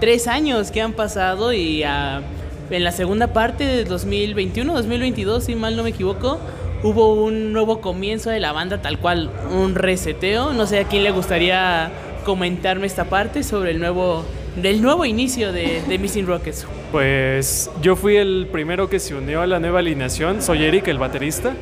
tres 0.01 0.27
años 0.27 0.71
que 0.71 0.81
han 0.81 0.95
pasado 0.95 1.53
y 1.53 1.83
ah, 1.83 2.23
en 2.71 2.85
la 2.85 2.93
segunda 2.93 3.29
parte 3.29 3.65
de 3.65 3.85
2021, 3.85 4.73
2022, 4.73 5.45
si 5.45 5.55
mal 5.55 5.77
no 5.77 5.83
me 5.83 5.91
equivoco, 5.91 6.39
hubo 6.83 7.15
un 7.15 7.53
nuevo 7.53 7.81
comienzo 7.81 8.31
de 8.31 8.41
la 8.41 8.53
banda, 8.53 8.83
tal 8.83 8.99
cual, 8.99 9.31
un 9.51 9.75
reseteo. 9.75 10.53
No 10.53 10.67
sé 10.67 10.81
a 10.81 10.85
quién 10.85 11.05
le 11.05 11.11
gustaría 11.11 11.91
comentarme 12.25 12.87
esta 12.87 13.05
parte 13.05 13.43
sobre 13.43 13.73
el 13.73 13.79
nuevo, 13.79 14.25
del 14.57 14.83
nuevo 14.83 15.05
inicio 15.05 15.53
de, 15.53 15.83
de 15.89 15.99
Missing 15.99 16.27
Rockets. 16.27 16.67
Pues 16.91 17.71
yo 17.81 17.97
fui 17.97 18.17
el 18.17 18.49
primero 18.51 18.89
que 18.89 18.99
se 18.99 19.15
unió 19.15 19.41
a 19.41 19.47
la 19.47 19.59
nueva 19.59 19.79
alineación, 19.81 20.43
soy 20.43 20.65
Eric, 20.65 20.89
el 20.89 20.99
baterista. 20.99 21.55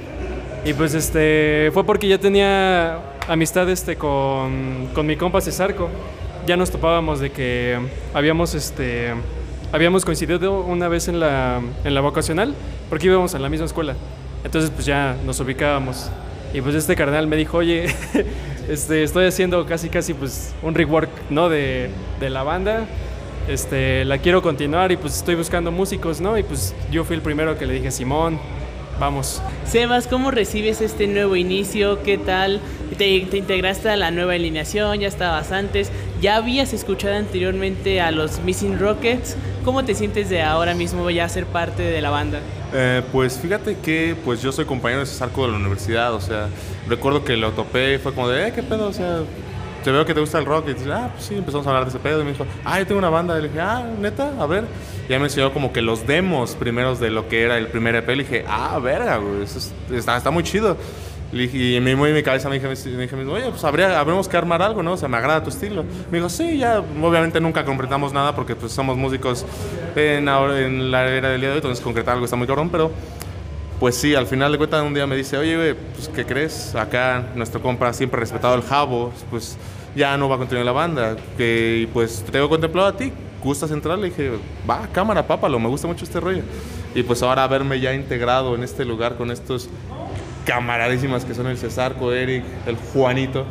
Y 0.64 0.74
pues 0.74 0.94
este 0.94 1.70
fue 1.72 1.84
porque 1.84 2.06
ya 2.06 2.18
tenía 2.18 2.98
amistad 3.28 3.68
este 3.70 3.96
con, 3.96 4.88
con 4.92 5.06
mi 5.06 5.16
compa 5.16 5.40
Cesarco. 5.40 5.88
ya 6.46 6.56
nos 6.56 6.70
topábamos 6.70 7.20
de 7.20 7.30
que 7.30 7.78
habíamos 8.12 8.54
este 8.54 9.14
habíamos 9.72 10.04
coincidido 10.04 10.62
una 10.62 10.88
vez 10.88 11.08
en 11.08 11.20
la, 11.20 11.62
en 11.84 11.94
la 11.94 12.00
vocacional 12.00 12.54
porque 12.88 13.06
íbamos 13.06 13.34
a 13.34 13.38
la 13.38 13.48
misma 13.48 13.66
escuela. 13.66 13.94
Entonces 14.44 14.70
pues 14.70 14.86
ya 14.86 15.16
nos 15.24 15.40
ubicábamos. 15.40 16.10
Y 16.52 16.60
pues 16.60 16.74
este 16.74 16.96
carnal 16.96 17.26
me 17.26 17.36
dijo, 17.36 17.58
oye, 17.58 17.86
este, 18.68 19.02
estoy 19.02 19.26
haciendo 19.26 19.64
casi 19.66 19.88
casi 19.88 20.14
pues 20.14 20.52
un 20.62 20.74
rework 20.74 21.10
¿no? 21.30 21.48
de, 21.48 21.90
de 22.18 22.30
la 22.30 22.42
banda. 22.42 22.86
Este, 23.48 24.04
la 24.04 24.18
quiero 24.18 24.42
continuar 24.42 24.92
y 24.92 24.96
pues 24.96 25.16
estoy 25.16 25.34
buscando 25.34 25.72
músicos, 25.72 26.20
¿no? 26.20 26.38
Y 26.38 26.42
pues 26.42 26.74
yo 26.90 27.04
fui 27.04 27.16
el 27.16 27.22
primero 27.22 27.58
que 27.58 27.66
le 27.66 27.74
dije, 27.74 27.90
Simón, 27.90 28.38
vamos. 29.00 29.42
Sebas, 29.64 30.06
¿cómo 30.06 30.30
recibes 30.30 30.80
este 30.80 31.06
nuevo 31.06 31.34
inicio? 31.34 32.02
¿Qué 32.02 32.18
tal? 32.18 32.60
Te, 32.96 33.20
te 33.30 33.38
integraste 33.38 33.88
a 33.88 33.96
la 33.96 34.10
nueva 34.10 34.34
alineación, 34.34 35.00
ya 35.00 35.08
estabas 35.08 35.52
antes, 35.52 35.90
ya 36.20 36.36
habías 36.36 36.72
escuchado 36.72 37.16
anteriormente 37.16 38.00
a 38.00 38.10
los 38.10 38.40
Missing 38.40 38.78
Rockets. 38.78 39.36
¿Cómo 39.64 39.84
te 39.84 39.94
sientes 39.94 40.30
de 40.30 40.42
ahora 40.42 40.74
mismo 40.74 41.10
ya 41.10 41.28
ser 41.28 41.44
parte 41.46 41.82
de 41.82 42.00
la 42.00 42.10
banda? 42.10 42.40
Eh, 42.72 43.02
pues 43.12 43.38
fíjate 43.38 43.76
que 43.78 44.16
pues 44.24 44.40
yo 44.40 44.52
soy 44.52 44.64
compañero 44.64 45.00
de 45.00 45.06
Cesarco 45.06 45.44
de 45.44 45.52
la 45.52 45.58
universidad, 45.58 46.14
o 46.14 46.20
sea, 46.20 46.48
recuerdo 46.88 47.24
que 47.24 47.36
lo 47.36 47.50
topé 47.52 47.94
y 47.94 47.98
fue 47.98 48.14
como 48.14 48.28
de, 48.28 48.48
eh, 48.48 48.52
¿qué 48.54 48.62
pedo? 48.62 48.88
O 48.88 48.92
sea, 48.92 49.20
te 49.84 49.90
veo 49.90 50.04
que 50.06 50.14
te 50.14 50.20
gusta 50.20 50.38
el 50.38 50.46
rock 50.46 50.68
y 50.68 50.72
dices, 50.74 50.88
ah, 50.90 51.10
pues 51.12 51.24
sí, 51.26 51.34
empezamos 51.34 51.66
a 51.66 51.70
hablar 51.70 51.84
de 51.84 51.90
ese 51.90 51.98
pedo 51.98 52.20
y 52.22 52.24
me 52.24 52.32
dijo, 52.32 52.46
ah, 52.64 52.78
yo 52.78 52.86
tengo 52.86 52.98
una 52.98 53.10
banda. 53.10 53.38
Y 53.38 53.42
le 53.42 53.48
dije, 53.48 53.60
ah, 53.60 53.84
neta, 54.00 54.32
a 54.40 54.46
ver. 54.46 54.64
Y 55.08 55.12
ya 55.12 55.18
me 55.18 55.24
enseñó 55.26 55.52
como 55.52 55.72
que 55.72 55.82
los 55.82 56.06
demos 56.06 56.54
primeros 56.54 57.00
de 57.00 57.10
lo 57.10 57.28
que 57.28 57.42
era 57.42 57.58
el 57.58 57.66
primer 57.68 57.94
EP. 57.96 58.08
Le 58.08 58.22
dije, 58.24 58.44
ah, 58.48 58.78
verga, 58.78 59.16
güey, 59.18 59.42
eso 59.42 59.58
es- 59.58 59.72
está, 59.92 60.16
está 60.16 60.30
muy 60.30 60.42
chido. 60.42 60.76
Y 61.32 61.76
en 61.76 61.84
mi, 61.84 61.92
en 61.92 62.14
mi 62.14 62.22
cabeza 62.24 62.48
me 62.48 62.58
dije, 62.58 62.66
me 62.90 63.02
dije, 63.02 63.14
oye, 63.14 63.50
pues 63.50 63.62
habría, 63.62 64.00
habremos 64.00 64.26
que 64.28 64.36
armar 64.36 64.60
algo, 64.62 64.82
¿no? 64.82 64.94
O 64.94 64.96
sea, 64.96 65.08
me 65.08 65.16
agrada 65.16 65.42
tu 65.44 65.50
estilo. 65.50 65.84
Me 66.10 66.18
dijo, 66.18 66.28
sí, 66.28 66.58
ya, 66.58 66.80
obviamente 66.80 67.40
nunca 67.40 67.64
concretamos 67.64 68.12
nada 68.12 68.34
porque 68.34 68.56
pues 68.56 68.72
somos 68.72 68.96
músicos 68.96 69.46
en, 69.94 70.28
ahora- 70.28 70.60
en 70.60 70.90
la 70.90 71.06
era 71.08 71.28
del 71.28 71.40
día 71.40 71.50
de 71.50 71.54
hoy, 71.54 71.58
entonces 71.58 71.82
concretar 71.84 72.14
algo 72.14 72.24
está 72.24 72.36
muy 72.36 72.48
cabrón, 72.48 72.68
pero 72.70 72.90
pues 73.78 73.94
sí, 73.96 74.14
al 74.14 74.26
final 74.26 74.50
de 74.52 74.58
cuentas 74.58 74.82
un 74.82 74.92
día 74.92 75.06
me 75.06 75.16
dice, 75.16 75.38
oye, 75.38 75.56
güey, 75.56 75.74
pues 75.94 76.08
¿qué 76.08 76.26
crees? 76.26 76.74
Acá 76.74 77.24
nuestro 77.36 77.62
compa 77.62 77.92
siempre 77.92 78.18
ha 78.18 78.20
respetado 78.20 78.54
el 78.56 78.62
jabo, 78.62 79.12
pues 79.30 79.56
ya 79.94 80.16
no 80.16 80.28
va 80.28 80.34
a 80.34 80.38
continuar 80.38 80.66
la 80.66 80.72
banda, 80.72 81.16
que 81.38 81.88
pues 81.92 82.22
te 82.26 82.32
tengo 82.32 82.48
contemplado 82.48 82.88
a 82.88 82.96
ti, 82.96 83.12
¿gustas 83.42 83.70
entrar? 83.70 83.98
Le 83.98 84.08
dije, 84.10 84.32
va, 84.68 84.86
cámara, 84.92 85.26
pápalo, 85.26 85.58
me 85.60 85.68
gusta 85.68 85.86
mucho 85.86 86.04
este 86.04 86.18
rollo. 86.20 86.42
Y 86.94 87.04
pues 87.04 87.22
ahora 87.22 87.46
verme 87.46 87.78
ya 87.80 87.94
integrado 87.94 88.54
en 88.56 88.64
este 88.64 88.84
lugar 88.84 89.14
con 89.16 89.30
estos 89.30 89.68
camaradísimas 90.44 91.24
que 91.24 91.34
son 91.34 91.46
el 91.46 91.58
Cesarco, 91.58 92.12
Eric, 92.12 92.44
el 92.66 92.76
Juanito. 92.76 93.46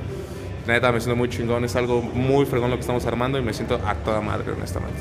Neta, 0.67 0.91
me 0.91 0.99
siento 0.99 1.15
muy 1.15 1.29
chingón, 1.29 1.65
es 1.65 1.75
algo 1.75 2.01
muy 2.01 2.45
fregón 2.45 2.69
lo 2.69 2.75
que 2.75 2.81
estamos 2.81 3.05
armando 3.05 3.39
y 3.39 3.41
me 3.41 3.53
siento 3.53 3.79
a 3.85 3.95
toda 3.95 4.21
madre, 4.21 4.51
honestamente. 4.51 4.99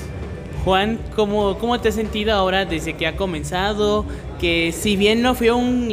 Juan, 0.65 0.99
¿cómo, 1.15 1.59
¿cómo 1.59 1.81
te 1.81 1.89
has 1.89 1.95
sentido 1.95 2.33
ahora 2.33 2.65
desde 2.65 2.95
que 2.95 3.07
ha 3.07 3.17
comenzado? 3.17 4.05
Que 4.41 4.73
si 4.73 4.97
bien 4.97 5.23
no 5.23 5.35
fue 5.35 5.51
un 5.51 5.89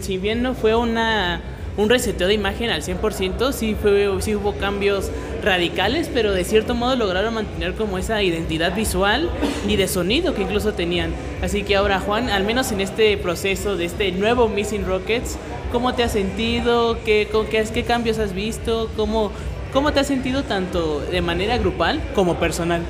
si 0.00 0.18
bien 0.18 0.42
no 0.42 0.54
fue 0.54 0.74
una 0.74 1.40
un 1.76 1.90
reseteo 1.90 2.28
de 2.28 2.34
imagen 2.34 2.70
al 2.70 2.82
100%, 2.82 3.52
sí, 3.52 3.76
fue, 3.80 4.08
sí 4.20 4.34
hubo 4.34 4.54
cambios 4.54 5.10
radicales, 5.42 6.08
pero 6.12 6.32
de 6.32 6.44
cierto 6.44 6.74
modo 6.74 6.96
lograron 6.96 7.34
mantener 7.34 7.74
como 7.74 7.98
esa 7.98 8.22
identidad 8.22 8.74
visual 8.74 9.28
y 9.68 9.76
de 9.76 9.88
sonido 9.88 10.34
que 10.34 10.42
incluso 10.42 10.72
tenían. 10.72 11.12
Así 11.42 11.64
que 11.64 11.76
ahora, 11.76 12.00
Juan, 12.00 12.30
al 12.30 12.44
menos 12.44 12.70
en 12.72 12.80
este 12.80 13.16
proceso 13.16 13.76
de 13.76 13.86
este 13.86 14.12
nuevo 14.12 14.48
Missing 14.48 14.86
Rockets, 14.86 15.36
¿cómo 15.72 15.94
te 15.94 16.04
has 16.04 16.12
sentido? 16.12 16.98
¿Qué, 17.04 17.28
con 17.30 17.46
qué, 17.46 17.64
qué 17.72 17.82
cambios 17.82 18.18
has 18.18 18.34
visto? 18.34 18.88
¿Cómo, 18.96 19.32
¿Cómo 19.72 19.92
te 19.92 20.00
has 20.00 20.06
sentido 20.06 20.44
tanto 20.44 21.00
de 21.00 21.20
manera 21.20 21.58
grupal 21.58 22.00
como 22.14 22.36
personal? 22.36 22.82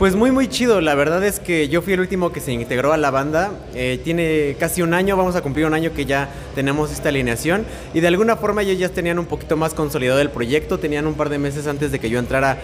Pues 0.00 0.16
muy 0.16 0.30
muy 0.30 0.48
chido, 0.48 0.80
la 0.80 0.94
verdad 0.94 1.22
es 1.24 1.40
que 1.40 1.68
yo 1.68 1.82
fui 1.82 1.92
el 1.92 2.00
último 2.00 2.32
que 2.32 2.40
se 2.40 2.52
integró 2.52 2.94
a 2.94 2.96
la 2.96 3.10
banda, 3.10 3.50
Eh, 3.74 4.00
tiene 4.02 4.56
casi 4.58 4.80
un 4.80 4.94
año, 4.94 5.14
vamos 5.14 5.36
a 5.36 5.42
cumplir 5.42 5.66
un 5.66 5.74
año 5.74 5.92
que 5.92 6.06
ya 6.06 6.30
tenemos 6.54 6.90
esta 6.90 7.10
alineación. 7.10 7.66
Y 7.92 8.00
de 8.00 8.08
alguna 8.08 8.36
forma 8.36 8.62
ellos 8.62 8.78
ya 8.78 8.88
tenían 8.88 9.18
un 9.18 9.26
poquito 9.26 9.58
más 9.58 9.74
consolidado 9.74 10.18
el 10.20 10.30
proyecto, 10.30 10.78
tenían 10.78 11.06
un 11.06 11.14
par 11.14 11.28
de 11.28 11.36
meses 11.36 11.66
antes 11.66 11.92
de 11.92 11.98
que 11.98 12.08
yo 12.08 12.18
entrara 12.18 12.56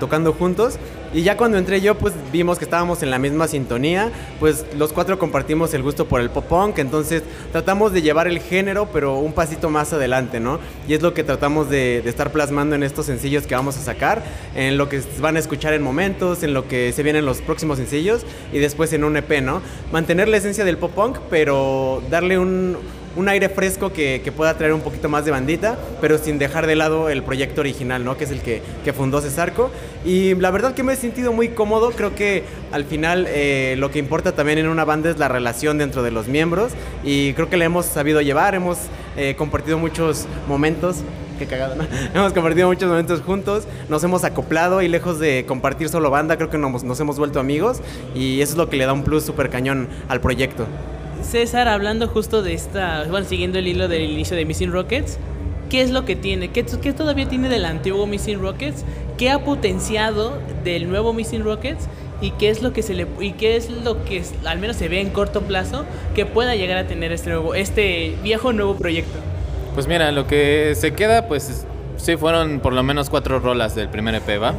tocando 0.00 0.32
juntos 0.32 0.78
y 1.14 1.22
ya 1.22 1.36
cuando 1.36 1.58
entré 1.58 1.80
yo 1.80 1.96
pues 1.96 2.14
vimos 2.32 2.58
que 2.58 2.64
estábamos 2.64 3.02
en 3.02 3.10
la 3.10 3.18
misma 3.18 3.48
sintonía, 3.48 4.10
pues 4.40 4.64
los 4.76 4.92
cuatro 4.92 5.18
compartimos 5.18 5.74
el 5.74 5.82
gusto 5.82 6.06
por 6.06 6.20
el 6.20 6.30
pop 6.30 6.44
punk, 6.46 6.78
entonces 6.78 7.22
tratamos 7.52 7.92
de 7.92 8.02
llevar 8.02 8.28
el 8.28 8.40
género 8.40 8.88
pero 8.92 9.18
un 9.18 9.32
pasito 9.32 9.70
más 9.70 9.92
adelante, 9.92 10.40
¿no? 10.40 10.58
Y 10.88 10.94
es 10.94 11.02
lo 11.02 11.14
que 11.14 11.24
tratamos 11.24 11.68
de, 11.68 11.98
estar 12.04 12.32
plasmando 12.32 12.74
en 12.74 12.82
estos 12.82 13.06
sencillos 13.06 13.46
que 13.46 13.54
vamos 13.54 13.76
a 13.76 13.80
sacar, 13.80 14.22
en 14.54 14.76
lo 14.76 14.88
que 14.88 15.02
van 15.20 15.36
a 15.36 15.38
escuchar 15.38 15.72
en 15.74 15.82
momentos, 15.82 16.42
en 16.42 16.54
lo 16.54 16.68
que 16.68 16.92
se 16.92 17.02
vienen 17.02 17.24
los 17.24 17.40
próximos 17.40 17.78
sencillos 17.78 18.24
y 18.52 18.58
después 18.58 18.92
en 18.92 19.04
un 19.04 19.16
EP, 19.16 19.42
¿no? 19.42 19.62
Mantener 19.92 20.28
la 20.28 20.38
esencia 20.38 20.64
del 20.64 20.78
pop 20.78 20.92
punk 20.92 21.18
pero 21.30 22.02
darle 22.10 22.38
un, 22.38 22.76
un 23.16 23.28
aire 23.28 23.48
fresco 23.48 23.92
que, 23.92 24.20
que 24.24 24.32
pueda 24.32 24.56
traer 24.56 24.72
un 24.72 24.80
poquito 24.80 25.08
más 25.08 25.24
de 25.24 25.30
bandita, 25.30 25.78
pero 26.00 26.18
sin 26.18 26.38
dejar 26.38 26.66
de 26.66 26.76
lado 26.76 27.08
el 27.08 27.22
proyecto 27.22 27.60
original, 27.60 28.04
¿no? 28.04 28.16
Que 28.16 28.24
es 28.24 28.30
el 28.30 28.40
que, 28.40 28.62
que 28.84 28.92
fundó 28.92 29.20
Cesarco. 29.20 29.70
Y 30.04 30.34
la 30.34 30.50
verdad 30.50 30.74
que 30.74 30.82
me 30.82 30.94
he 30.94 30.96
sentido 30.96 31.32
muy 31.32 31.48
cómodo, 31.50 31.90
creo 31.90 32.14
que 32.14 32.44
al 32.72 32.84
final 32.84 33.26
eh, 33.28 33.76
lo 33.78 33.90
que 33.90 33.98
importa 33.98 34.32
también 34.32 34.58
en 34.58 34.68
una 34.68 34.84
banda 34.84 35.10
es 35.10 35.18
la 35.18 35.28
relación 35.28 35.78
dentro 35.78 36.02
de 36.02 36.10
los 36.10 36.28
miembros 36.28 36.72
y 37.04 37.34
creo 37.34 37.48
que 37.48 37.56
le 37.56 37.66
hemos 37.66 37.86
sabido 37.86 38.20
llevar, 38.20 38.54
hemos 38.54 38.78
eh, 39.16 39.34
compartido 39.36 39.78
muchos 39.78 40.26
momentos. 40.48 40.98
Qué 41.38 41.46
cagado, 41.46 41.76
¿no? 41.76 41.86
hemos 42.14 42.32
compartido 42.32 42.68
muchos 42.68 42.88
momentos 42.88 43.20
juntos, 43.20 43.64
nos 43.88 44.02
hemos 44.04 44.24
acoplado 44.24 44.82
y 44.82 44.88
lejos 44.88 45.18
de 45.18 45.44
compartir 45.46 45.88
solo 45.88 46.10
banda, 46.10 46.36
creo 46.36 46.50
que 46.50 46.58
nos, 46.58 46.84
nos 46.84 46.98
hemos 47.00 47.18
vuelto 47.18 47.40
amigos 47.40 47.80
y 48.14 48.40
eso 48.40 48.52
es 48.52 48.58
lo 48.58 48.68
que 48.68 48.76
le 48.76 48.86
da 48.86 48.92
un 48.92 49.04
plus 49.04 49.24
súper 49.24 49.50
cañón 49.50 49.88
al 50.08 50.20
proyecto. 50.20 50.66
César, 51.24 51.68
hablando 51.68 52.08
justo 52.08 52.42
de 52.42 52.54
esta, 52.54 53.04
bueno, 53.10 53.26
siguiendo 53.26 53.58
el 53.58 53.66
hilo 53.68 53.88
del 53.88 54.02
inicio 54.10 54.36
de 54.36 54.44
Missing 54.44 54.72
Rockets, 54.72 55.18
¿qué 55.70 55.80
es 55.82 55.90
lo 55.90 56.04
que 56.04 56.16
tiene? 56.16 56.48
¿Qué, 56.48 56.64
qué 56.64 56.92
todavía 56.92 57.28
tiene 57.28 57.48
del 57.48 57.64
antiguo 57.64 58.06
Missing 58.06 58.40
Rockets? 58.40 58.84
¿Qué 59.18 59.30
ha 59.30 59.38
potenciado 59.44 60.38
del 60.64 60.88
nuevo 60.88 61.12
Missing 61.12 61.44
Rockets? 61.44 61.88
¿Y 62.20 62.30
qué 62.32 62.50
es 62.50 62.62
lo 62.62 62.72
que 62.72 62.82
se 62.82 62.94
le 62.94 63.06
y 63.20 63.32
qué 63.32 63.56
es 63.56 63.68
lo 63.70 64.04
que 64.04 64.18
es- 64.18 64.34
al 64.44 64.58
menos 64.58 64.76
se 64.76 64.88
ve 64.88 65.00
en 65.00 65.10
corto 65.10 65.40
plazo 65.42 65.84
que 66.14 66.24
pueda 66.26 66.54
llegar 66.54 66.78
a 66.78 66.86
tener 66.86 67.10
este 67.12 67.30
nuevo 67.30 67.54
este 67.54 68.14
viejo 68.22 68.52
nuevo 68.52 68.76
proyecto? 68.76 69.18
Pues 69.74 69.88
mira, 69.88 70.12
lo 70.12 70.26
que 70.26 70.74
se 70.76 70.92
queda, 70.94 71.26
pues 71.26 71.64
sí 71.96 72.16
fueron 72.16 72.60
por 72.60 72.74
lo 72.74 72.82
menos 72.82 73.10
cuatro 73.10 73.40
rolas 73.40 73.74
del 73.74 73.88
primer 73.88 74.14
EP, 74.14 74.38
¿va? 74.38 74.54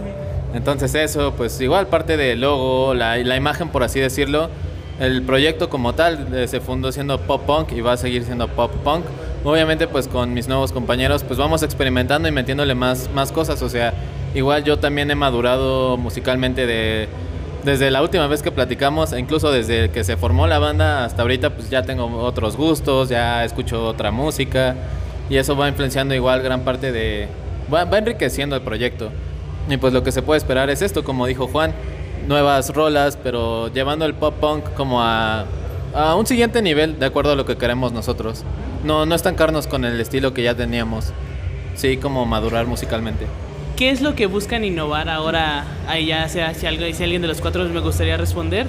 Entonces 0.53 0.93
eso, 0.95 1.33
pues 1.37 1.59
igual 1.61 1.87
parte 1.87 2.17
del 2.17 2.41
logo, 2.41 2.93
la, 2.93 3.17
la 3.17 3.35
imagen 3.37 3.69
por 3.69 3.83
así 3.83 3.99
decirlo, 3.99 4.49
el 4.99 5.23
proyecto 5.23 5.69
como 5.69 5.93
tal 5.93 6.27
eh, 6.33 6.47
se 6.47 6.59
fundó 6.59 6.91
siendo 6.91 7.19
pop 7.19 7.43
punk 7.45 7.71
y 7.71 7.81
va 7.81 7.93
a 7.93 7.97
seguir 7.97 8.23
siendo 8.23 8.47
pop 8.47 8.71
punk. 8.83 9.05
Obviamente 9.43 9.87
pues 9.87 10.07
con 10.07 10.33
mis 10.33 10.47
nuevos 10.47 10.71
compañeros 10.71 11.23
pues 11.23 11.37
vamos 11.39 11.63
experimentando 11.63 12.27
y 12.27 12.31
metiéndole 12.31 12.75
más, 12.75 13.09
más 13.13 13.31
cosas, 13.31 13.61
o 13.61 13.69
sea, 13.69 13.93
igual 14.33 14.63
yo 14.63 14.79
también 14.79 15.11
he 15.11 15.15
madurado 15.15 15.97
musicalmente 15.97 16.65
de, 16.65 17.09
desde 17.63 17.91
la 17.91 18.01
última 18.01 18.27
vez 18.27 18.41
que 18.41 18.51
platicamos, 18.51 19.13
e 19.13 19.19
incluso 19.19 19.51
desde 19.51 19.89
que 19.89 20.03
se 20.03 20.17
formó 20.17 20.47
la 20.47 20.59
banda 20.59 21.05
hasta 21.05 21.21
ahorita, 21.21 21.51
pues 21.51 21.69
ya 21.69 21.83
tengo 21.83 22.05
otros 22.21 22.55
gustos, 22.55 23.09
ya 23.09 23.43
escucho 23.43 23.85
otra 23.85 24.11
música 24.11 24.75
y 25.29 25.37
eso 25.37 25.55
va 25.55 25.67
influenciando 25.67 26.13
igual 26.13 26.41
gran 26.41 26.61
parte 26.61 26.91
de... 26.91 27.27
va, 27.73 27.85
va 27.85 27.97
enriqueciendo 27.97 28.55
el 28.55 28.61
proyecto. 28.61 29.09
Y 29.69 29.77
pues 29.77 29.93
lo 29.93 30.03
que 30.03 30.11
se 30.11 30.21
puede 30.21 30.37
esperar 30.37 30.69
es 30.69 30.81
esto, 30.81 31.03
como 31.03 31.25
dijo 31.25 31.47
Juan, 31.47 31.73
nuevas 32.27 32.73
rolas, 32.73 33.17
pero 33.21 33.71
llevando 33.73 34.05
el 34.05 34.13
pop 34.13 34.35
punk 34.39 34.73
como 34.73 35.01
a, 35.01 35.45
a 35.93 36.15
un 36.15 36.25
siguiente 36.25 36.61
nivel, 36.61 36.99
de 36.99 37.05
acuerdo 37.05 37.33
a 37.33 37.35
lo 37.35 37.45
que 37.45 37.57
queremos 37.57 37.91
nosotros. 37.91 38.43
No, 38.83 39.05
no 39.05 39.15
estancarnos 39.15 39.67
con 39.67 39.85
el 39.85 39.99
estilo 39.99 40.33
que 40.33 40.43
ya 40.43 40.55
teníamos, 40.55 41.13
sí, 41.75 41.97
como 41.97 42.25
madurar 42.25 42.65
musicalmente. 42.67 43.27
¿Qué 43.75 43.89
es 43.89 44.01
lo 44.01 44.13
que 44.13 44.27
buscan 44.27 44.63
innovar 44.63 45.09
ahora? 45.09 45.65
Ahí 45.87 46.07
ya 46.07 46.29
sea 46.29 46.53
si, 46.53 46.67
algo, 46.67 46.85
si 46.93 47.03
alguien 47.03 47.21
de 47.21 47.27
los 47.27 47.41
cuatro 47.41 47.63
me 47.69 47.79
gustaría 47.79 48.17
responder. 48.17 48.67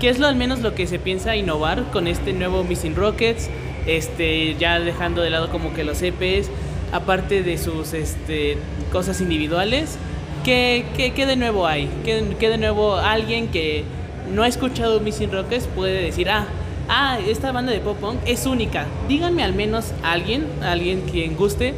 ¿Qué 0.00 0.08
es 0.08 0.18
lo 0.18 0.26
al 0.26 0.36
menos 0.36 0.60
lo 0.60 0.74
que 0.74 0.86
se 0.86 0.98
piensa 0.98 1.34
innovar 1.34 1.84
con 1.92 2.06
este 2.06 2.32
nuevo 2.32 2.62
Missing 2.62 2.94
Rockets? 2.94 3.48
Este, 3.86 4.54
ya 4.54 4.78
dejando 4.78 5.22
de 5.22 5.30
lado 5.30 5.50
como 5.50 5.74
que 5.74 5.84
los 5.84 6.00
EPs, 6.02 6.50
aparte 6.92 7.42
de 7.42 7.58
sus 7.58 7.94
este, 7.94 8.56
cosas 8.92 9.20
individuales. 9.20 9.98
¿Qué, 10.44 10.84
qué, 10.96 11.12
qué 11.12 11.26
de 11.26 11.36
nuevo 11.36 11.66
hay? 11.66 11.88
¿Qué, 12.04 12.36
qué 12.38 12.50
de 12.50 12.58
nuevo 12.58 12.96
alguien 12.96 13.48
que 13.48 13.84
no 14.32 14.42
ha 14.42 14.48
escuchado 14.48 15.00
Missing 15.00 15.32
Rockets 15.32 15.66
puede 15.66 16.02
decir, 16.02 16.28
ah, 16.28 16.46
ah, 16.88 17.18
esta 17.26 17.50
banda 17.50 17.72
de 17.72 17.80
pop 17.80 17.96
punk 17.98 18.18
es 18.26 18.44
única? 18.44 18.84
Díganme 19.08 19.42
al 19.42 19.54
menos 19.54 19.92
alguien, 20.02 20.46
alguien 20.62 21.00
quien 21.10 21.34
guste, 21.34 21.74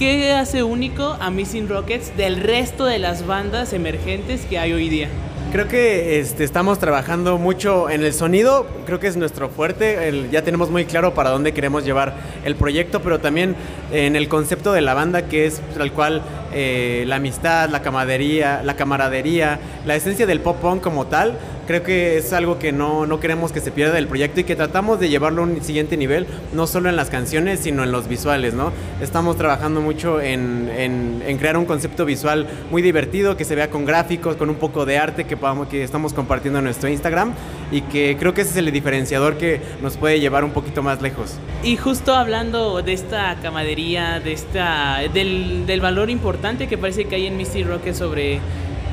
¿Qué 0.00 0.32
hace 0.32 0.62
único 0.62 1.18
a 1.20 1.30
Missing 1.30 1.68
Rockets 1.68 2.16
del 2.16 2.36
resto 2.40 2.86
de 2.86 2.98
las 2.98 3.26
bandas 3.26 3.74
emergentes 3.74 4.46
que 4.46 4.58
hay 4.58 4.72
hoy 4.72 4.88
día? 4.88 5.08
Creo 5.52 5.68
que 5.68 6.18
este, 6.18 6.42
estamos 6.42 6.78
trabajando 6.78 7.36
mucho 7.36 7.90
en 7.90 8.02
el 8.02 8.14
sonido, 8.14 8.66
creo 8.86 8.98
que 8.98 9.08
es 9.08 9.18
nuestro 9.18 9.50
fuerte, 9.50 10.28
ya 10.32 10.40
tenemos 10.40 10.70
muy 10.70 10.86
claro 10.86 11.12
para 11.12 11.28
dónde 11.28 11.52
queremos 11.52 11.84
llevar 11.84 12.14
el 12.46 12.54
proyecto, 12.54 13.02
pero 13.02 13.20
también 13.20 13.54
en 13.92 14.16
el 14.16 14.28
concepto 14.28 14.72
de 14.72 14.80
la 14.80 14.94
banda 14.94 15.28
que 15.28 15.44
es 15.44 15.60
tal 15.76 15.92
cual 15.92 16.22
eh, 16.52 17.04
la 17.06 17.16
amistad, 17.16 17.68
la 17.70 17.82
camaradería, 17.82 18.62
la 18.64 18.74
camaradería, 18.76 19.58
la 19.86 19.94
esencia 19.96 20.26
del 20.26 20.40
pop 20.40 20.56
punk 20.60 20.80
como 20.82 21.06
tal, 21.06 21.38
creo 21.66 21.82
que 21.84 22.16
es 22.18 22.32
algo 22.32 22.58
que 22.58 22.72
no, 22.72 23.06
no 23.06 23.20
queremos 23.20 23.52
que 23.52 23.60
se 23.60 23.70
pierda 23.70 23.94
del 23.94 24.08
proyecto 24.08 24.40
y 24.40 24.44
que 24.44 24.56
tratamos 24.56 24.98
de 24.98 25.08
llevarlo 25.08 25.42
a 25.42 25.44
un 25.44 25.62
siguiente 25.62 25.96
nivel, 25.96 26.26
no 26.52 26.66
solo 26.66 26.88
en 26.88 26.96
las 26.96 27.10
canciones, 27.10 27.60
sino 27.60 27.84
en 27.84 27.92
los 27.92 28.08
visuales, 28.08 28.54
¿no? 28.54 28.72
Estamos 29.00 29.36
trabajando 29.36 29.80
mucho 29.80 30.20
en, 30.20 30.68
en- 30.76 31.22
en 31.24 31.38
crear 31.38 31.56
un 31.56 31.66
concepto 31.66 32.04
visual 32.04 32.48
muy 32.72 32.82
divertido, 32.82 33.36
que 33.36 33.44
se 33.44 33.54
vea 33.54 33.70
con 33.70 33.84
gráficos, 33.84 34.34
con 34.34 34.50
un 34.50 34.56
poco 34.56 34.84
de 34.84 34.98
arte 34.98 35.24
que, 35.24 35.36
podamos, 35.36 35.68
que 35.68 35.84
estamos 35.84 36.12
compartiendo 36.12 36.58
en 36.58 36.64
nuestro 36.64 36.88
Instagram 36.88 37.32
y 37.70 37.82
que 37.82 38.16
creo 38.18 38.34
que 38.34 38.40
ese 38.40 38.50
es 38.50 38.56
el 38.56 38.72
diferenciador 38.72 39.36
que 39.38 39.60
nos 39.80 39.96
puede 39.96 40.18
llevar 40.18 40.42
un 40.42 40.50
poquito 40.50 40.82
más 40.82 41.00
lejos. 41.00 41.34
Y 41.62 41.76
justo 41.76 42.14
hablando 42.14 42.82
de 42.82 42.94
esta 42.94 43.36
camadería, 43.40 44.18
de 44.18 44.32
esta, 44.32 44.98
del, 45.14 45.66
del 45.66 45.80
valor 45.80 46.10
importante 46.10 46.39
que 46.40 46.78
parece 46.78 47.04
que 47.04 47.16
hay 47.16 47.26
en 47.26 47.36
Misty 47.36 47.64
Rocket 47.64 47.94
sobre, 47.94 48.40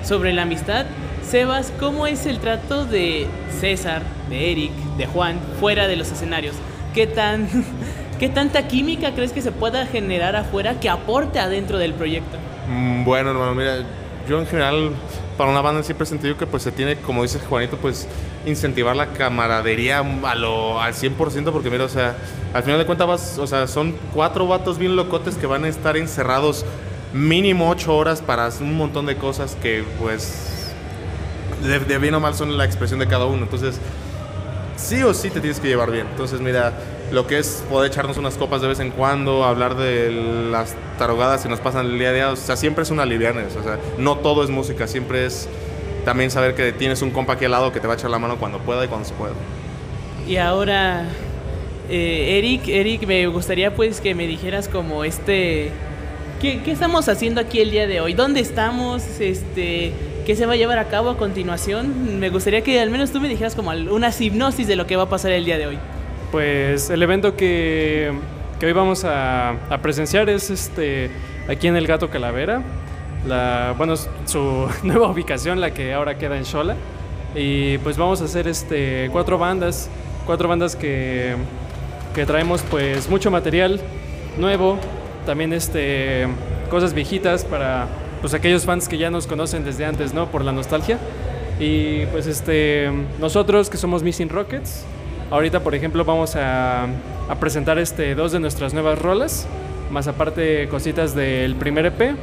sobre 0.03 0.33
la 0.33 0.41
amistad, 0.41 0.85
Sebas, 1.23 1.71
¿cómo 1.79 2.05
es 2.05 2.25
el 2.25 2.39
trato 2.39 2.85
de 2.85 3.27
César, 3.59 4.01
de 4.29 4.51
Eric, 4.51 4.71
de 4.97 5.05
Juan, 5.07 5.39
fuera 5.59 5.87
de 5.87 5.95
los 5.95 6.11
escenarios? 6.11 6.55
¿Qué 6.93 7.07
tan, 7.07 7.47
qué 8.19 8.27
tanta 8.29 8.67
química 8.67 9.13
crees 9.13 9.31
que 9.31 9.41
se 9.41 9.51
pueda 9.53 9.85
generar 9.85 10.35
afuera 10.35 10.79
que 10.79 10.89
aporte 10.89 11.39
adentro 11.39 11.77
del 11.77 11.93
proyecto? 11.93 12.37
Mm, 12.67 13.05
Bueno, 13.05 13.31
hermano, 13.31 13.55
mira, 13.55 13.77
yo 14.27 14.39
en 14.39 14.45
general 14.45 14.91
para 15.37 15.49
una 15.49 15.61
banda 15.61 15.83
siempre 15.83 16.03
he 16.03 16.07
sentido 16.07 16.35
que 16.37 16.47
pues 16.47 16.63
se 16.63 16.71
tiene, 16.73 16.97
como 16.97 17.23
dice 17.23 17.39
Juanito, 17.39 17.77
pues 17.77 18.07
incentivar 18.45 18.95
la 18.95 19.07
camaradería 19.13 19.99
a 19.99 20.35
lo, 20.35 20.81
al 20.81 20.93
100% 20.93 21.51
porque 21.51 21.69
mira, 21.69 21.85
o 21.85 21.89
sea, 21.89 22.15
al 22.53 22.63
final 22.63 22.79
de 22.79 22.85
cuentas 22.85 23.07
vas, 23.07 23.37
o 23.37 23.47
sea, 23.47 23.67
son 23.67 23.95
cuatro 24.13 24.47
vatos 24.47 24.77
bien 24.77 24.95
locotes 24.95 25.35
que 25.35 25.45
van 25.45 25.63
a 25.63 25.69
estar 25.69 25.95
encerrados 25.95 26.65
mínimo 27.17 27.69
ocho 27.69 27.95
horas 27.95 28.21
para 28.21 28.49
un 28.61 28.77
montón 28.77 29.05
de 29.05 29.15
cosas 29.17 29.57
que 29.61 29.83
pues 29.99 30.73
de, 31.63 31.79
de 31.79 31.97
bien 31.97 32.13
o 32.13 32.19
mal 32.19 32.35
son 32.35 32.57
la 32.57 32.65
expresión 32.65 32.99
de 32.99 33.07
cada 33.07 33.25
uno. 33.25 33.43
Entonces, 33.43 33.79
sí 34.77 35.03
o 35.03 35.13
sí 35.13 35.29
te 35.29 35.41
tienes 35.41 35.59
que 35.59 35.67
llevar 35.67 35.91
bien. 35.91 36.07
Entonces, 36.09 36.39
mira, 36.39 36.73
lo 37.11 37.27
que 37.27 37.39
es 37.39 37.63
poder 37.69 37.91
echarnos 37.91 38.17
unas 38.17 38.35
copas 38.35 38.61
de 38.61 38.67
vez 38.67 38.79
en 38.79 38.91
cuando, 38.91 39.43
hablar 39.43 39.75
de 39.75 40.11
las 40.51 40.75
tarugadas 40.97 41.43
que 41.43 41.49
nos 41.49 41.59
pasan 41.59 41.85
el 41.85 41.99
día 41.99 42.09
a 42.09 42.13
día, 42.13 42.31
o 42.31 42.35
sea, 42.35 42.55
siempre 42.55 42.83
es 42.83 42.91
una 42.91 43.05
livianes, 43.05 43.55
o 43.55 43.63
sea, 43.63 43.79
no 43.97 44.17
todo 44.17 44.43
es 44.43 44.49
música, 44.49 44.87
siempre 44.87 45.25
es 45.25 45.47
también 46.05 46.31
saber 46.31 46.55
que 46.55 46.71
tienes 46.71 47.01
un 47.01 47.11
compa 47.11 47.33
aquí 47.33 47.45
al 47.45 47.51
lado 47.51 47.71
que 47.71 47.79
te 47.79 47.87
va 47.87 47.93
a 47.93 47.97
echar 47.97 48.09
la 48.09 48.19
mano 48.19 48.37
cuando 48.37 48.59
pueda 48.59 48.85
y 48.85 48.87
cuando 48.87 49.07
se 49.07 49.13
pueda. 49.13 49.33
Y 50.27 50.37
ahora, 50.37 51.05
eh, 51.89 52.37
Eric, 52.37 52.67
Eric, 52.67 53.07
me 53.07 53.25
gustaría 53.27 53.73
pues 53.73 54.01
que 54.01 54.13
me 54.13 54.27
dijeras 54.27 54.67
como 54.67 55.03
este, 55.03 55.71
¿qué, 56.41 56.61
qué 56.61 56.71
estamos 56.71 57.09
haciendo 57.09 57.41
aquí 57.41 57.59
el 57.59 57.71
día 57.71 57.87
de 57.87 58.01
hoy? 58.01 58.13
¿Dónde 58.13 58.39
estamos? 58.39 59.03
Este, 59.19 59.91
¿Qué 60.25 60.35
se 60.35 60.45
va 60.45 60.53
a 60.53 60.55
llevar 60.55 60.77
a 60.77 60.87
cabo 60.87 61.09
a 61.09 61.17
continuación? 61.17 62.19
Me 62.19 62.29
gustaría 62.29 62.61
que 62.61 62.79
al 62.79 62.89
menos 62.89 63.11
tú 63.11 63.19
me 63.19 63.27
dijeras 63.27 63.55
como 63.55 63.71
una 63.71 64.11
hipnosis 64.17 64.67
de 64.67 64.75
lo 64.75 64.85
que 64.85 64.95
va 64.95 65.03
a 65.03 65.09
pasar 65.09 65.31
el 65.31 65.45
día 65.45 65.57
de 65.57 65.67
hoy. 65.67 65.79
Pues 66.31 66.89
el 66.89 67.01
evento 67.01 67.35
que, 67.35 68.11
que 68.59 68.65
hoy 68.65 68.73
vamos 68.73 69.05
a, 69.05 69.51
a 69.51 69.77
presenciar 69.81 70.29
es 70.29 70.49
este 70.49 71.09
aquí 71.47 71.67
en 71.67 71.75
el 71.75 71.87
Gato 71.87 72.09
Calavera. 72.09 72.61
La, 73.25 73.73
bueno, 73.77 73.95
su 73.95 74.67
nueva 74.83 75.09
ubicación, 75.09 75.61
la 75.61 75.71
que 75.71 75.93
ahora 75.93 76.17
queda 76.17 76.37
en 76.37 76.45
Xola. 76.45 76.75
Y 77.35 77.77
pues 77.79 77.97
vamos 77.97 78.21
a 78.21 78.25
hacer 78.25 78.47
este 78.47 79.09
cuatro 79.11 79.37
bandas, 79.37 79.89
cuatro 80.25 80.47
bandas 80.47 80.75
que, 80.75 81.35
que 82.13 82.25
traemos 82.25 82.63
pues 82.63 83.09
mucho 83.09 83.29
material 83.31 83.79
nuevo, 84.37 84.77
también 85.27 85.53
este 85.53 86.27
cosas 86.71 86.93
viejitas 86.93 87.45
para 87.45 87.87
pues 88.21 88.33
aquellos 88.33 88.65
fans 88.65 88.87
que 88.87 88.97
ya 88.97 89.11
nos 89.11 89.27
conocen 89.27 89.63
desde 89.63 89.85
antes, 89.85 90.13
¿no? 90.13 90.31
Por 90.31 90.43
la 90.43 90.51
nostalgia. 90.51 90.97
Y 91.59 92.05
pues 92.07 92.25
este 92.25 92.89
nosotros 93.19 93.69
que 93.69 93.77
somos 93.77 94.01
Missing 94.01 94.29
Rockets, 94.29 94.85
ahorita 95.29 95.59
por 95.59 95.75
ejemplo 95.75 96.03
vamos 96.03 96.35
a, 96.35 96.85
a 96.85 97.35
presentar 97.39 97.77
este 97.77 98.15
dos 98.15 98.31
de 98.31 98.39
nuestras 98.39 98.73
nuevas 98.73 98.97
rolas, 98.97 99.47
más 99.91 100.07
aparte 100.07 100.67
cositas 100.69 101.13
del 101.13 101.55
primer 101.55 101.85
EP. 101.85 102.15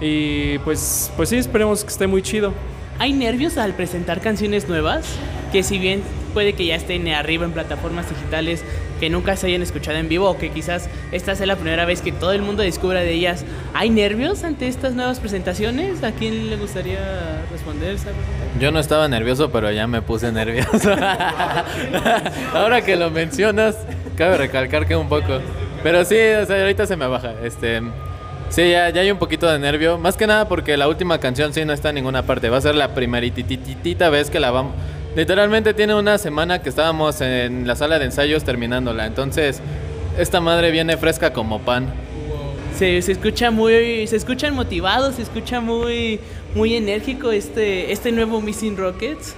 Y 0.00 0.58
pues 0.60 1.12
pues 1.16 1.28
sí, 1.28 1.36
esperemos 1.36 1.84
que 1.84 1.90
esté 1.90 2.06
muy 2.06 2.22
chido. 2.22 2.54
¿Hay 2.98 3.12
nervios 3.12 3.58
al 3.58 3.74
presentar 3.74 4.20
canciones 4.22 4.68
nuevas? 4.68 5.04
Que 5.52 5.62
si 5.62 5.78
bien 5.78 6.02
puede 6.32 6.52
que 6.54 6.64
ya 6.64 6.76
estén 6.76 7.08
arriba 7.08 7.44
en 7.44 7.52
plataformas 7.52 8.08
digitales, 8.08 8.62
que 8.98 9.10
nunca 9.10 9.36
se 9.36 9.46
hayan 9.46 9.62
escuchado 9.62 9.98
en 9.98 10.08
vivo 10.08 10.28
o 10.28 10.38
que 10.38 10.50
quizás 10.50 10.88
esta 11.12 11.34
sea 11.34 11.46
la 11.46 11.56
primera 11.56 11.84
vez 11.84 12.00
que 12.00 12.12
todo 12.12 12.32
el 12.32 12.42
mundo 12.42 12.62
descubra 12.62 13.00
de 13.00 13.12
ellas, 13.12 13.44
¿hay 13.74 13.90
nervios 13.90 14.44
ante 14.44 14.68
estas 14.68 14.94
nuevas 14.94 15.20
presentaciones? 15.20 16.02
¿A 16.02 16.12
quién 16.12 16.50
le 16.50 16.56
gustaría 16.56 16.98
responder? 17.50 17.96
Yo 18.60 18.70
no 18.70 18.80
estaba 18.80 19.08
nervioso, 19.08 19.50
pero 19.50 19.70
ya 19.70 19.86
me 19.86 20.02
puse 20.02 20.32
nervioso. 20.32 20.92
Ahora 22.54 22.82
que 22.82 22.96
lo 22.96 23.10
mencionas, 23.10 23.76
cabe 24.16 24.38
recalcar 24.38 24.86
que 24.86 24.96
un 24.96 25.08
poco. 25.08 25.40
Pero 25.82 26.04
sí, 26.04 26.16
o 26.40 26.46
sea, 26.46 26.60
ahorita 26.60 26.86
se 26.86 26.96
me 26.96 27.06
baja. 27.06 27.34
Este, 27.42 27.80
sí, 28.48 28.70
ya, 28.70 28.90
ya 28.90 29.02
hay 29.02 29.10
un 29.10 29.18
poquito 29.18 29.50
de 29.50 29.58
nervio. 29.58 29.98
Más 29.98 30.16
que 30.16 30.26
nada 30.26 30.48
porque 30.48 30.76
la 30.76 30.88
última 30.88 31.18
canción 31.18 31.52
sí 31.52 31.64
no 31.64 31.72
está 31.72 31.90
en 31.90 31.96
ninguna 31.96 32.22
parte. 32.22 32.48
Va 32.48 32.56
a 32.56 32.60
ser 32.60 32.74
la 32.74 32.94
primerititita 32.94 34.10
vez 34.10 34.30
que 34.30 34.40
la 34.40 34.50
vamos. 34.50 34.74
Literalmente 35.16 35.72
tiene 35.72 35.94
una 35.94 36.18
semana 36.18 36.60
que 36.60 36.68
estábamos 36.68 37.22
en 37.22 37.66
la 37.66 37.74
sala 37.74 37.98
de 37.98 38.04
ensayos 38.04 38.44
terminándola. 38.44 39.06
Entonces, 39.06 39.62
esta 40.18 40.42
madre 40.42 40.70
viene 40.70 40.98
fresca 40.98 41.32
como 41.32 41.60
pan. 41.60 41.86
Se, 42.76 43.00
se 43.00 43.12
escucha 43.12 43.50
muy, 43.50 44.06
se 44.06 44.14
escuchan 44.14 44.54
motivados, 44.54 45.14
se 45.14 45.22
escucha 45.22 45.62
muy, 45.62 46.20
muy 46.54 46.74
enérgico 46.74 47.30
este, 47.30 47.92
este 47.92 48.12
nuevo 48.12 48.42
Missing 48.42 48.76
Rockets. 48.76 49.34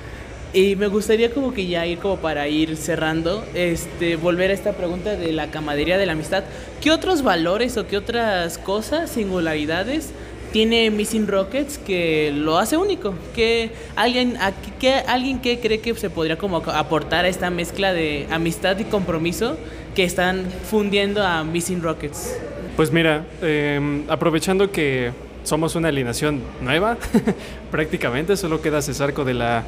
Y 0.52 0.74
me 0.74 0.88
gustaría 0.88 1.30
como 1.30 1.54
que 1.54 1.68
ya 1.68 1.86
ir 1.86 1.98
como 1.98 2.16
para 2.16 2.48
ir 2.48 2.76
cerrando, 2.76 3.44
este, 3.54 4.16
volver 4.16 4.50
a 4.50 4.54
esta 4.54 4.72
pregunta 4.72 5.14
de 5.14 5.30
la 5.30 5.52
camadería 5.52 5.96
de 5.96 6.06
la 6.06 6.12
amistad. 6.12 6.42
¿Qué 6.80 6.90
otros 6.90 7.22
valores 7.22 7.76
o 7.76 7.86
qué 7.86 7.98
otras 7.98 8.58
cosas, 8.58 9.10
singularidades 9.10 10.10
tiene 10.52 10.90
Missing 10.90 11.26
Rockets 11.26 11.78
que 11.78 12.32
lo 12.34 12.58
hace 12.58 12.76
único? 12.76 13.14
¿Qué 13.34 13.70
alguien, 13.96 14.36
a- 14.38 14.52
qué- 14.80 15.02
alguien 15.06 15.40
que 15.40 15.58
cree 15.60 15.80
que 15.80 15.94
se 15.94 16.10
podría 16.10 16.36
como 16.38 16.58
aportar 16.58 17.24
a 17.24 17.28
esta 17.28 17.50
mezcla 17.50 17.92
de 17.92 18.26
amistad 18.30 18.78
y 18.78 18.84
compromiso 18.84 19.56
que 19.94 20.04
están 20.04 20.44
fundiendo 20.70 21.22
a 21.26 21.44
Missing 21.44 21.82
Rockets? 21.82 22.36
Pues 22.76 22.92
mira, 22.92 23.24
eh, 23.42 24.04
aprovechando 24.08 24.70
que 24.70 25.10
somos 25.44 25.74
una 25.74 25.88
alineación 25.88 26.40
nueva, 26.60 26.96
prácticamente 27.70 28.36
solo 28.36 28.60
queda 28.62 28.82
Cesarco 28.82 29.24
de 29.24 29.34
la, 29.34 29.64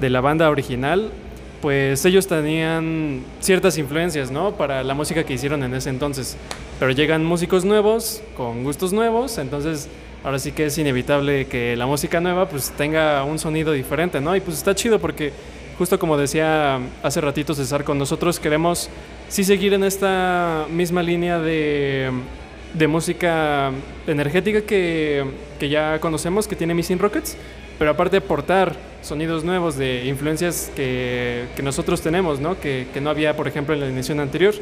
de 0.00 0.10
la 0.10 0.20
banda 0.20 0.48
original, 0.50 1.10
pues 1.60 2.04
ellos 2.04 2.26
tenían 2.28 3.22
ciertas 3.40 3.78
influencias, 3.78 4.30
¿no? 4.30 4.52
Para 4.52 4.84
la 4.84 4.94
música 4.94 5.24
que 5.24 5.34
hicieron 5.34 5.62
en 5.64 5.74
ese 5.74 5.90
entonces. 5.90 6.36
Pero 6.78 6.92
llegan 6.92 7.24
músicos 7.24 7.64
nuevos, 7.64 8.22
con 8.36 8.62
gustos 8.62 8.92
nuevos, 8.92 9.38
entonces 9.38 9.88
ahora 10.24 10.38
sí 10.38 10.52
que 10.52 10.66
es 10.66 10.78
inevitable 10.78 11.46
que 11.46 11.76
la 11.76 11.86
música 11.86 12.20
nueva 12.20 12.48
pues 12.48 12.70
tenga 12.70 13.24
un 13.24 13.38
sonido 13.38 13.72
diferente, 13.72 14.20
¿no? 14.20 14.34
Y 14.34 14.40
pues 14.40 14.56
está 14.56 14.74
chido 14.74 14.98
porque 14.98 15.32
justo 15.78 15.98
como 15.98 16.16
decía 16.16 16.80
hace 17.02 17.20
ratito 17.20 17.54
César, 17.54 17.84
con 17.84 17.98
nosotros 17.98 18.40
queremos 18.40 18.90
sí 19.28 19.44
seguir 19.44 19.74
en 19.74 19.84
esta 19.84 20.66
misma 20.70 21.02
línea 21.02 21.38
de, 21.38 22.10
de 22.74 22.88
música 22.88 23.70
energética 24.06 24.62
que, 24.62 25.24
que 25.58 25.68
ya 25.68 26.00
conocemos, 26.00 26.48
que 26.48 26.56
tiene 26.56 26.74
Missing 26.74 26.98
Rockets, 26.98 27.36
pero 27.78 27.90
aparte 27.90 28.16
aportar 28.16 28.74
sonidos 29.02 29.44
nuevos 29.44 29.76
de 29.76 30.06
influencias 30.06 30.70
que, 30.74 31.44
que 31.54 31.62
nosotros 31.62 32.00
tenemos, 32.00 32.40
¿no? 32.40 32.60
Que, 32.60 32.88
que 32.92 33.00
no 33.00 33.10
había, 33.10 33.36
por 33.36 33.46
ejemplo, 33.46 33.74
en 33.74 33.80
la 33.80 33.86
edición 33.86 34.18
anterior. 34.18 34.54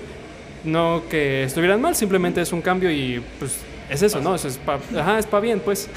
No 0.64 1.02
que 1.08 1.44
estuvieran 1.44 1.80
mal, 1.80 1.94
simplemente 1.94 2.40
es 2.40 2.52
un 2.52 2.60
cambio 2.60 2.90
y 2.90 3.22
pues 3.38 3.56
es 3.90 4.02
eso, 4.02 4.20
¿no? 4.20 4.34
Eso 4.34 4.48
es 4.48 4.58
pa, 4.58 4.78
ajá, 4.98 5.18
es 5.18 5.26
pa 5.26 5.40
bien, 5.40 5.60
pues. 5.60 5.88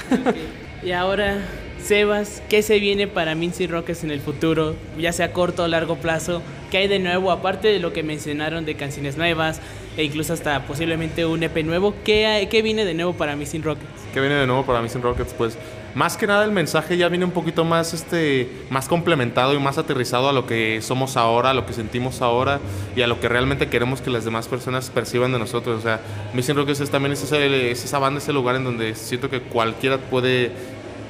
Y 0.82 0.92
ahora, 0.92 1.38
Sebas, 1.82 2.42
¿qué 2.48 2.62
se 2.62 2.78
viene 2.78 3.06
para 3.06 3.34
Mincy 3.34 3.66
Rockets 3.66 4.04
en 4.04 4.10
el 4.10 4.20
futuro? 4.20 4.76
Ya 4.98 5.12
sea 5.12 5.32
corto 5.32 5.64
o 5.64 5.68
largo 5.68 5.96
plazo. 5.96 6.42
¿Qué 6.70 6.78
hay 6.78 6.88
de 6.88 6.98
nuevo? 7.00 7.30
Aparte 7.32 7.68
de 7.68 7.80
lo 7.80 7.92
que 7.92 8.02
mencionaron 8.02 8.64
de 8.64 8.76
canciones 8.76 9.16
nuevas 9.16 9.60
e 9.96 10.04
incluso 10.04 10.32
hasta 10.32 10.66
posiblemente 10.66 11.26
un 11.26 11.42
EP 11.42 11.62
nuevo, 11.64 11.94
¿qué, 12.04 12.26
hay- 12.26 12.46
qué 12.46 12.62
viene 12.62 12.84
de 12.84 12.94
nuevo 12.94 13.12
para 13.14 13.34
Missing 13.36 13.62
Rockets? 13.62 13.86
que 14.14 14.20
viene 14.20 14.36
de 14.36 14.46
nuevo 14.46 14.64
para 14.64 14.80
Missing 14.82 15.02
Rockets, 15.02 15.32
pues 15.34 15.56
más 15.94 16.16
que 16.16 16.26
nada 16.26 16.44
el 16.44 16.52
mensaje 16.52 16.96
ya 16.96 17.08
viene 17.08 17.24
un 17.24 17.32
poquito 17.32 17.64
más 17.64 17.92
este 17.94 18.48
más 18.70 18.86
complementado 18.88 19.54
y 19.54 19.58
más 19.58 19.76
aterrizado 19.78 20.28
a 20.28 20.32
lo 20.32 20.46
que 20.46 20.80
somos 20.82 21.16
ahora, 21.16 21.50
a 21.50 21.54
lo 21.54 21.66
que 21.66 21.72
sentimos 21.72 22.22
ahora 22.22 22.60
y 22.94 23.02
a 23.02 23.06
lo 23.06 23.18
que 23.20 23.28
realmente 23.28 23.68
queremos 23.68 24.00
que 24.00 24.10
las 24.10 24.24
demás 24.24 24.46
personas 24.48 24.88
perciban 24.90 25.32
de 25.32 25.38
nosotros. 25.40 25.78
O 25.78 25.82
sea, 25.82 26.00
Missing 26.34 26.56
Rockets 26.56 26.80
es 26.80 26.90
también 26.90 27.12
es, 27.12 27.22
ese- 27.22 27.70
es 27.72 27.84
esa 27.84 27.98
banda, 27.98 28.18
ese 28.18 28.32
lugar 28.32 28.56
en 28.56 28.64
donde 28.64 28.94
siento 28.94 29.28
que 29.28 29.40
cualquiera 29.40 29.98
puede 29.98 30.52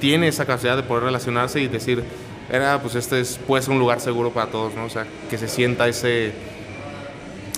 tiene 0.00 0.28
esa 0.28 0.46
capacidad 0.46 0.76
de 0.76 0.82
poder 0.82 1.04
relacionarse 1.04 1.60
y 1.60 1.68
decir, 1.68 2.02
era 2.50 2.80
pues 2.80 2.94
este 2.94 3.20
es 3.20 3.38
puede 3.46 3.62
ser 3.62 3.72
un 3.74 3.78
lugar 3.78 4.00
seguro 4.00 4.30
para 4.30 4.50
todos, 4.50 4.74
¿no? 4.74 4.84
O 4.84 4.88
sea, 4.90 5.06
que 5.28 5.36
se 5.36 5.46
sienta 5.46 5.86
ese 5.88 6.32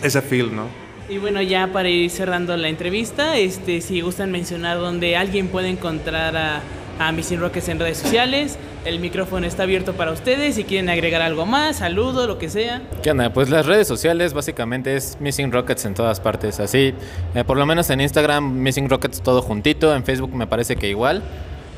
ese 0.03 0.21
feel, 0.23 0.55
¿no? 0.55 0.67
Y 1.09 1.19
bueno, 1.19 1.43
ya 1.43 1.69
para 1.73 1.89
ir 1.89 2.11
cerrando 2.11 2.57
la 2.57 2.69
entrevista, 2.69 3.37
este, 3.37 3.81
si 3.81 4.01
gustan 4.01 4.31
mencionar 4.33 4.79
donde 4.79 5.17
alguien 5.17 5.49
puede 5.49 5.69
encontrar 5.69 6.37
a, 6.37 6.63
a 7.09 7.13
Missing 7.13 7.41
Rockets 7.41 7.69
en 7.69 7.79
redes 7.79 7.99
sociales, 7.99 8.59
el 8.85 8.99
micrófono 9.01 9.47
está 9.47 9.65
abierto 9.65 9.95
para 9.95 10.13
ustedes. 10.13 10.55
Si 10.55 10.65
quieren 10.65 10.89
agregar 10.89 11.23
algo 11.23 11.47
más, 11.47 11.77
saludo, 11.77 12.27
lo 12.27 12.39
que 12.39 12.49
sea. 12.49 12.83
¿Qué 13.03 13.11
onda? 13.11 13.33
Pues 13.33 13.51
las 13.51 13.67
redes 13.67 13.89
sociales 13.89 14.33
básicamente 14.33 14.97
es 14.97 15.17
Missing 15.21 15.53
Rockets 15.53 15.85
en 15.85 15.95
todas 15.95 16.21
partes. 16.21 16.61
Así, 16.61 16.95
eh, 17.35 17.45
por 17.45 17.57
lo 17.57 17.67
menos 17.67 17.91
en 17.91 18.01
Instagram, 18.01 18.55
Missing 18.55 18.89
Rockets 18.89 19.21
todo 19.23 19.43
juntito. 19.43 19.95
En 19.95 20.05
Facebook 20.05 20.35
me 20.35 20.47
parece 20.47 20.77
que 20.77 20.89
igual. 20.89 21.23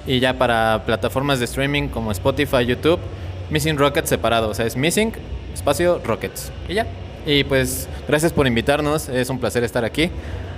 Y 0.06 0.20
ya 0.20 0.34
para 0.34 0.82
plataformas 0.84 1.38
de 1.38 1.46
streaming 1.46 1.88
como 1.88 2.12
Spotify, 2.12 2.66
YouTube, 2.66 3.00
Missing 3.50 3.78
Rockets 3.78 4.08
separado. 4.08 4.50
O 4.50 4.54
sea, 4.54 4.66
es 4.66 4.76
Missing, 4.76 5.12
espacio, 5.54 6.00
Rockets. 6.04 6.52
Y 6.68 6.74
ya. 6.74 6.86
Y 7.26 7.44
pues, 7.44 7.88
gracias 8.06 8.32
por 8.32 8.46
invitarnos. 8.46 9.08
Es 9.08 9.30
un 9.30 9.38
placer 9.38 9.64
estar 9.64 9.84
aquí. 9.84 10.10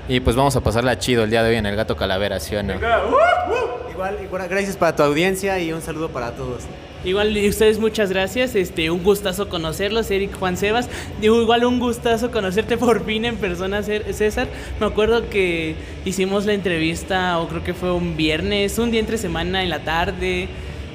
Y 0.09 0.21
pues 0.21 0.37
vamos 0.37 0.55
a 0.57 0.61
pasarla 0.63 0.99
chido 0.99 1.25
el 1.25 1.31
día 1.31 1.43
de 1.43 1.51
hoy 1.51 1.57
en 1.57 1.67
el 1.67 1.75
Gato 1.75 1.97
Calavera, 1.97 2.39
¿sí 2.39 2.55
o 2.55 2.63
no? 2.63 2.75
Igual, 2.75 4.19
igual, 4.23 4.49
gracias 4.49 4.77
para 4.77 4.95
tu 4.95 5.03
audiencia 5.03 5.59
y 5.59 5.73
un 5.73 5.83
saludo 5.83 6.11
para 6.11 6.31
todos. 6.33 6.63
Igual 7.05 7.37
y 7.37 7.49
ustedes 7.49 7.79
muchas 7.79 8.11
gracias, 8.11 8.55
este 8.55 8.91
un 8.91 9.03
gustazo 9.03 9.49
conocerlos, 9.49 10.11
Eric 10.11 10.37
Juan 10.39 10.57
Sebas. 10.57 10.89
Digo, 11.21 11.41
igual 11.41 11.65
un 11.65 11.79
gustazo 11.81 12.31
conocerte 12.31 12.77
por 12.77 13.05
fin 13.05 13.25
en 13.25 13.37
persona, 13.37 13.83
Cé- 13.83 14.13
César. 14.13 14.49
Me 14.81 14.87
acuerdo 14.87 15.29
que 15.29 15.77
hicimos 16.05 16.47
la 16.47 16.53
entrevista, 16.53 17.39
o 17.39 17.49
creo 17.49 17.63
que 17.65 17.75
fue 17.75 17.93
un 17.93 18.17
viernes, 18.17 18.79
un 18.79 18.91
día 18.91 19.01
entre 19.01 19.19
semana 19.19 19.63
en 19.63 19.71
la 19.71 19.81
tarde. 19.81 20.49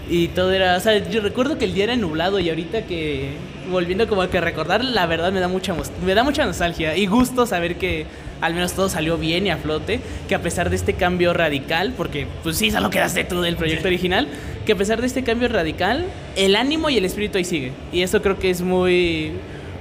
Y 0.10 0.30
todo 0.30 0.52
era, 0.52 0.76
o 0.76 0.80
sea, 0.80 0.98
yo 1.10 1.22
recuerdo 1.22 1.58
que 1.58 1.66
el 1.66 1.74
día 1.74 1.86
era 1.86 1.96
nublado 1.96 2.40
y 2.40 2.50
ahorita 2.50 2.82
que 2.86 3.30
volviendo 3.70 4.08
como 4.08 4.28
que 4.30 4.40
a 4.40 4.42
recordar, 4.42 4.84
la 4.84 5.06
verdad 5.06 5.32
me 5.32 5.40
da 5.40 5.48
mucha 5.48 5.74
me 6.06 6.14
da 6.14 6.24
mucha 6.24 6.46
nostalgia 6.46 6.98
y 6.98 7.06
gusto 7.06 7.46
saber 7.46 7.78
que 7.78 8.06
al 8.42 8.54
menos 8.54 8.74
todo 8.74 8.90
salió 8.90 9.18
bien 9.18 9.48
y 9.48 9.52
a 9.52 9.58
flote, 9.58 10.00
que 10.28 10.36
a 10.36 10.42
pesar 10.42 10.70
de 10.70 10.76
este 10.76 10.94
cambio 10.94 11.34
radical, 11.34 11.94
porque 11.96 12.28
pues 12.44 12.58
sí, 12.58 12.72
solo 12.72 12.90
quedaste 12.90 13.24
tú 13.24 13.42
del 13.42 13.56
proyecto 13.56 13.88
original, 13.88 14.28
que 14.66 14.74
a 14.74 14.76
pesar 14.76 15.00
de 15.00 15.08
este 15.08 15.24
cambio 15.24 15.48
radical, 15.48 16.06
el 16.36 16.56
ánimo 16.56 16.90
y 16.90 16.98
el 16.98 17.06
espíritu 17.06 17.38
ahí 17.38 17.46
sigue. 17.46 17.72
Y 17.92 18.02
eso 18.02 18.22
creo 18.22 18.40
que 18.40 18.50
es 18.50 18.62
muy 18.62 19.32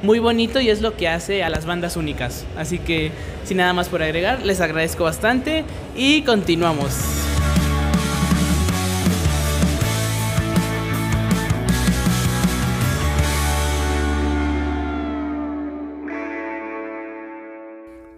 muy 0.03 0.19
bonito 0.19 0.61
y 0.61 0.71
es 0.71 0.81
lo 0.81 0.97
que 0.97 1.09
hace 1.09 1.43
a 1.43 1.51
las 1.51 1.67
bandas 1.67 1.97
únicas. 1.97 2.47
Así 2.57 2.79
que 2.79 3.11
sin 3.45 3.59
nada 3.59 3.73
más 3.73 3.89
por 3.89 4.03
agregar, 4.03 4.45
les 4.45 4.61
agradezco 4.61 5.05
bastante 5.05 5.65
y 5.97 6.23
continuamos. 6.23 7.30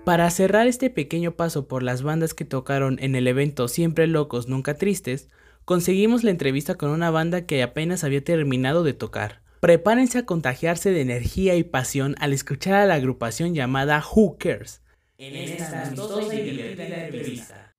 Para 0.05 0.29
cerrar 0.31 0.67
este 0.67 0.91
pequeño 0.91 1.37
paso 1.37 1.69
por 1.69 1.85
las 1.85 2.03
bandas 2.03 2.35
que 2.35 2.45
tocaron 2.45 2.99
en 3.01 3.15
el 3.15 3.29
evento 3.29 3.69
Siempre 3.69 4.09
Locos, 4.09 4.49
Nunca 4.49 4.75
Tristes, 4.75 5.29
conseguimos 5.65 6.25
la 6.25 6.33
entrevista 6.33 6.75
con 6.75 6.91
una 6.91 7.13
banda 7.13 7.47
que 7.47 7.63
apenas 7.63 8.03
había 8.03 8.25
terminado 8.25 8.83
de 8.83 8.95
tocar. 8.95 9.43
Prepárense 9.61 10.19
a 10.19 10.27
contagiarse 10.27 10.91
de 10.91 11.03
energía 11.03 11.55
y 11.55 11.63
pasión 11.63 12.17
al 12.19 12.33
escuchar 12.33 12.75
a 12.75 12.87
la 12.87 12.95
agrupación 12.95 13.55
llamada 13.55 14.03
Who 14.05 14.39
Cares. 14.39 14.83
En 15.19 15.37
esta 15.37 15.93
y 15.95 16.41
divertida 16.41 17.05
entrevista. 17.05 17.73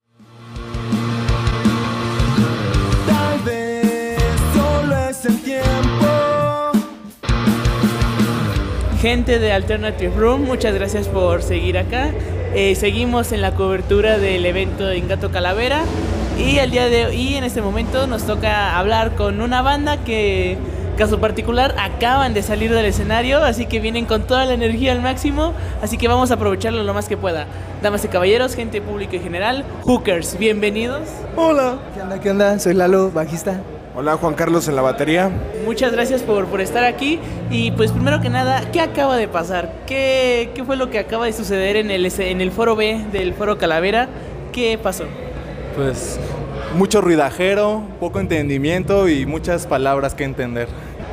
Gente 9.04 9.38
de 9.38 9.52
Alternative 9.52 10.14
Room, 10.16 10.46
muchas 10.46 10.72
gracias 10.72 11.08
por 11.08 11.42
seguir 11.42 11.76
acá. 11.76 12.08
Eh, 12.54 12.74
seguimos 12.74 13.32
en 13.32 13.42
la 13.42 13.54
cobertura 13.54 14.16
del 14.16 14.46
evento 14.46 14.90
en 14.90 15.08
Gato 15.08 15.30
Calavera 15.30 15.82
y 16.38 16.56
el 16.56 16.70
día 16.70 16.86
de 16.86 17.04
hoy, 17.04 17.34
en 17.34 17.44
este 17.44 17.60
momento, 17.60 18.06
nos 18.06 18.24
toca 18.24 18.78
hablar 18.78 19.14
con 19.14 19.42
una 19.42 19.60
banda 19.60 19.98
que, 19.98 20.56
caso 20.96 21.20
particular, 21.20 21.74
acaban 21.78 22.32
de 22.32 22.42
salir 22.42 22.72
del 22.72 22.86
escenario, 22.86 23.44
así 23.44 23.66
que 23.66 23.78
vienen 23.78 24.06
con 24.06 24.22
toda 24.22 24.46
la 24.46 24.54
energía 24.54 24.92
al 24.92 25.02
máximo, 25.02 25.52
así 25.82 25.98
que 25.98 26.08
vamos 26.08 26.30
a 26.30 26.34
aprovecharlo 26.36 26.82
lo 26.82 26.94
más 26.94 27.06
que 27.06 27.18
pueda. 27.18 27.46
Damas 27.82 28.06
y 28.06 28.08
caballeros, 28.08 28.54
gente 28.54 28.80
pública 28.80 29.16
en 29.16 29.22
general, 29.22 29.64
Hookers, 29.82 30.38
bienvenidos. 30.38 31.02
Hola. 31.36 31.76
¿Qué 31.94 32.00
onda? 32.00 32.20
¿Qué 32.20 32.30
onda? 32.30 32.58
Soy 32.58 32.72
Lalo, 32.72 33.10
bajista. 33.10 33.60
Hola, 33.96 34.16
Juan 34.16 34.34
Carlos 34.34 34.66
en 34.66 34.74
la 34.74 34.82
batería. 34.82 35.30
Muchas 35.64 35.92
gracias 35.92 36.22
por, 36.22 36.46
por 36.46 36.60
estar 36.60 36.82
aquí. 36.82 37.20
Y 37.48 37.70
pues 37.70 37.92
primero 37.92 38.20
que 38.20 38.28
nada, 38.28 38.68
¿qué 38.72 38.80
acaba 38.80 39.16
de 39.16 39.28
pasar? 39.28 39.72
¿Qué, 39.86 40.50
qué 40.52 40.64
fue 40.64 40.76
lo 40.76 40.90
que 40.90 40.98
acaba 40.98 41.26
de 41.26 41.32
suceder 41.32 41.76
en 41.76 41.92
el, 41.92 42.04
en 42.04 42.40
el 42.40 42.50
foro 42.50 42.74
B 42.74 43.04
del 43.12 43.34
foro 43.34 43.56
Calavera? 43.56 44.08
¿Qué 44.52 44.80
pasó? 44.82 45.04
Pues 45.76 46.18
mucho 46.76 47.02
ruidajero, 47.02 47.84
poco 48.00 48.18
entendimiento 48.18 49.08
y 49.08 49.26
muchas 49.26 49.68
palabras 49.68 50.14
que 50.14 50.24
entender. 50.24 50.66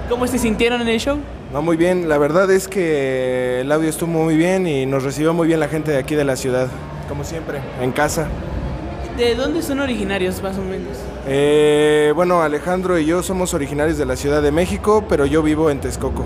¿Cómo 0.09 0.25
se 0.25 0.39
sintieron 0.39 0.82
en 0.82 0.88
el 0.88 0.99
show? 0.99 1.19
No, 1.53 1.61
muy 1.61 1.77
bien. 1.77 2.09
La 2.09 2.17
verdad 2.17 2.49
es 2.49 2.67
que 2.67 3.61
el 3.61 3.71
audio 3.71 3.89
estuvo 3.89 4.09
muy 4.09 4.36
bien 4.36 4.65
y 4.65 4.88
nos 4.88 5.03
recibió 5.03 5.36
muy 5.36 5.45
bien 5.47 5.59
la 5.59 5.67
gente 5.67 5.91
de 5.91 5.99
aquí 5.99 6.15
de 6.15 6.23
la 6.23 6.36
ciudad. 6.36 6.67
Como 7.07 7.23
siempre, 7.23 7.59
en 7.79 7.91
casa. 7.91 8.27
¿De 9.17 9.36
dónde 9.36 9.61
son 9.61 9.82
originarios 9.82 10.41
más 10.41 10.57
o 10.57 10.63
menos? 10.63 10.97
Eh, 11.28 12.13
bueno, 12.15 12.41
Alejandro 12.41 12.97
y 12.97 13.05
yo 13.05 13.22
somos 13.22 13.53
originarios 13.53 13.97
de 13.97 14.05
la 14.05 14.15
Ciudad 14.15 14.41
de 14.41 14.51
México, 14.51 15.05
pero 15.07 15.26
yo 15.26 15.43
vivo 15.43 15.69
en 15.69 15.80
Texcoco. 15.80 16.26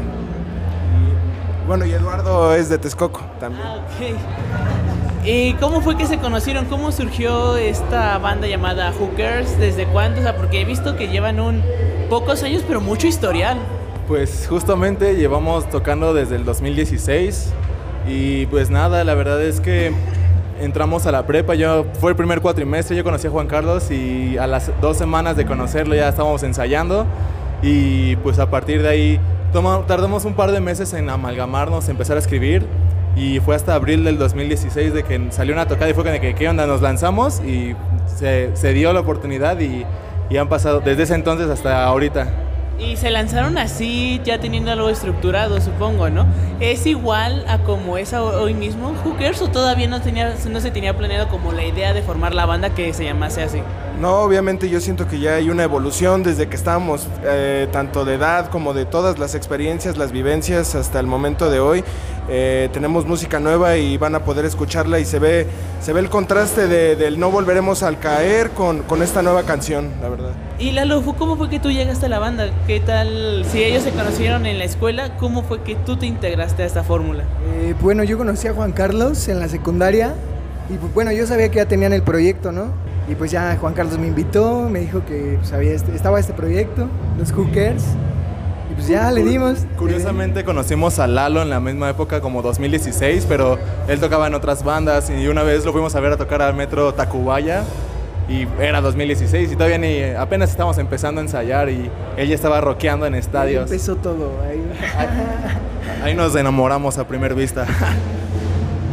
Bueno, 1.67 1.85
y 1.85 1.91
Eduardo 1.91 2.53
es 2.53 2.69
de 2.69 2.77
Texcoco 2.77 3.21
también. 3.39 3.65
Ah, 3.65 3.77
ok. 3.77 5.25
¿Y 5.25 5.53
cómo 5.55 5.81
fue 5.81 5.97
que 5.97 6.05
se 6.05 6.19
conocieron? 6.19 6.65
¿Cómo 6.65 6.91
surgió 6.91 7.57
esta 7.57 8.19
banda 8.19 8.47
llamada 8.47 8.93
Hookers? 8.93 9.57
¿Desde 9.57 9.85
cuándo? 9.87 10.19
O 10.19 10.23
sea, 10.23 10.37
porque 10.37 10.61
he 10.61 10.65
visto 10.65 10.95
que 10.95 11.07
llevan 11.07 11.39
un 11.39 11.63
pocos 12.09 12.43
años, 12.43 12.63
pero 12.67 12.79
mucho 12.79 13.07
historial. 13.07 13.57
Pues 14.07 14.45
justamente 14.47 15.15
llevamos 15.15 15.67
tocando 15.67 16.13
desde 16.13 16.35
el 16.35 16.45
2016 16.45 17.51
y 18.07 18.45
pues 18.45 18.69
nada, 18.69 19.03
la 19.03 19.15
verdad 19.15 19.41
es 19.41 19.59
que 19.59 19.91
entramos 20.59 21.05
a 21.05 21.11
la 21.11 21.25
prepa, 21.25 21.55
yo 21.55 21.85
fue 21.99 22.11
el 22.11 22.17
primer 22.17 22.41
cuatrimestre, 22.41 22.95
yo 22.95 23.03
conocí 23.03 23.27
a 23.27 23.29
Juan 23.29 23.47
Carlos 23.47 23.91
y 23.91 24.37
a 24.37 24.47
las 24.47 24.71
dos 24.81 24.97
semanas 24.97 25.35
de 25.35 25.45
conocerlo 25.45 25.95
ya 25.95 26.09
estábamos 26.09 26.43
ensayando 26.43 27.05
y 27.61 28.15
pues 28.17 28.39
a 28.39 28.49
partir 28.49 28.81
de 28.81 28.89
ahí 28.89 29.19
toma- 29.53 29.85
tardamos 29.87 30.25
un 30.25 30.33
par 30.33 30.51
de 30.51 30.59
meses 30.61 30.93
en 30.93 31.09
amalgamarnos, 31.09 31.89
empezar 31.89 32.15
a 32.17 32.19
escribir 32.19 32.65
y 33.15 33.39
fue 33.39 33.55
hasta 33.55 33.73
abril 33.75 34.03
del 34.03 34.17
2016 34.17 34.93
de 34.93 35.03
que 35.03 35.27
salió 35.31 35.53
una 35.53 35.67
tocada 35.67 35.89
y 35.89 35.93
fue 35.93 36.03
de 36.03 36.19
que 36.19 36.35
qué 36.35 36.49
onda, 36.49 36.65
nos 36.67 36.81
lanzamos 36.81 37.41
y 37.41 37.75
se, 38.07 38.55
se 38.55 38.73
dio 38.73 38.91
la 38.93 38.99
oportunidad 39.01 39.59
y, 39.59 39.85
y 40.29 40.37
han 40.37 40.49
pasado 40.49 40.79
desde 40.81 41.03
ese 41.03 41.15
entonces 41.15 41.49
hasta 41.49 41.85
ahorita. 41.85 42.27
Y 42.77 42.97
se 42.97 43.09
lanzaron 43.09 43.57
así, 43.57 44.19
ya 44.25 44.39
teniendo 44.39 44.71
algo 44.71 44.89
estructurado, 44.89 45.61
supongo, 45.61 46.09
¿no? 46.09 46.25
¿Es 46.59 46.85
igual 46.85 47.45
a 47.47 47.59
como 47.59 47.97
es 47.97 48.13
hoy 48.13 48.53
mismo 48.53 48.93
Hookers 49.03 49.41
o 49.41 49.49
todavía 49.49 49.87
no, 49.87 50.01
tenía, 50.01 50.35
no 50.49 50.59
se 50.59 50.71
tenía 50.71 50.95
planeado 50.97 51.29
como 51.29 51.53
la 51.53 51.63
idea 51.63 51.93
de 51.93 52.01
formar 52.01 52.33
la 52.33 52.45
banda 52.45 52.71
que 52.71 52.93
se 52.93 53.05
llamase 53.05 53.43
así? 53.43 53.61
No, 53.99 54.19
obviamente 54.21 54.69
yo 54.69 54.81
siento 54.81 55.07
que 55.07 55.19
ya 55.19 55.35
hay 55.35 55.49
una 55.49 55.63
evolución 55.63 56.21
desde 56.21 56.47
que 56.47 56.55
estábamos, 56.57 57.07
eh, 57.23 57.67
tanto 57.71 58.03
de 58.03 58.15
edad 58.15 58.49
como 58.49 58.73
de 58.73 58.85
todas 58.85 59.17
las 59.19 59.35
experiencias, 59.35 59.97
las 59.97 60.11
vivencias 60.11 60.75
hasta 60.75 60.99
el 60.99 61.07
momento 61.07 61.49
de 61.49 61.59
hoy. 61.61 61.83
Eh, 62.27 62.69
tenemos 62.73 63.05
música 63.05 63.39
nueva 63.39 63.77
y 63.77 63.97
van 63.97 64.13
a 64.15 64.19
poder 64.25 64.43
escucharla 64.45 64.99
y 64.99 65.05
se 65.05 65.19
ve, 65.19 65.47
se 65.81 65.93
ve 65.93 66.01
el 66.01 66.09
contraste 66.09 66.67
de- 66.67 66.95
del 66.97 67.19
no 67.19 67.31
volveremos 67.31 67.83
al 67.83 67.97
caer 67.99 68.49
con, 68.49 68.81
con 68.83 69.01
esta 69.01 69.21
nueva 69.21 69.43
canción, 69.43 69.91
la 70.01 70.09
verdad. 70.09 70.31
Y 70.59 70.71
Lalo, 70.71 71.01
¿fu- 71.01 71.15
¿cómo 71.15 71.37
fue 71.37 71.49
que 71.49 71.59
tú 71.59 71.71
llegaste 71.71 72.07
a 72.07 72.09
la 72.09 72.19
banda? 72.19 72.49
¿Qué 72.67 72.79
tal? 72.81 73.45
Si 73.49 73.63
ellos 73.63 73.83
se 73.83 73.91
conocieron 73.91 74.45
en 74.45 74.57
la 74.59 74.65
escuela, 74.65 75.15
¿cómo 75.17 75.43
fue 75.43 75.61
que 75.61 75.75
tú 75.75 75.95
te 75.97 76.05
integraste 76.05 76.63
a 76.63 76.65
esta 76.65 76.83
fórmula? 76.83 77.23
Eh, 77.53 77.75
bueno, 77.79 78.03
yo 78.03 78.17
conocí 78.17 78.47
a 78.47 78.53
Juan 78.53 78.71
Carlos 78.73 79.27
en 79.29 79.39
la 79.39 79.47
secundaria 79.47 80.13
y 80.69 80.73
pues, 80.77 80.93
bueno, 80.93 81.11
yo 81.11 81.25
sabía 81.27 81.49
que 81.49 81.57
ya 81.57 81.65
tenían 81.67 81.93
el 81.93 82.01
proyecto, 82.01 82.51
¿no? 82.51 82.71
Y 83.09 83.15
pues 83.15 83.29
ya 83.31 83.55
Juan 83.59 83.73
Carlos 83.73 83.97
me 83.99 84.07
invitó, 84.07 84.67
me 84.69 84.79
dijo 84.79 85.03
que 85.05 85.37
pues, 85.39 85.53
había 85.53 85.71
este- 85.73 85.93
estaba 85.95 86.19
este 86.19 86.33
proyecto, 86.33 86.87
los 87.19 87.31
Hookers, 87.31 87.83
y 88.71 88.73
pues 88.73 88.87
ya 88.87 89.11
le 89.11 89.23
dimos. 89.23 89.65
Curiosamente 89.77 90.43
conocimos 90.43 90.97
a 90.97 91.05
Lalo 91.05 91.43
en 91.43 91.51
la 91.51 91.59
misma 91.59 91.89
época 91.89 92.19
como 92.19 92.41
2016, 92.41 93.25
pero 93.29 93.59
él 93.87 93.99
tocaba 93.99 94.25
en 94.25 94.33
otras 94.33 94.63
bandas 94.63 95.11
y 95.11 95.27
una 95.27 95.43
vez 95.43 95.65
lo 95.65 95.71
fuimos 95.71 95.95
a 95.95 95.99
ver 95.99 96.13
a 96.13 96.17
tocar 96.17 96.41
al 96.41 96.55
Metro 96.55 96.93
Tacubaya 96.95 97.63
y 98.27 98.47
era 98.59 98.81
2016 98.81 99.51
y 99.51 99.55
todavía 99.55 99.77
ni 99.77 100.01
apenas 100.01 100.49
estábamos 100.49 100.79
empezando 100.79 101.21
a 101.21 101.23
ensayar 101.23 101.69
y 101.69 101.91
él 102.17 102.27
ya 102.27 102.33
estaba 102.33 102.59
rockeando 102.59 103.05
en 103.05 103.13
Ahí 103.13 103.19
estadios. 103.19 103.69
empezó 103.69 103.97
todo. 103.97 104.31
Ahí. 104.49 104.63
Ahí 106.03 106.15
nos 106.15 106.35
enamoramos 106.35 106.97
a 106.97 107.07
primera 107.07 107.35
vista. 107.35 107.67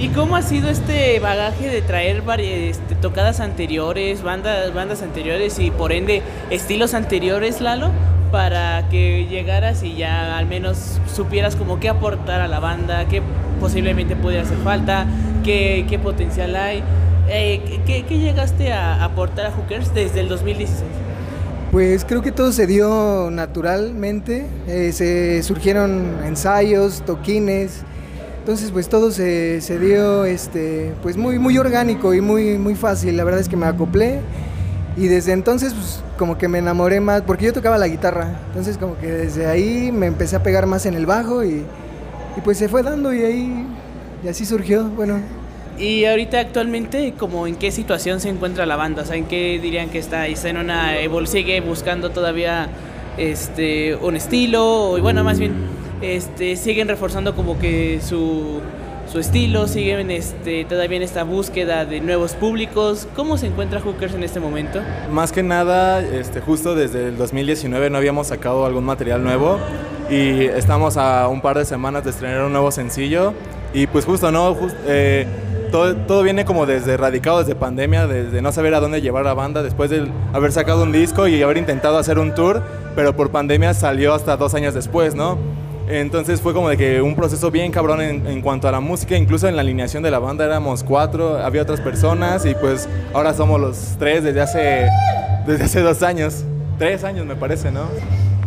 ¿Y 0.02 0.08
cómo 0.08 0.34
ha 0.34 0.42
sido 0.42 0.68
este 0.68 1.20
bagaje 1.20 1.68
de 1.68 1.80
traer 1.80 2.24
este, 2.40 2.96
tocadas 2.96 3.38
anteriores, 3.38 4.24
bandas, 4.24 4.74
bandas 4.74 5.00
anteriores 5.00 5.60
y 5.60 5.70
por 5.70 5.92
ende 5.92 6.22
estilos 6.50 6.92
anteriores, 6.94 7.60
Lalo? 7.60 7.92
Para 8.32 8.88
que 8.88 9.28
llegaras 9.30 9.84
y 9.84 9.94
ya 9.94 10.36
al 10.36 10.46
menos 10.46 10.98
supieras 11.14 11.54
como 11.54 11.78
qué 11.78 11.88
aportar 11.88 12.40
a 12.40 12.48
la 12.48 12.58
banda, 12.58 13.06
qué 13.06 13.22
posiblemente 13.60 14.16
pudiera 14.16 14.42
hacer 14.42 14.58
falta, 14.64 15.06
qué, 15.44 15.86
qué 15.88 16.00
potencial 16.00 16.56
hay. 16.56 16.82
Eh, 17.28 17.80
¿qué, 17.86 18.02
qué 18.02 18.18
llegaste 18.18 18.72
a 18.72 19.04
aportar 19.04 19.46
a 19.46 19.50
Hookers 19.52 19.94
desde 19.94 20.18
el 20.18 20.28
2016? 20.28 20.82
Pues 21.70 22.04
creo 22.04 22.22
que 22.22 22.32
todo 22.32 22.50
se 22.50 22.66
dio 22.66 23.30
naturalmente, 23.30 24.48
eh, 24.66 24.90
se 24.92 25.44
surgieron 25.44 26.16
ensayos, 26.24 27.02
toquines, 27.06 27.84
entonces 28.42 28.72
pues 28.72 28.88
todo 28.88 29.12
se, 29.12 29.60
se 29.60 29.78
dio 29.78 30.24
este, 30.24 30.94
pues 31.00 31.16
muy, 31.16 31.38
muy 31.38 31.58
orgánico 31.58 32.12
y 32.12 32.20
muy, 32.20 32.58
muy 32.58 32.74
fácil, 32.74 33.16
la 33.16 33.22
verdad 33.22 33.40
es 33.40 33.48
que 33.48 33.56
me 33.56 33.66
acoplé 33.66 34.18
y 34.96 35.06
desde 35.06 35.30
entonces 35.30 35.72
pues 35.72 36.02
como 36.18 36.36
que 36.38 36.48
me 36.48 36.58
enamoré 36.58 36.98
más, 36.98 37.22
porque 37.22 37.44
yo 37.44 37.52
tocaba 37.52 37.78
la 37.78 37.86
guitarra, 37.86 38.40
entonces 38.48 38.78
como 38.78 38.98
que 38.98 39.06
desde 39.06 39.46
ahí 39.46 39.92
me 39.92 40.06
empecé 40.06 40.34
a 40.34 40.42
pegar 40.42 40.66
más 40.66 40.86
en 40.86 40.94
el 40.94 41.06
bajo 41.06 41.44
y, 41.44 41.62
y 42.36 42.40
pues 42.42 42.58
se 42.58 42.68
fue 42.68 42.82
dando 42.82 43.14
y 43.14 43.22
ahí, 43.22 43.64
y 44.24 44.28
así 44.28 44.44
surgió, 44.44 44.88
bueno. 44.88 45.20
Y 45.78 46.04
ahorita 46.04 46.40
actualmente, 46.40 47.14
como 47.16 47.46
en 47.46 47.54
qué 47.54 47.70
situación 47.70 48.18
se 48.18 48.28
encuentra 48.28 48.66
la 48.66 48.74
banda, 48.74 49.02
o 49.02 49.06
sea, 49.06 49.14
en 49.14 49.26
qué 49.26 49.60
dirían 49.62 49.88
que 49.88 50.00
está, 50.00 50.26
está 50.26 50.48
en 50.48 50.56
una 50.56 50.98
evol 50.98 51.28
sigue 51.28 51.60
buscando 51.60 52.10
todavía 52.10 52.68
este 53.18 53.94
un 53.94 54.16
estilo, 54.16 54.98
y 54.98 55.00
bueno, 55.00 55.22
más 55.22 55.38
bien 55.38 55.52
este 56.02 56.56
siguen 56.56 56.88
reforzando 56.88 57.34
como 57.34 57.58
que 57.58 58.00
su 58.02 58.60
su 59.10 59.18
estilo, 59.18 59.68
siguen 59.68 60.10
este, 60.10 60.64
todavía 60.64 60.96
en 60.96 61.02
esta 61.02 61.22
búsqueda 61.22 61.84
de 61.84 62.00
nuevos 62.00 62.32
públicos. 62.32 63.06
¿Cómo 63.14 63.36
se 63.36 63.46
encuentra 63.48 63.78
Hookers 63.80 64.14
en 64.14 64.22
este 64.22 64.40
momento? 64.40 64.80
Más 65.10 65.32
que 65.32 65.42
nada, 65.42 66.00
este, 66.00 66.40
justo 66.40 66.74
desde 66.74 67.08
el 67.08 67.18
2019 67.18 67.90
no 67.90 67.98
habíamos 67.98 68.28
sacado 68.28 68.64
algún 68.64 68.84
material 68.84 69.22
nuevo 69.22 69.58
y 70.08 70.44
estamos 70.44 70.96
a 70.96 71.28
un 71.28 71.42
par 71.42 71.58
de 71.58 71.66
semanas 71.66 72.04
de 72.04 72.10
estrenar 72.10 72.42
un 72.44 72.52
nuevo 72.52 72.70
sencillo 72.70 73.34
y 73.74 73.86
pues 73.86 74.06
justo, 74.06 74.30
¿no? 74.32 74.54
Just- 74.54 74.76
eh, 74.86 75.26
todo, 75.70 75.94
todo 75.96 76.22
viene 76.22 76.46
como 76.46 76.64
desde 76.64 76.96
radicado 76.96 77.40
desde 77.40 77.54
pandemia, 77.54 78.06
desde 78.06 78.40
no 78.40 78.50
saber 78.52 78.72
a 78.74 78.80
dónde 78.80 79.02
llevar 79.02 79.24
la 79.26 79.34
banda, 79.34 79.62
después 79.62 79.90
de 79.90 80.06
haber 80.32 80.52
sacado 80.52 80.84
un 80.84 80.92
disco 80.92 81.28
y 81.28 81.42
haber 81.42 81.58
intentado 81.58 81.98
hacer 81.98 82.18
un 82.18 82.34
tour, 82.34 82.62
pero 82.94 83.14
por 83.14 83.30
pandemia 83.30 83.74
salió 83.74 84.14
hasta 84.14 84.36
dos 84.38 84.54
años 84.54 84.72
después, 84.72 85.14
¿no? 85.14 85.36
Entonces 85.88 86.40
fue 86.40 86.54
como 86.54 86.68
de 86.68 86.76
que 86.76 87.02
un 87.02 87.14
proceso 87.14 87.50
bien 87.50 87.72
cabrón 87.72 88.00
en, 88.00 88.40
cuanto 88.40 88.68
a 88.68 88.72
la 88.72 88.80
música, 88.80 89.16
incluso 89.16 89.48
en 89.48 89.56
la 89.56 89.62
alineación 89.62 90.02
de 90.02 90.10
la 90.10 90.18
banda 90.18 90.44
éramos 90.44 90.84
cuatro, 90.84 91.38
había 91.38 91.62
otras 91.62 91.80
personas 91.80 92.46
y 92.46 92.54
pues 92.54 92.88
ahora 93.12 93.34
somos 93.34 93.60
los 93.60 93.96
tres 93.98 94.22
desde 94.22 94.40
hace, 94.40 94.88
desde 95.46 95.64
hace 95.64 95.80
dos 95.80 96.02
años, 96.02 96.44
tres 96.78 97.04
años 97.04 97.26
me 97.26 97.34
parece, 97.34 97.70
¿no? 97.70 97.82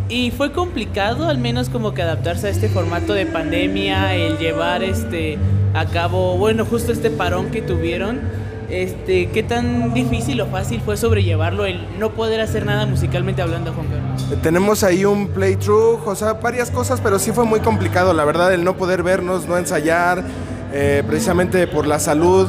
Y 0.08 0.30
fue 0.30 0.52
complicado, 0.52 1.28
al 1.28 1.38
menos 1.38 1.68
como 1.68 1.92
que 1.92 2.02
adaptarse 2.02 2.46
a 2.46 2.50
este 2.50 2.68
formato 2.68 3.12
de 3.12 3.26
pandemia, 3.26 4.14
el 4.14 4.38
llevar 4.38 4.82
este 4.82 5.36
a 5.74 5.84
cabo, 5.86 6.38
bueno, 6.38 6.64
justo 6.64 6.92
este 6.92 7.10
parón 7.10 7.50
que 7.50 7.60
tuvieron. 7.60 8.20
Este, 8.68 9.28
¿qué 9.30 9.42
tan 9.42 9.94
difícil 9.94 10.40
o 10.40 10.46
fácil 10.46 10.80
fue 10.80 10.96
sobrellevarlo 10.96 11.66
el 11.66 11.98
no 11.98 12.10
poder 12.10 12.40
hacer 12.40 12.66
nada 12.66 12.84
musicalmente 12.86 13.40
hablando, 13.40 13.72
Juan 13.72 13.86
Carlos? 13.86 14.42
Tenemos 14.42 14.82
ahí 14.82 15.04
un 15.04 15.28
playthrough, 15.28 16.06
o 16.06 16.16
sea, 16.16 16.34
varias 16.34 16.70
cosas, 16.70 17.00
pero 17.00 17.18
sí 17.18 17.30
fue 17.30 17.44
muy 17.44 17.60
complicado, 17.60 18.12
la 18.12 18.24
verdad, 18.24 18.52
el 18.52 18.64
no 18.64 18.76
poder 18.76 19.02
vernos, 19.04 19.46
no 19.46 19.56
ensayar, 19.56 20.24
eh, 20.72 21.04
precisamente 21.06 21.66
por 21.68 21.86
la 21.86 22.00
salud. 22.00 22.48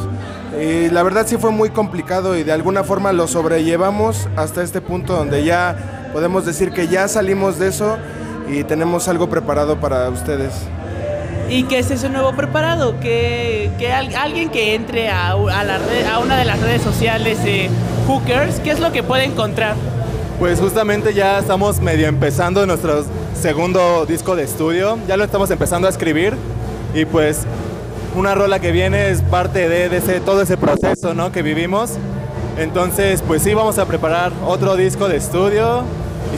Y 0.59 0.89
la 0.89 1.03
verdad 1.03 1.27
sí 1.27 1.37
fue 1.37 1.51
muy 1.51 1.69
complicado 1.69 2.35
y 2.35 2.43
de 2.43 2.51
alguna 2.51 2.83
forma 2.83 3.13
lo 3.13 3.27
sobrellevamos 3.27 4.27
hasta 4.35 4.63
este 4.63 4.81
punto 4.81 5.13
donde 5.13 5.43
ya 5.43 6.09
podemos 6.13 6.45
decir 6.45 6.71
que 6.71 6.87
ya 6.87 7.07
salimos 7.07 7.59
de 7.59 7.67
eso 7.67 7.97
y 8.49 8.63
tenemos 8.63 9.07
algo 9.07 9.29
preparado 9.29 9.79
para 9.79 10.09
ustedes. 10.09 10.53
¿Y 11.49 11.63
qué 11.63 11.79
es 11.79 11.89
ese 11.91 12.09
nuevo 12.09 12.33
preparado? 12.33 12.99
Que, 12.99 13.69
que 13.79 13.91
al- 13.93 14.13
alguien 14.15 14.49
que 14.49 14.75
entre 14.75 15.09
a, 15.09 15.33
la 15.35 15.77
red- 15.77 16.05
a 16.05 16.19
una 16.19 16.37
de 16.37 16.45
las 16.45 16.59
redes 16.61 16.81
sociales 16.81 17.37
Hookers, 18.07 18.59
¿qué 18.59 18.71
es 18.71 18.79
lo 18.79 18.91
que 18.91 19.01
puede 19.03 19.23
encontrar? 19.25 19.75
Pues 20.39 20.59
justamente 20.59 21.13
ya 21.13 21.39
estamos 21.39 21.79
medio 21.79 22.07
empezando 22.07 22.65
nuestro 22.65 23.03
segundo 23.39 24.05
disco 24.05 24.35
de 24.35 24.43
estudio, 24.43 24.97
ya 25.07 25.17
lo 25.17 25.23
estamos 25.23 25.49
empezando 25.51 25.87
a 25.87 25.89
escribir 25.89 26.33
y 26.93 27.05
pues 27.05 27.43
una 28.15 28.35
rola 28.35 28.59
que 28.59 28.71
viene 28.71 29.09
es 29.09 29.21
parte 29.21 29.67
de, 29.69 29.89
de 29.89 29.97
ese, 29.97 30.19
todo 30.19 30.41
ese 30.41 30.57
proceso 30.57 31.13
¿no? 31.13 31.31
que 31.31 31.41
vivimos. 31.41 31.93
Entonces 32.57 33.23
pues 33.25 33.41
sí 33.41 33.53
vamos 33.53 33.77
a 33.77 33.85
preparar 33.85 34.31
otro 34.45 34.75
disco 34.75 35.07
de 35.07 35.17
estudio 35.17 35.83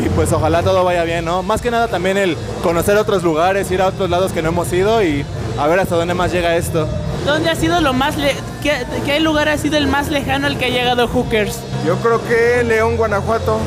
y 0.04 0.10
pues 0.10 0.32
ojalá 0.32 0.62
todo 0.64 0.84
vaya 0.84 1.04
bien, 1.04 1.26
¿no? 1.26 1.44
Más 1.44 1.62
que 1.62 1.72
nada 1.72 1.88
también 1.88 2.18
el 2.18 2.38
conocer 2.64 2.98
otros 2.98 3.24
lugares, 3.24 3.70
ir 3.72 3.82
a 3.82 3.88
otros 3.88 4.10
lados 4.10 4.32
que 4.32 4.42
no 4.42 4.50
hemos 4.50 4.72
ido 4.74 5.04
y 5.04 5.26
a 5.58 5.68
ver 5.68 5.80
hasta 5.80 5.96
dónde 5.96 6.14
más 6.14 6.32
llega 6.32 6.56
esto. 6.56 6.88
¿Dónde 7.26 7.50
ha 7.50 7.56
sido 7.56 7.82
lo 7.82 7.94
más... 7.94 8.18
le- 8.18 8.36
qué, 8.64 8.74
qué 9.06 9.20
lugar 9.20 9.50
ha 9.50 9.58
sido 9.58 9.78
el 9.78 9.88
más 9.88 10.10
lejano 10.10 10.48
al 10.48 10.58
que 10.58 10.66
ha 10.66 10.70
llegado 10.70 11.08
Hookers? 11.08 11.60
Yo 11.86 11.96
creo 11.98 12.22
que 12.26 12.64
León, 12.64 12.96
Guanajuato. 12.98 13.58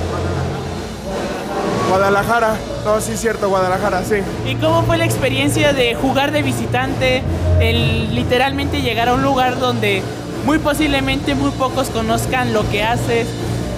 Guadalajara. 1.89 2.55
No, 2.85 3.01
sí, 3.01 3.17
cierto, 3.17 3.49
Guadalajara, 3.49 4.03
sí. 4.05 4.17
¿Y 4.49 4.55
cómo 4.57 4.83
fue 4.83 4.97
la 4.97 5.05
experiencia 5.05 5.73
de 5.73 5.95
jugar 5.95 6.33
de 6.33 6.43
visitante? 6.43 7.23
El 7.61 8.15
literalmente 8.15 8.81
llegar 8.81 9.09
a 9.09 9.15
un 9.15 9.23
lugar 9.23 9.59
donde 9.61 10.03
muy 10.47 10.59
posiblemente 10.59 11.35
muy 11.35 11.51
pocos 11.53 11.91
conozcan 11.91 12.53
lo 12.53 12.69
que 12.71 12.83
haces. 12.83 13.27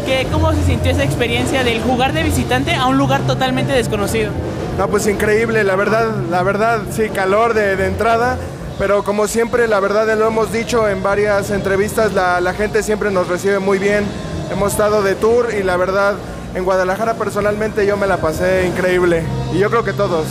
¿Qué, 0.05 0.27
¿Cómo 0.31 0.53
se 0.53 0.63
sintió 0.65 0.93
esa 0.93 1.05
experiencia 1.05 1.65
del 1.65 1.81
jugar 1.83 2.13
de 2.13 2.23
visitante 2.23 2.75
a 2.75 2.87
un 2.87 2.99
lugar 2.99 3.23
totalmente 3.23 3.73
desconocido? 3.73 4.31
No, 4.79 4.89
pues 4.89 5.07
increíble, 5.07 5.65
la 5.65 5.77
verdad, 5.77 6.09
la 6.31 6.43
verdad, 6.43 6.81
sí, 6.91 7.09
calor 7.09 7.55
de, 7.55 7.77
de 7.77 7.87
entrada, 7.87 8.37
pero 8.79 9.05
como 9.05 9.29
siempre, 9.29 9.69
la 9.69 9.81
verdad, 9.81 10.07
lo 10.19 10.27
hemos 10.27 10.53
dicho 10.53 10.89
en 10.89 11.03
varias 11.03 11.51
entrevistas, 11.51 12.13
la, 12.13 12.41
la 12.41 12.55
gente 12.55 12.83
siempre 12.83 13.11
nos 13.11 13.29
recibe 13.29 13.61
muy 13.61 13.79
bien. 13.79 14.05
Hemos 14.51 14.73
estado 14.73 15.03
de 15.03 15.15
tour 15.15 15.49
y 15.59 15.63
la 15.63 15.77
verdad, 15.77 16.15
en 16.55 16.65
Guadalajara 16.65 17.15
personalmente 17.15 17.87
yo 17.87 17.97
me 17.97 18.07
la 18.07 18.19
pasé 18.19 18.67
increíble. 18.67 19.23
Y 19.55 19.59
yo 19.59 19.71
creo 19.71 19.85
que 19.85 19.93
todos. 19.93 20.27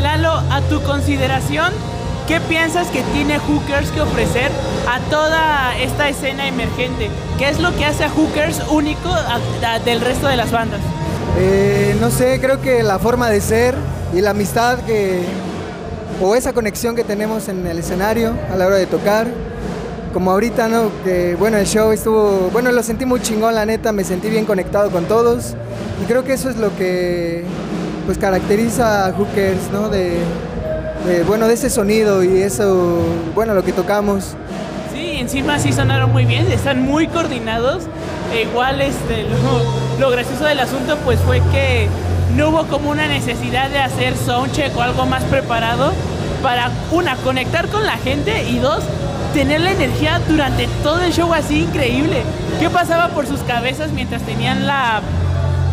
Lalo, 0.00 0.32
a 0.32 0.60
tu 0.70 0.80
consideración, 0.82 1.72
¿qué 2.28 2.40
piensas 2.40 2.88
que 2.88 3.02
tiene 3.14 3.38
Hookers 3.38 3.90
que 3.90 4.02
ofrecer 4.02 4.50
a 4.86 5.00
toda 5.10 5.76
esta 5.78 6.10
escena 6.10 6.46
emergente? 6.46 7.08
¿Qué 7.38 7.48
es 7.48 7.58
lo 7.58 7.74
que 7.74 7.86
hace 7.86 8.04
a 8.04 8.10
Hookers 8.10 8.60
único 8.70 9.08
del 9.86 10.00
resto 10.02 10.28
de 10.28 10.36
las 10.36 10.52
bandas? 10.52 10.80
Eh, 11.38 11.96
no 12.00 12.10
sé, 12.10 12.38
creo 12.40 12.60
que 12.60 12.82
la 12.82 12.98
forma 12.98 13.30
de 13.30 13.40
ser 13.40 13.74
y 14.14 14.20
la 14.20 14.30
amistad 14.30 14.78
que 14.80 15.22
o 16.20 16.34
esa 16.34 16.52
conexión 16.52 16.94
que 16.94 17.04
tenemos 17.04 17.48
en 17.48 17.66
el 17.66 17.78
escenario 17.78 18.34
a 18.52 18.56
la 18.56 18.66
hora 18.66 18.76
de 18.76 18.86
tocar, 18.86 19.26
como 20.12 20.30
ahorita, 20.32 20.68
¿no? 20.68 20.90
Bueno, 21.38 21.56
el 21.56 21.66
show 21.66 21.92
estuvo, 21.92 22.50
bueno, 22.52 22.72
lo 22.72 22.82
sentí 22.82 23.06
muy 23.06 23.22
chingón, 23.22 23.54
la 23.54 23.64
neta, 23.64 23.92
me 23.92 24.04
sentí 24.04 24.28
bien 24.28 24.44
conectado 24.44 24.90
con 24.90 25.06
todos 25.06 25.54
y 26.02 26.06
creo 26.06 26.24
que 26.24 26.34
eso 26.34 26.50
es 26.50 26.56
lo 26.56 26.76
que 26.76 27.44
pues 28.04 28.18
caracteriza 28.18 29.06
a 29.06 29.12
Hookers, 29.12 29.70
¿no? 29.72 29.88
Bueno, 31.26 31.48
de 31.48 31.54
ese 31.54 31.70
sonido 31.70 32.22
y 32.22 32.42
eso, 32.42 33.00
bueno, 33.34 33.54
lo 33.54 33.64
que 33.64 33.72
tocamos. 33.72 34.34
Sí, 34.92 35.16
encima 35.18 35.58
sí 35.58 35.72
sonaron 35.72 36.12
muy 36.12 36.24
bien, 36.24 36.50
están 36.50 36.82
muy 36.82 37.06
coordinados. 37.08 37.84
E 38.32 38.42
igual 38.42 38.80
este, 38.80 39.22
lo, 39.98 40.00
lo 40.00 40.10
gracioso 40.10 40.44
del 40.44 40.60
asunto 40.60 40.96
pues 41.04 41.18
fue 41.20 41.40
que 41.52 41.88
no 42.36 42.50
hubo 42.50 42.66
como 42.66 42.90
una 42.90 43.08
necesidad 43.08 43.70
de 43.70 43.78
hacer 43.78 44.16
soundcheck 44.16 44.76
o 44.76 44.82
algo 44.82 45.06
más 45.06 45.22
preparado 45.24 45.92
para, 46.42 46.70
una, 46.92 47.16
conectar 47.16 47.68
con 47.68 47.84
la 47.84 47.96
gente 47.96 48.48
y 48.48 48.58
dos, 48.58 48.82
tener 49.34 49.60
la 49.60 49.72
energía 49.72 50.20
durante 50.28 50.68
todo 50.82 51.00
el 51.00 51.12
show 51.12 51.32
así 51.32 51.62
increíble. 51.62 52.22
¿Qué 52.60 52.70
pasaba 52.70 53.08
por 53.08 53.26
sus 53.26 53.40
cabezas 53.40 53.90
mientras 53.92 54.22
tenían 54.22 54.66
la, 54.66 55.00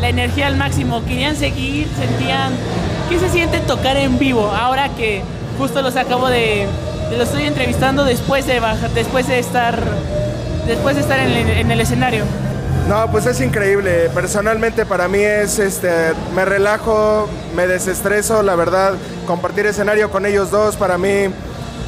la 0.02 0.10
energía 0.10 0.48
al 0.48 0.56
máximo? 0.56 1.04
¿Querían 1.06 1.36
seguir? 1.36 1.88
¿Sentían? 2.00 2.54
¿Qué 3.10 3.20
se 3.20 3.30
siente 3.30 3.60
tocar 3.60 3.98
en 3.98 4.18
vivo 4.18 4.50
ahora 4.50 4.90
que 4.90 5.22
justo 5.60 5.82
los 5.82 5.96
acabo 5.96 6.28
de, 6.28 6.68
los 7.12 7.28
estoy 7.28 7.44
entrevistando 7.44 8.04
después 8.04 8.48
de 8.48 8.60
bajar, 8.60 8.90
después 8.92 9.28
de 9.28 9.40
estar 9.40 9.80
después 10.66 10.96
de 10.96 11.02
estar 11.04 11.20
en 11.20 11.32
el, 11.32 11.50
en 11.50 11.72
el 11.72 11.82
escenario? 11.82 12.24
No, 12.90 13.10
pues 13.12 13.26
es 13.26 13.42
increíble. 13.42 14.10
Personalmente 14.14 14.86
para 14.86 15.08
mí 15.08 15.20
es, 15.20 15.60
este, 15.60 16.14
me 16.36 16.46
relajo, 16.46 17.30
me 17.56 17.68
desestreso, 17.68 18.44
la 18.44 18.56
verdad, 18.56 18.94
compartir 19.28 19.66
escenario 19.66 20.10
con 20.10 20.26
ellos 20.26 20.52
dos 20.52 20.76
para 20.76 20.98
mí 20.98 21.30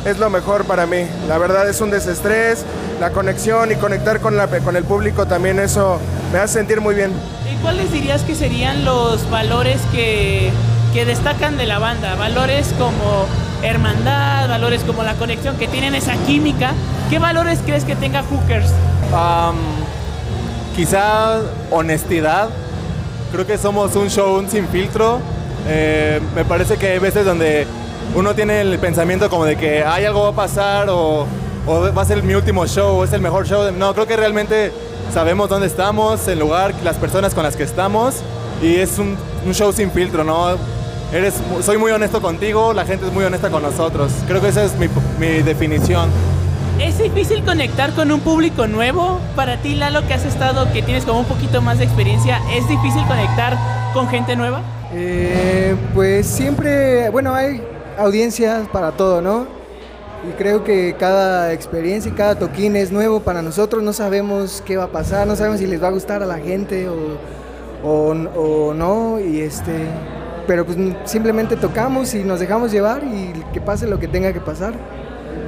es 0.05 0.20
lo 0.20 0.30
mejor 0.30 0.65
para 0.65 0.86
mí. 0.86 1.05
La 1.28 1.38
verdad 1.38 1.70
es 1.70 1.82
un 1.82 1.89
desestrés, 1.89 2.63
la 2.99 3.11
conexión 3.11 3.72
y 3.72 3.76
conectar 3.76 4.20
con, 4.20 4.38
la, 4.38 4.47
con 4.47 4.76
el 4.76 4.84
público 4.84 5.26
también 5.26 5.59
eso 5.59 5.99
me 6.32 6.39
hace 6.39 6.55
sentir 6.55 6.80
muy 6.80 6.95
bien. 6.95 7.11
¿Y 7.51 7.61
cuáles 7.61 7.91
dirías 7.91 8.22
que 8.22 8.36
serían 8.36 8.86
los 8.86 9.30
valores 9.30 9.80
que, 9.91 10.51
que 10.98 11.06
destacan 11.06 11.60
de 11.60 11.68
la 11.68 11.78
banda? 11.78 12.16
Valores 12.16 12.74
como 12.76 13.28
hermandad, 13.62 14.50
valores 14.50 14.82
como 14.82 15.04
la 15.04 15.14
conexión 15.14 15.56
que 15.56 15.68
tienen 15.68 15.93
esa 15.93 16.16
química. 16.26 16.72
¿Qué 17.12 17.20
valores 17.20 17.60
crees 17.64 17.84
que 17.84 17.95
tenga 17.95 18.24
Hookers? 18.24 18.72
Am, 19.14 19.58
quizá 20.76 21.39
honestidad. 21.70 22.50
Creo 23.32 23.45
que 23.45 23.60
somos 23.60 23.95
un 23.95 24.10
show 24.10 24.43
sin 24.50 24.68
filtro. 24.70 25.20
Eh, 25.68 26.20
me 26.34 26.43
parece 26.43 26.78
que 26.78 26.88
hay 26.88 26.98
veces 26.98 27.26
donde 27.26 27.68
uno 28.16 28.34
tiene 28.34 28.62
el 28.62 28.80
pensamiento 28.80 29.30
como 29.30 29.45
de 29.45 29.56
que 29.56 29.84
hay 29.84 30.04
algo 30.04 30.24
va 30.24 30.30
a 30.30 30.48
pasar 30.48 30.89
o 30.89 31.28
o 31.68 31.93
va 31.93 32.02
a 32.02 32.06
ser 32.06 32.24
mi 32.24 32.34
último 32.34 32.66
show, 32.66 32.95
o 32.95 33.04
es 33.04 33.14
el 33.14 33.22
mejor 33.22 33.45
show. 33.45 33.72
No, 33.72 33.93
creo 33.93 34.08
que 34.08 34.18
realmente 34.18 34.72
sabemos 35.14 35.48
dónde 35.48 35.68
estamos, 35.68 36.28
el 36.28 36.39
lugar, 36.39 36.74
las 36.84 36.95
personas 36.95 37.36
con 37.36 37.43
las 37.43 37.56
que 37.56 37.64
estamos 37.64 38.16
y 38.64 38.78
es 38.78 38.98
un, 38.98 39.16
un 39.45 39.54
show 39.54 39.72
sin 39.72 39.91
filtro, 39.91 40.24
¿no? 40.24 40.58
Eres, 41.14 41.36
soy 41.62 41.78
muy 41.78 41.91
honesto 41.91 42.22
contigo, 42.22 42.74
la 42.74 42.86
gente 42.86 43.05
es 43.05 43.14
muy 43.14 43.24
honesta 43.24 43.49
con 43.49 43.62
nosotros. 43.64 44.12
Creo 44.28 44.41
que 44.41 44.49
esa 44.49 44.66
es 44.66 44.78
mi, 44.78 44.88
mi 45.20 45.41
definición. 45.41 46.10
¿Es 46.82 46.97
difícil 46.99 47.43
conectar 47.43 47.93
con 47.93 48.12
un 48.12 48.20
público 48.20 48.68
nuevo? 48.68 49.20
Para 49.36 49.58
ti, 49.58 49.76
Lalo, 49.76 50.05
que 50.05 50.14
has 50.14 50.26
estado, 50.26 50.72
que 50.74 50.84
tienes 50.84 51.05
como 51.05 51.20
un 51.20 51.26
poquito 51.26 51.62
más 51.62 51.80
de 51.80 51.86
experiencia, 51.86 52.41
¿es 52.53 52.68
difícil 52.68 53.03
conectar 53.08 53.58
con 53.93 54.10
gente 54.10 54.36
nueva? 54.36 54.62
Eh, 54.93 55.76
pues 55.95 56.28
siempre, 56.28 57.10
bueno, 57.10 57.34
hay 57.34 57.64
audiencias 57.97 58.68
para 58.68 58.91
todo, 58.91 59.22
¿no? 59.22 59.47
Y 60.30 60.34
creo 60.38 60.64
que 60.64 60.95
cada 60.99 61.53
experiencia 61.53 62.12
y 62.12 62.16
cada 62.16 62.36
toquín 62.36 62.76
es 62.76 62.91
nuevo 62.91 63.22
para 63.22 63.41
nosotros, 63.41 63.82
no 63.82 63.93
sabemos 63.93 64.62
qué 64.66 64.76
va 64.76 64.86
a 64.86 64.91
pasar, 64.91 65.26
no 65.26 65.36
sabemos 65.36 65.60
si 65.60 65.68
les 65.68 65.82
va 65.82 65.88
a 65.88 65.91
gustar 65.91 66.22
a 66.22 66.26
la 66.26 66.38
gente 66.38 66.89
o, 66.89 67.18
o, 67.84 68.12
o 68.12 68.74
no, 68.74 69.20
y 69.20 69.39
este, 69.41 69.88
pero 70.48 70.66
pues 70.66 70.78
simplemente 71.06 71.56
tocamos 71.58 72.14
y 72.16 72.24
nos 72.24 72.39
dejamos 72.39 72.72
llevar 72.72 73.04
y 73.04 73.34
que 73.54 73.62
pase 73.62 73.86
lo 73.88 74.00
que 74.00 74.08
tenga 74.08 74.34
que 74.34 74.39
pasar. 74.41 74.74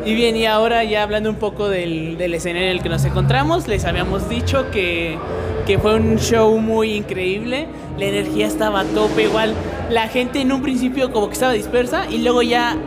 Y 0.05 0.13
bien, 0.13 0.35
y 0.35 0.45
ahora 0.45 0.83
ya 0.83 1.03
hablando 1.03 1.29
un 1.29 1.35
poco 1.37 1.67
del, 1.69 2.17
del 2.17 2.33
escenario 2.33 2.69
en 2.69 2.77
el 2.77 2.83
que 2.83 2.89
nos 2.89 3.03
encontramos, 3.05 3.67
les 3.67 3.85
habíamos 3.85 4.29
dicho 4.29 4.69
que, 4.71 5.17
que 5.65 5.77
fue 5.77 5.95
un 5.95 6.17
show 6.19 6.57
muy 6.59 6.93
increíble, 6.93 7.67
la 7.97 8.05
energía 8.05 8.47
estaba 8.47 8.81
a 8.81 8.83
tope, 8.85 9.23
igual 9.23 9.53
la 9.89 10.07
gente 10.07 10.39
en 10.41 10.51
un 10.51 10.61
principio 10.61 11.11
como 11.11 11.27
que 11.27 11.33
estaba 11.33 11.51
dispersa 11.53 12.05
y 12.09 12.19
luego 12.19 12.41
ya 12.41 12.77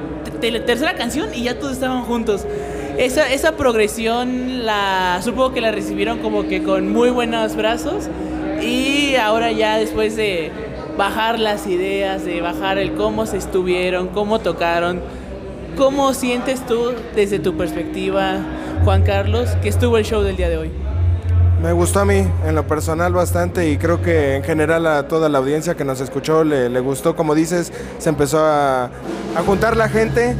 te- 0.40 0.58
tercera 0.60 0.94
canción 0.94 1.28
y 1.34 1.42
ya 1.44 1.58
todos 1.58 1.72
estaban 1.74 2.02
juntos. 2.04 2.46
Esa, 2.98 3.30
esa 3.32 3.56
progresión 3.56 4.64
la 4.66 5.20
supongo 5.22 5.52
que 5.52 5.60
la 5.60 5.70
recibieron 5.70 6.18
como 6.18 6.46
que 6.46 6.62
con 6.62 6.92
muy 6.92 7.10
buenos 7.10 7.56
brazos 7.56 8.08
y 8.62 9.16
ahora 9.16 9.50
ya 9.52 9.76
después 9.78 10.14
de 10.16 10.50
bajar 10.96 11.38
las 11.38 11.66
ideas, 11.66 12.24
de 12.24 12.40
bajar 12.40 12.78
el 12.78 12.94
cómo 12.94 13.26
se 13.26 13.36
estuvieron, 13.36 14.08
cómo 14.08 14.40
tocaron, 14.40 15.00
¿cómo 15.76 16.14
sientes 16.14 16.64
tú 16.66 16.92
desde 17.14 17.38
tu 17.38 17.56
perspectiva, 17.56 18.38
Juan 18.84 19.02
Carlos, 19.02 19.50
que 19.62 19.68
estuvo 19.68 19.96
el 19.98 20.04
show 20.04 20.22
del 20.22 20.36
día 20.36 20.48
de 20.48 20.58
hoy? 20.58 20.70
Me 21.62 21.72
gustó 21.72 22.00
a 22.00 22.04
mí, 22.04 22.26
en 22.44 22.54
lo 22.56 22.66
personal, 22.66 23.12
bastante 23.12 23.70
y 23.70 23.76
creo 23.76 24.02
que 24.02 24.34
en 24.34 24.42
general 24.42 24.84
a 24.86 25.06
toda 25.06 25.28
la 25.28 25.38
audiencia 25.38 25.76
que 25.76 25.84
nos 25.84 26.00
escuchó 26.00 26.42
le, 26.42 26.68
le 26.68 26.80
gustó. 26.80 27.14
Como 27.14 27.36
dices, 27.36 27.72
se 27.98 28.08
empezó 28.08 28.44
a, 28.44 28.86
a 28.86 29.42
juntar 29.46 29.76
la 29.76 29.88
gente, 29.88 30.34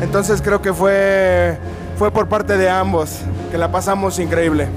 entonces 0.00 0.40
creo 0.40 0.62
que 0.62 0.72
fue, 0.72 1.58
fue 1.96 2.12
por 2.12 2.28
parte 2.28 2.56
de 2.56 2.70
ambos, 2.70 3.22
que 3.50 3.58
la 3.58 3.72
pasamos 3.72 4.20
increíble. 4.20 4.68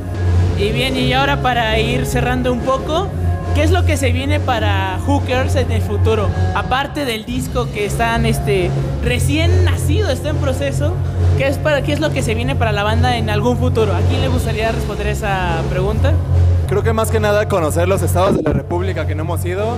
Y 0.57 0.71
bien, 0.71 0.97
y 0.97 1.13
ahora 1.13 1.41
para 1.43 1.77
ir 1.77 2.07
cerrando 2.07 2.51
un 2.51 2.61
poco, 2.61 3.07
¿qué 3.55 3.63
es 3.63 3.71
lo 3.71 3.85
que 3.85 3.97
se 3.97 4.11
viene 4.11 4.39
para 4.39 4.99
Hookers 5.05 5.55
en 5.55 5.71
el 5.71 5.81
futuro? 5.81 6.29
Aparte 6.55 7.05
del 7.05 7.25
disco 7.25 7.67
que 7.71 7.85
están 7.85 8.25
este, 8.25 8.69
recién 9.03 9.65
nacido, 9.65 10.09
está 10.09 10.29
en 10.29 10.37
proceso, 10.37 10.93
¿qué 11.37 11.47
es, 11.47 11.57
para, 11.57 11.81
¿qué 11.81 11.93
es 11.93 11.99
lo 11.99 12.11
que 12.11 12.21
se 12.21 12.33
viene 12.35 12.55
para 12.55 12.71
la 12.71 12.83
banda 12.83 13.17
en 13.17 13.29
algún 13.29 13.57
futuro? 13.57 13.93
¿A 13.95 13.99
quién 14.01 14.21
le 14.21 14.27
gustaría 14.27 14.71
responder 14.71 15.07
esa 15.07 15.61
pregunta? 15.69 16.13
Creo 16.67 16.83
que 16.83 16.93
más 16.93 17.11
que 17.11 17.19
nada 17.19 17.47
conocer 17.49 17.87
los 17.87 18.01
estados 18.01 18.37
de 18.37 18.43
la 18.43 18.53
República 18.53 19.05
que 19.05 19.15
no 19.15 19.23
hemos 19.23 19.43
ido. 19.43 19.75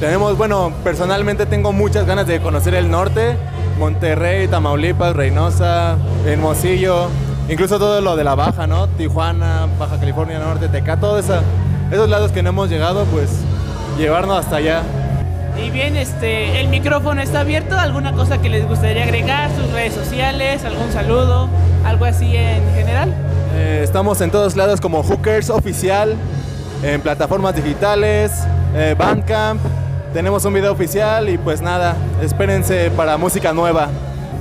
Tenemos, 0.00 0.36
bueno, 0.36 0.72
personalmente 0.82 1.46
tengo 1.46 1.72
muchas 1.72 2.04
ganas 2.06 2.26
de 2.26 2.40
conocer 2.40 2.74
el 2.74 2.90
norte, 2.90 3.36
Monterrey, 3.78 4.48
Tamaulipas, 4.48 5.14
Reynosa, 5.14 5.96
Hermosillo, 6.26 7.06
incluso 7.48 7.78
todo 7.78 8.00
lo 8.00 8.16
de 8.16 8.24
la 8.24 8.34
Baja, 8.34 8.66
¿no? 8.66 8.88
Tijuana, 8.88 9.68
Baja 9.78 9.98
California 10.00 10.40
Norte, 10.40 10.68
Teca, 10.68 10.96
todos 10.98 11.24
esa- 11.24 11.42
esos 11.90 12.08
lados 12.08 12.32
que 12.32 12.42
no 12.42 12.50
hemos 12.50 12.70
llegado, 12.70 13.04
pues 13.06 13.30
llevarnos 13.98 14.38
hasta 14.38 14.56
allá. 14.56 14.82
Y 15.56 15.70
bien, 15.70 15.96
este, 15.96 16.60
el 16.60 16.68
micrófono 16.68 17.22
está 17.22 17.40
abierto, 17.40 17.78
¿alguna 17.78 18.12
cosa 18.12 18.38
que 18.38 18.48
les 18.48 18.66
gustaría 18.66 19.04
agregar? 19.04 19.50
¿Sus 19.54 19.70
redes 19.72 19.94
sociales? 19.94 20.64
¿Algún 20.64 20.90
saludo? 20.92 21.48
¿Algo 21.84 22.04
así 22.04 22.36
en 22.36 22.62
general? 22.74 23.14
Eh, 23.54 23.82
estamos 23.84 24.20
en 24.20 24.30
todos 24.30 24.56
lados 24.56 24.80
como 24.80 25.02
Hookers 25.02 25.50
Oficial, 25.50 26.16
en 26.82 27.00
plataformas 27.00 27.54
digitales, 27.54 28.32
eh, 28.74 28.96
Bandcamp. 28.98 29.60
Tenemos 30.12 30.44
un 30.44 30.54
video 30.54 30.72
oficial 30.72 31.28
y 31.28 31.38
pues 31.38 31.60
nada, 31.60 31.96
espérense 32.20 32.90
para 32.90 33.16
música 33.16 33.52
nueva. 33.52 33.88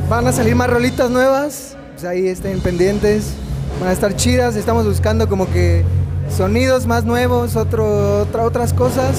Van 0.09 0.25
a 0.27 0.31
salir 0.31 0.55
más 0.55 0.69
rolitas 0.69 1.11
nuevas, 1.11 1.75
pues 1.93 2.05
ahí 2.05 2.27
estén 2.27 2.59
pendientes, 2.59 3.33
van 3.79 3.89
a 3.89 3.91
estar 3.91 4.15
chidas, 4.15 4.55
estamos 4.55 4.85
buscando 4.85 5.29
como 5.29 5.49
que 5.51 5.85
sonidos 6.29 6.85
más 6.85 7.03
nuevos, 7.03 7.55
otro, 7.55 8.21
otra- 8.21 8.43
otras 8.43 8.73
cosas, 8.73 9.17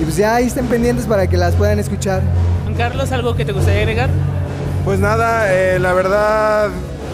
y 0.00 0.04
pues 0.04 0.16
ya 0.16 0.34
ahí 0.36 0.46
estén 0.46 0.66
pendientes 0.66 1.06
para 1.06 1.26
que 1.26 1.36
las 1.36 1.54
puedan 1.54 1.78
escuchar. 1.78 2.22
Juan 2.64 2.74
Carlos, 2.76 3.12
¿algo 3.12 3.34
que 3.36 3.44
te 3.44 3.52
gustaría 3.52 3.80
agregar? 3.80 4.08
Pues 4.84 4.98
nada, 4.98 5.52
eh, 5.52 5.78
la 5.78 5.92
verdad 5.92 6.68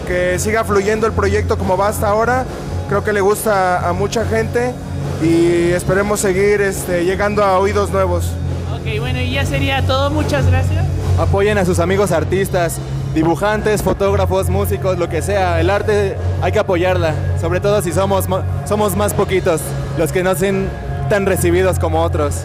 que 0.06 0.38
siga 0.38 0.62
fluyendo 0.64 1.06
el 1.06 1.12
proyecto 1.12 1.58
como 1.58 1.76
va 1.76 1.88
hasta 1.88 2.08
ahora. 2.08 2.44
Creo 2.88 3.02
que 3.02 3.12
le 3.12 3.20
gusta 3.20 3.88
a 3.88 3.92
mucha 3.92 4.24
gente 4.24 4.72
y 5.20 5.70
esperemos 5.72 6.20
seguir 6.20 6.60
este, 6.60 7.04
llegando 7.04 7.42
a 7.42 7.58
oídos 7.58 7.90
nuevos. 7.90 8.26
Ok, 8.72 9.00
bueno, 9.00 9.20
y 9.20 9.32
ya 9.32 9.44
sería 9.44 9.82
todo, 9.84 10.10
muchas 10.10 10.46
gracias. 10.46 10.84
Apoyen 11.18 11.58
a 11.58 11.64
sus 11.64 11.80
amigos 11.80 12.12
artistas, 12.12 12.76
dibujantes, 13.16 13.82
fotógrafos, 13.82 14.50
músicos, 14.50 14.98
lo 14.98 15.08
que 15.08 15.22
sea. 15.22 15.58
El 15.58 15.70
arte 15.70 16.16
hay 16.42 16.52
que 16.52 16.58
apoyarla, 16.58 17.14
sobre 17.40 17.60
todo 17.60 17.80
si 17.80 17.90
somos, 17.90 18.28
mo- 18.28 18.42
somos 18.68 18.94
más 18.94 19.14
poquitos, 19.14 19.62
los 19.96 20.12
que 20.12 20.22
no 20.22 20.34
son 20.34 20.68
tan 21.08 21.24
recibidos 21.24 21.78
como 21.78 22.02
otros. 22.02 22.42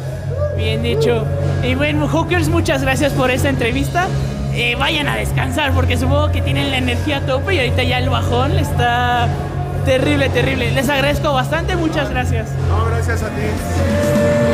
Bien 0.55 0.82
dicho. 0.82 1.26
Y 1.61 1.76
bueno, 1.76 2.07
Hookers, 2.07 2.47
muchas 2.47 2.84
gracias 2.84 3.11
por 3.11 3.32
esta 3.32 3.49
entrevista. 3.49 4.07
Eh, 4.53 4.76
vayan 4.80 5.09
a 5.09 5.17
descansar 5.17 5.74
porque 5.74 5.97
supongo 5.97 6.32
que 6.32 6.41
tienen 6.41 6.72
la 6.72 6.78
energía 6.78 7.17
a 7.17 7.22
tope 7.26 7.53
y 7.53 7.59
ahorita 7.59 7.84
ya 7.84 7.97
el 7.99 8.09
bajón 8.09 8.57
está 8.57 9.28
terrible, 9.84 10.30
terrible. 10.30 10.72
Les 10.72 10.88
agradezco 10.88 11.34
bastante, 11.34 11.76
muchas 11.76 12.09
gracias. 12.09 12.47
No, 12.69 12.86
gracias 12.86 13.22
a 13.24 13.28
ti. 13.28 14.51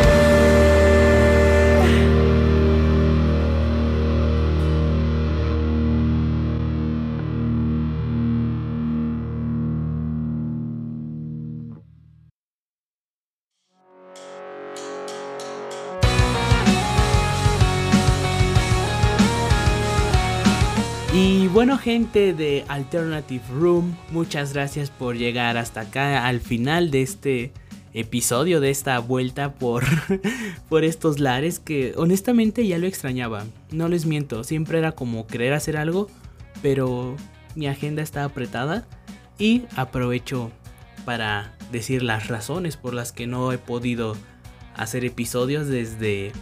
Bueno, 21.57 21.79
gente 21.79 22.35
de 22.35 22.65
Alternative 22.67 23.43
Room, 23.49 23.97
muchas 24.11 24.53
gracias 24.53 24.91
por 24.91 25.17
llegar 25.17 25.57
hasta 25.57 25.81
acá 25.81 26.27
al 26.27 26.39
final 26.39 26.91
de 26.91 27.01
este 27.01 27.51
episodio, 27.95 28.59
de 28.59 28.69
esta 28.69 28.99
vuelta 28.99 29.55
por, 29.55 29.83
por 30.69 30.83
estos 30.83 31.19
lares 31.19 31.57
que 31.59 31.95
honestamente 31.97 32.67
ya 32.67 32.77
lo 32.77 32.85
extrañaba. 32.85 33.43
No 33.71 33.87
les 33.87 34.05
miento, 34.05 34.43
siempre 34.43 34.77
era 34.77 34.91
como 34.91 35.25
querer 35.25 35.53
hacer 35.53 35.77
algo, 35.77 36.11
pero 36.61 37.15
mi 37.55 37.65
agenda 37.65 38.03
está 38.03 38.23
apretada 38.23 38.85
y 39.39 39.63
aprovecho 39.75 40.51
para 41.05 41.57
decir 41.71 42.03
las 42.03 42.27
razones 42.27 42.77
por 42.77 42.93
las 42.93 43.11
que 43.11 43.25
no 43.25 43.51
he 43.51 43.57
podido 43.57 44.15
hacer 44.75 45.05
episodios 45.05 45.65
desde 45.65 46.33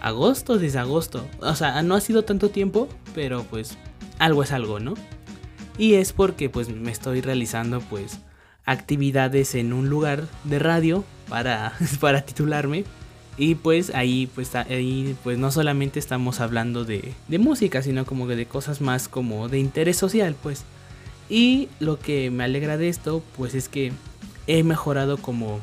agosto, 0.00 0.58
desde 0.58 0.80
agosto. 0.80 1.24
O 1.38 1.54
sea, 1.54 1.80
no 1.84 1.94
ha 1.94 2.00
sido 2.00 2.24
tanto 2.24 2.50
tiempo, 2.50 2.88
pero 3.14 3.44
pues 3.44 3.78
algo 4.20 4.44
es 4.44 4.52
algo, 4.52 4.78
¿no? 4.78 4.94
Y 5.76 5.94
es 5.94 6.12
porque 6.12 6.48
pues 6.48 6.68
me 6.68 6.92
estoy 6.92 7.22
realizando 7.22 7.80
pues 7.80 8.18
actividades 8.66 9.54
en 9.56 9.72
un 9.72 9.88
lugar 9.88 10.28
de 10.44 10.60
radio 10.60 11.04
para, 11.28 11.72
para 12.00 12.20
titularme. 12.20 12.84
Y 13.38 13.54
pues 13.54 13.94
ahí 13.94 14.28
pues 14.34 14.54
ahí 14.54 15.16
pues 15.24 15.38
no 15.38 15.50
solamente 15.50 15.98
estamos 15.98 16.40
hablando 16.40 16.84
de, 16.84 17.14
de 17.28 17.38
música, 17.38 17.82
sino 17.82 18.04
como 18.04 18.26
de 18.26 18.46
cosas 18.46 18.80
más 18.82 19.08
como 19.08 19.48
de 19.48 19.58
interés 19.58 19.96
social, 19.96 20.36
pues. 20.40 20.64
Y 21.30 21.68
lo 21.78 21.98
que 21.98 22.30
me 22.30 22.44
alegra 22.44 22.76
de 22.76 22.88
esto 22.88 23.22
pues 23.36 23.54
es 23.54 23.68
que 23.68 23.92
he 24.46 24.62
mejorado 24.62 25.16
como 25.16 25.60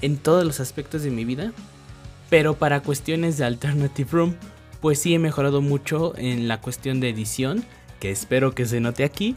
en 0.00 0.16
todos 0.16 0.44
los 0.44 0.60
aspectos 0.60 1.02
de 1.02 1.10
mi 1.10 1.24
vida. 1.26 1.52
Pero 2.30 2.54
para 2.54 2.80
cuestiones 2.80 3.36
de 3.36 3.44
Alternative 3.44 4.08
Room, 4.12 4.34
pues 4.80 4.98
sí 5.00 5.14
he 5.14 5.18
mejorado 5.18 5.60
mucho 5.60 6.14
en 6.16 6.48
la 6.48 6.60
cuestión 6.60 7.00
de 7.00 7.08
edición, 7.08 7.64
que 8.00 8.10
espero 8.10 8.54
que 8.54 8.66
se 8.66 8.80
note 8.80 9.04
aquí. 9.04 9.36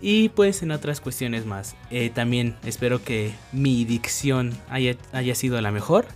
Y 0.00 0.28
pues 0.30 0.62
en 0.62 0.70
otras 0.70 1.00
cuestiones 1.00 1.44
más. 1.44 1.74
Eh, 1.90 2.10
también 2.10 2.56
espero 2.64 3.02
que 3.02 3.32
mi 3.52 3.84
dicción 3.84 4.56
haya, 4.70 4.96
haya 5.12 5.34
sido 5.34 5.60
la 5.60 5.72
mejor. 5.72 6.06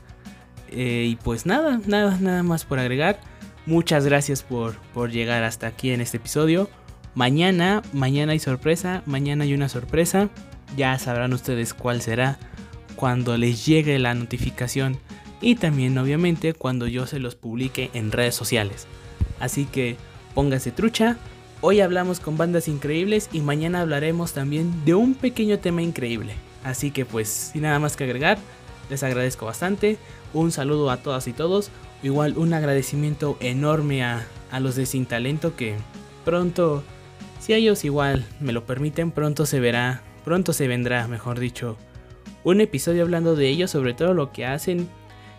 Eh, 0.69 1.07
y 1.09 1.17
pues 1.17 1.47
nada, 1.47 1.81
nada, 1.87 2.17
nada 2.21 2.43
más 2.43 2.65
por 2.65 2.79
agregar. 2.79 3.21
Muchas 3.67 4.07
gracias 4.07 4.43
por, 4.43 4.77
por 4.95 5.11
llegar 5.11 5.43
hasta 5.43 5.67
aquí 5.67 5.91
en 5.91 6.01
este 6.01 6.17
episodio. 6.19 6.71
Mañana, 7.15 7.83
mañana 7.93 8.33
hay 8.33 8.39
sorpresa, 8.39 9.03
mañana 9.07 9.45
hay 9.45 9.55
una 9.55 9.69
sorpresa. 9.69 10.31
Ya 10.77 10.99
sabrán 10.99 11.33
ustedes 11.33 11.75
cuál 11.75 12.01
será 12.01 12.39
cuando 12.97 13.37
les 13.37 13.67
llegue 13.67 13.99
la 13.99 14.15
notificación 14.15 14.99
y 15.41 15.57
también 15.57 15.99
obviamente 15.99 16.55
cuando 16.55 16.87
yo 16.87 17.07
se 17.07 17.19
los 17.19 17.35
publique 17.35 17.91
en 17.93 18.13
redes 18.13 18.35
sociales. 18.35 18.87
Así 19.41 19.67
que 19.67 19.97
pónganse 20.35 20.71
trucha. 20.71 21.19
Hoy 21.65 21.79
hablamos 21.79 22.19
con 22.19 22.37
bandas 22.37 22.67
increíbles 22.67 23.31
y 23.33 23.41
mañana 23.41 23.83
hablaremos 23.83 24.33
también 24.33 24.85
de 24.85 24.97
un 24.97 25.15
pequeño 25.15 25.61
tema 25.61 25.81
increíble. 25.81 26.35
Así 26.65 26.91
que 26.91 27.07
pues 27.07 27.29
sin 27.29 27.63
nada 27.63 27.79
más 27.79 27.97
que 27.97 28.03
agregar, 28.03 28.37
les 28.91 29.05
agradezco 29.05 29.47
bastante. 29.47 29.97
Un 30.35 30.51
saludo 30.51 30.91
a 30.91 30.97
todas 30.97 31.29
y 31.29 31.33
todos. 31.33 31.71
Igual 32.03 32.37
un 32.37 32.53
agradecimiento 32.53 33.37
enorme 33.39 34.03
a, 34.03 34.27
a 34.51 34.59
los 34.59 34.75
de 34.75 34.87
Sin 34.87 35.07
Talento 35.07 35.55
que 35.55 35.77
pronto, 36.25 36.83
si 37.39 37.55
ellos 37.55 37.85
igual 37.85 38.27
me 38.41 38.53
lo 38.53 38.67
permiten, 38.67 39.13
pronto 39.13 39.47
se 39.47 39.61
verá, 39.61 40.03
pronto 40.25 40.53
se 40.53 40.67
vendrá, 40.67 41.07
mejor 41.07 41.39
dicho, 41.39 41.77
un 42.43 42.61
episodio 42.61 43.03
hablando 43.03 43.37
de 43.37 43.49
ellos, 43.49 43.71
sobre 43.71 43.95
todo 43.95 44.15
lo 44.15 44.33
que 44.33 44.47
hacen. 44.47 44.89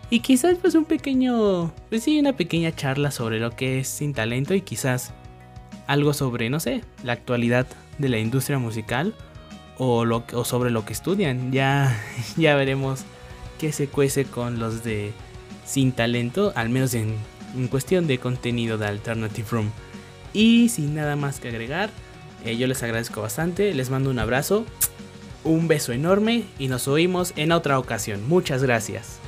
Y 0.08 0.20
quizás 0.20 0.56
pues 0.56 0.74
un 0.74 0.86
pequeño, 0.86 1.70
pues 1.90 2.04
sí, 2.04 2.18
una 2.18 2.34
pequeña 2.34 2.74
charla 2.74 3.10
sobre 3.10 3.40
lo 3.40 3.50
que 3.50 3.80
es 3.80 3.88
Sin 3.88 4.14
Talento 4.14 4.54
y 4.54 4.62
quizás 4.62 5.12
algo 5.86 6.14
sobre, 6.14 6.50
no 6.50 6.60
sé, 6.60 6.82
la 7.02 7.12
actualidad 7.12 7.66
de 7.98 8.08
la 8.08 8.18
industria 8.18 8.58
musical 8.58 9.14
o, 9.78 10.04
lo, 10.04 10.24
o 10.32 10.44
sobre 10.44 10.70
lo 10.70 10.84
que 10.84 10.92
estudian. 10.92 11.52
Ya, 11.52 12.00
ya 12.36 12.54
veremos 12.54 13.04
qué 13.58 13.72
se 13.72 13.88
cuece 13.88 14.24
con 14.24 14.58
los 14.58 14.84
de 14.84 15.12
Sin 15.64 15.92
Talento, 15.92 16.52
al 16.56 16.68
menos 16.68 16.94
en, 16.94 17.14
en 17.56 17.68
cuestión 17.68 18.06
de 18.06 18.18
contenido 18.18 18.78
de 18.78 18.86
Alternative 18.86 19.46
Room. 19.50 19.70
Y 20.32 20.68
sin 20.68 20.94
nada 20.94 21.16
más 21.16 21.38
que 21.38 21.48
agregar, 21.48 21.90
eh, 22.44 22.56
yo 22.56 22.66
les 22.66 22.82
agradezco 22.82 23.22
bastante, 23.22 23.72
les 23.72 23.90
mando 23.90 24.10
un 24.10 24.18
abrazo, 24.18 24.64
un 25.44 25.68
beso 25.68 25.92
enorme 25.92 26.44
y 26.58 26.68
nos 26.68 26.88
oímos 26.88 27.32
en 27.36 27.52
otra 27.52 27.78
ocasión. 27.78 28.26
Muchas 28.28 28.62
gracias. 28.62 29.20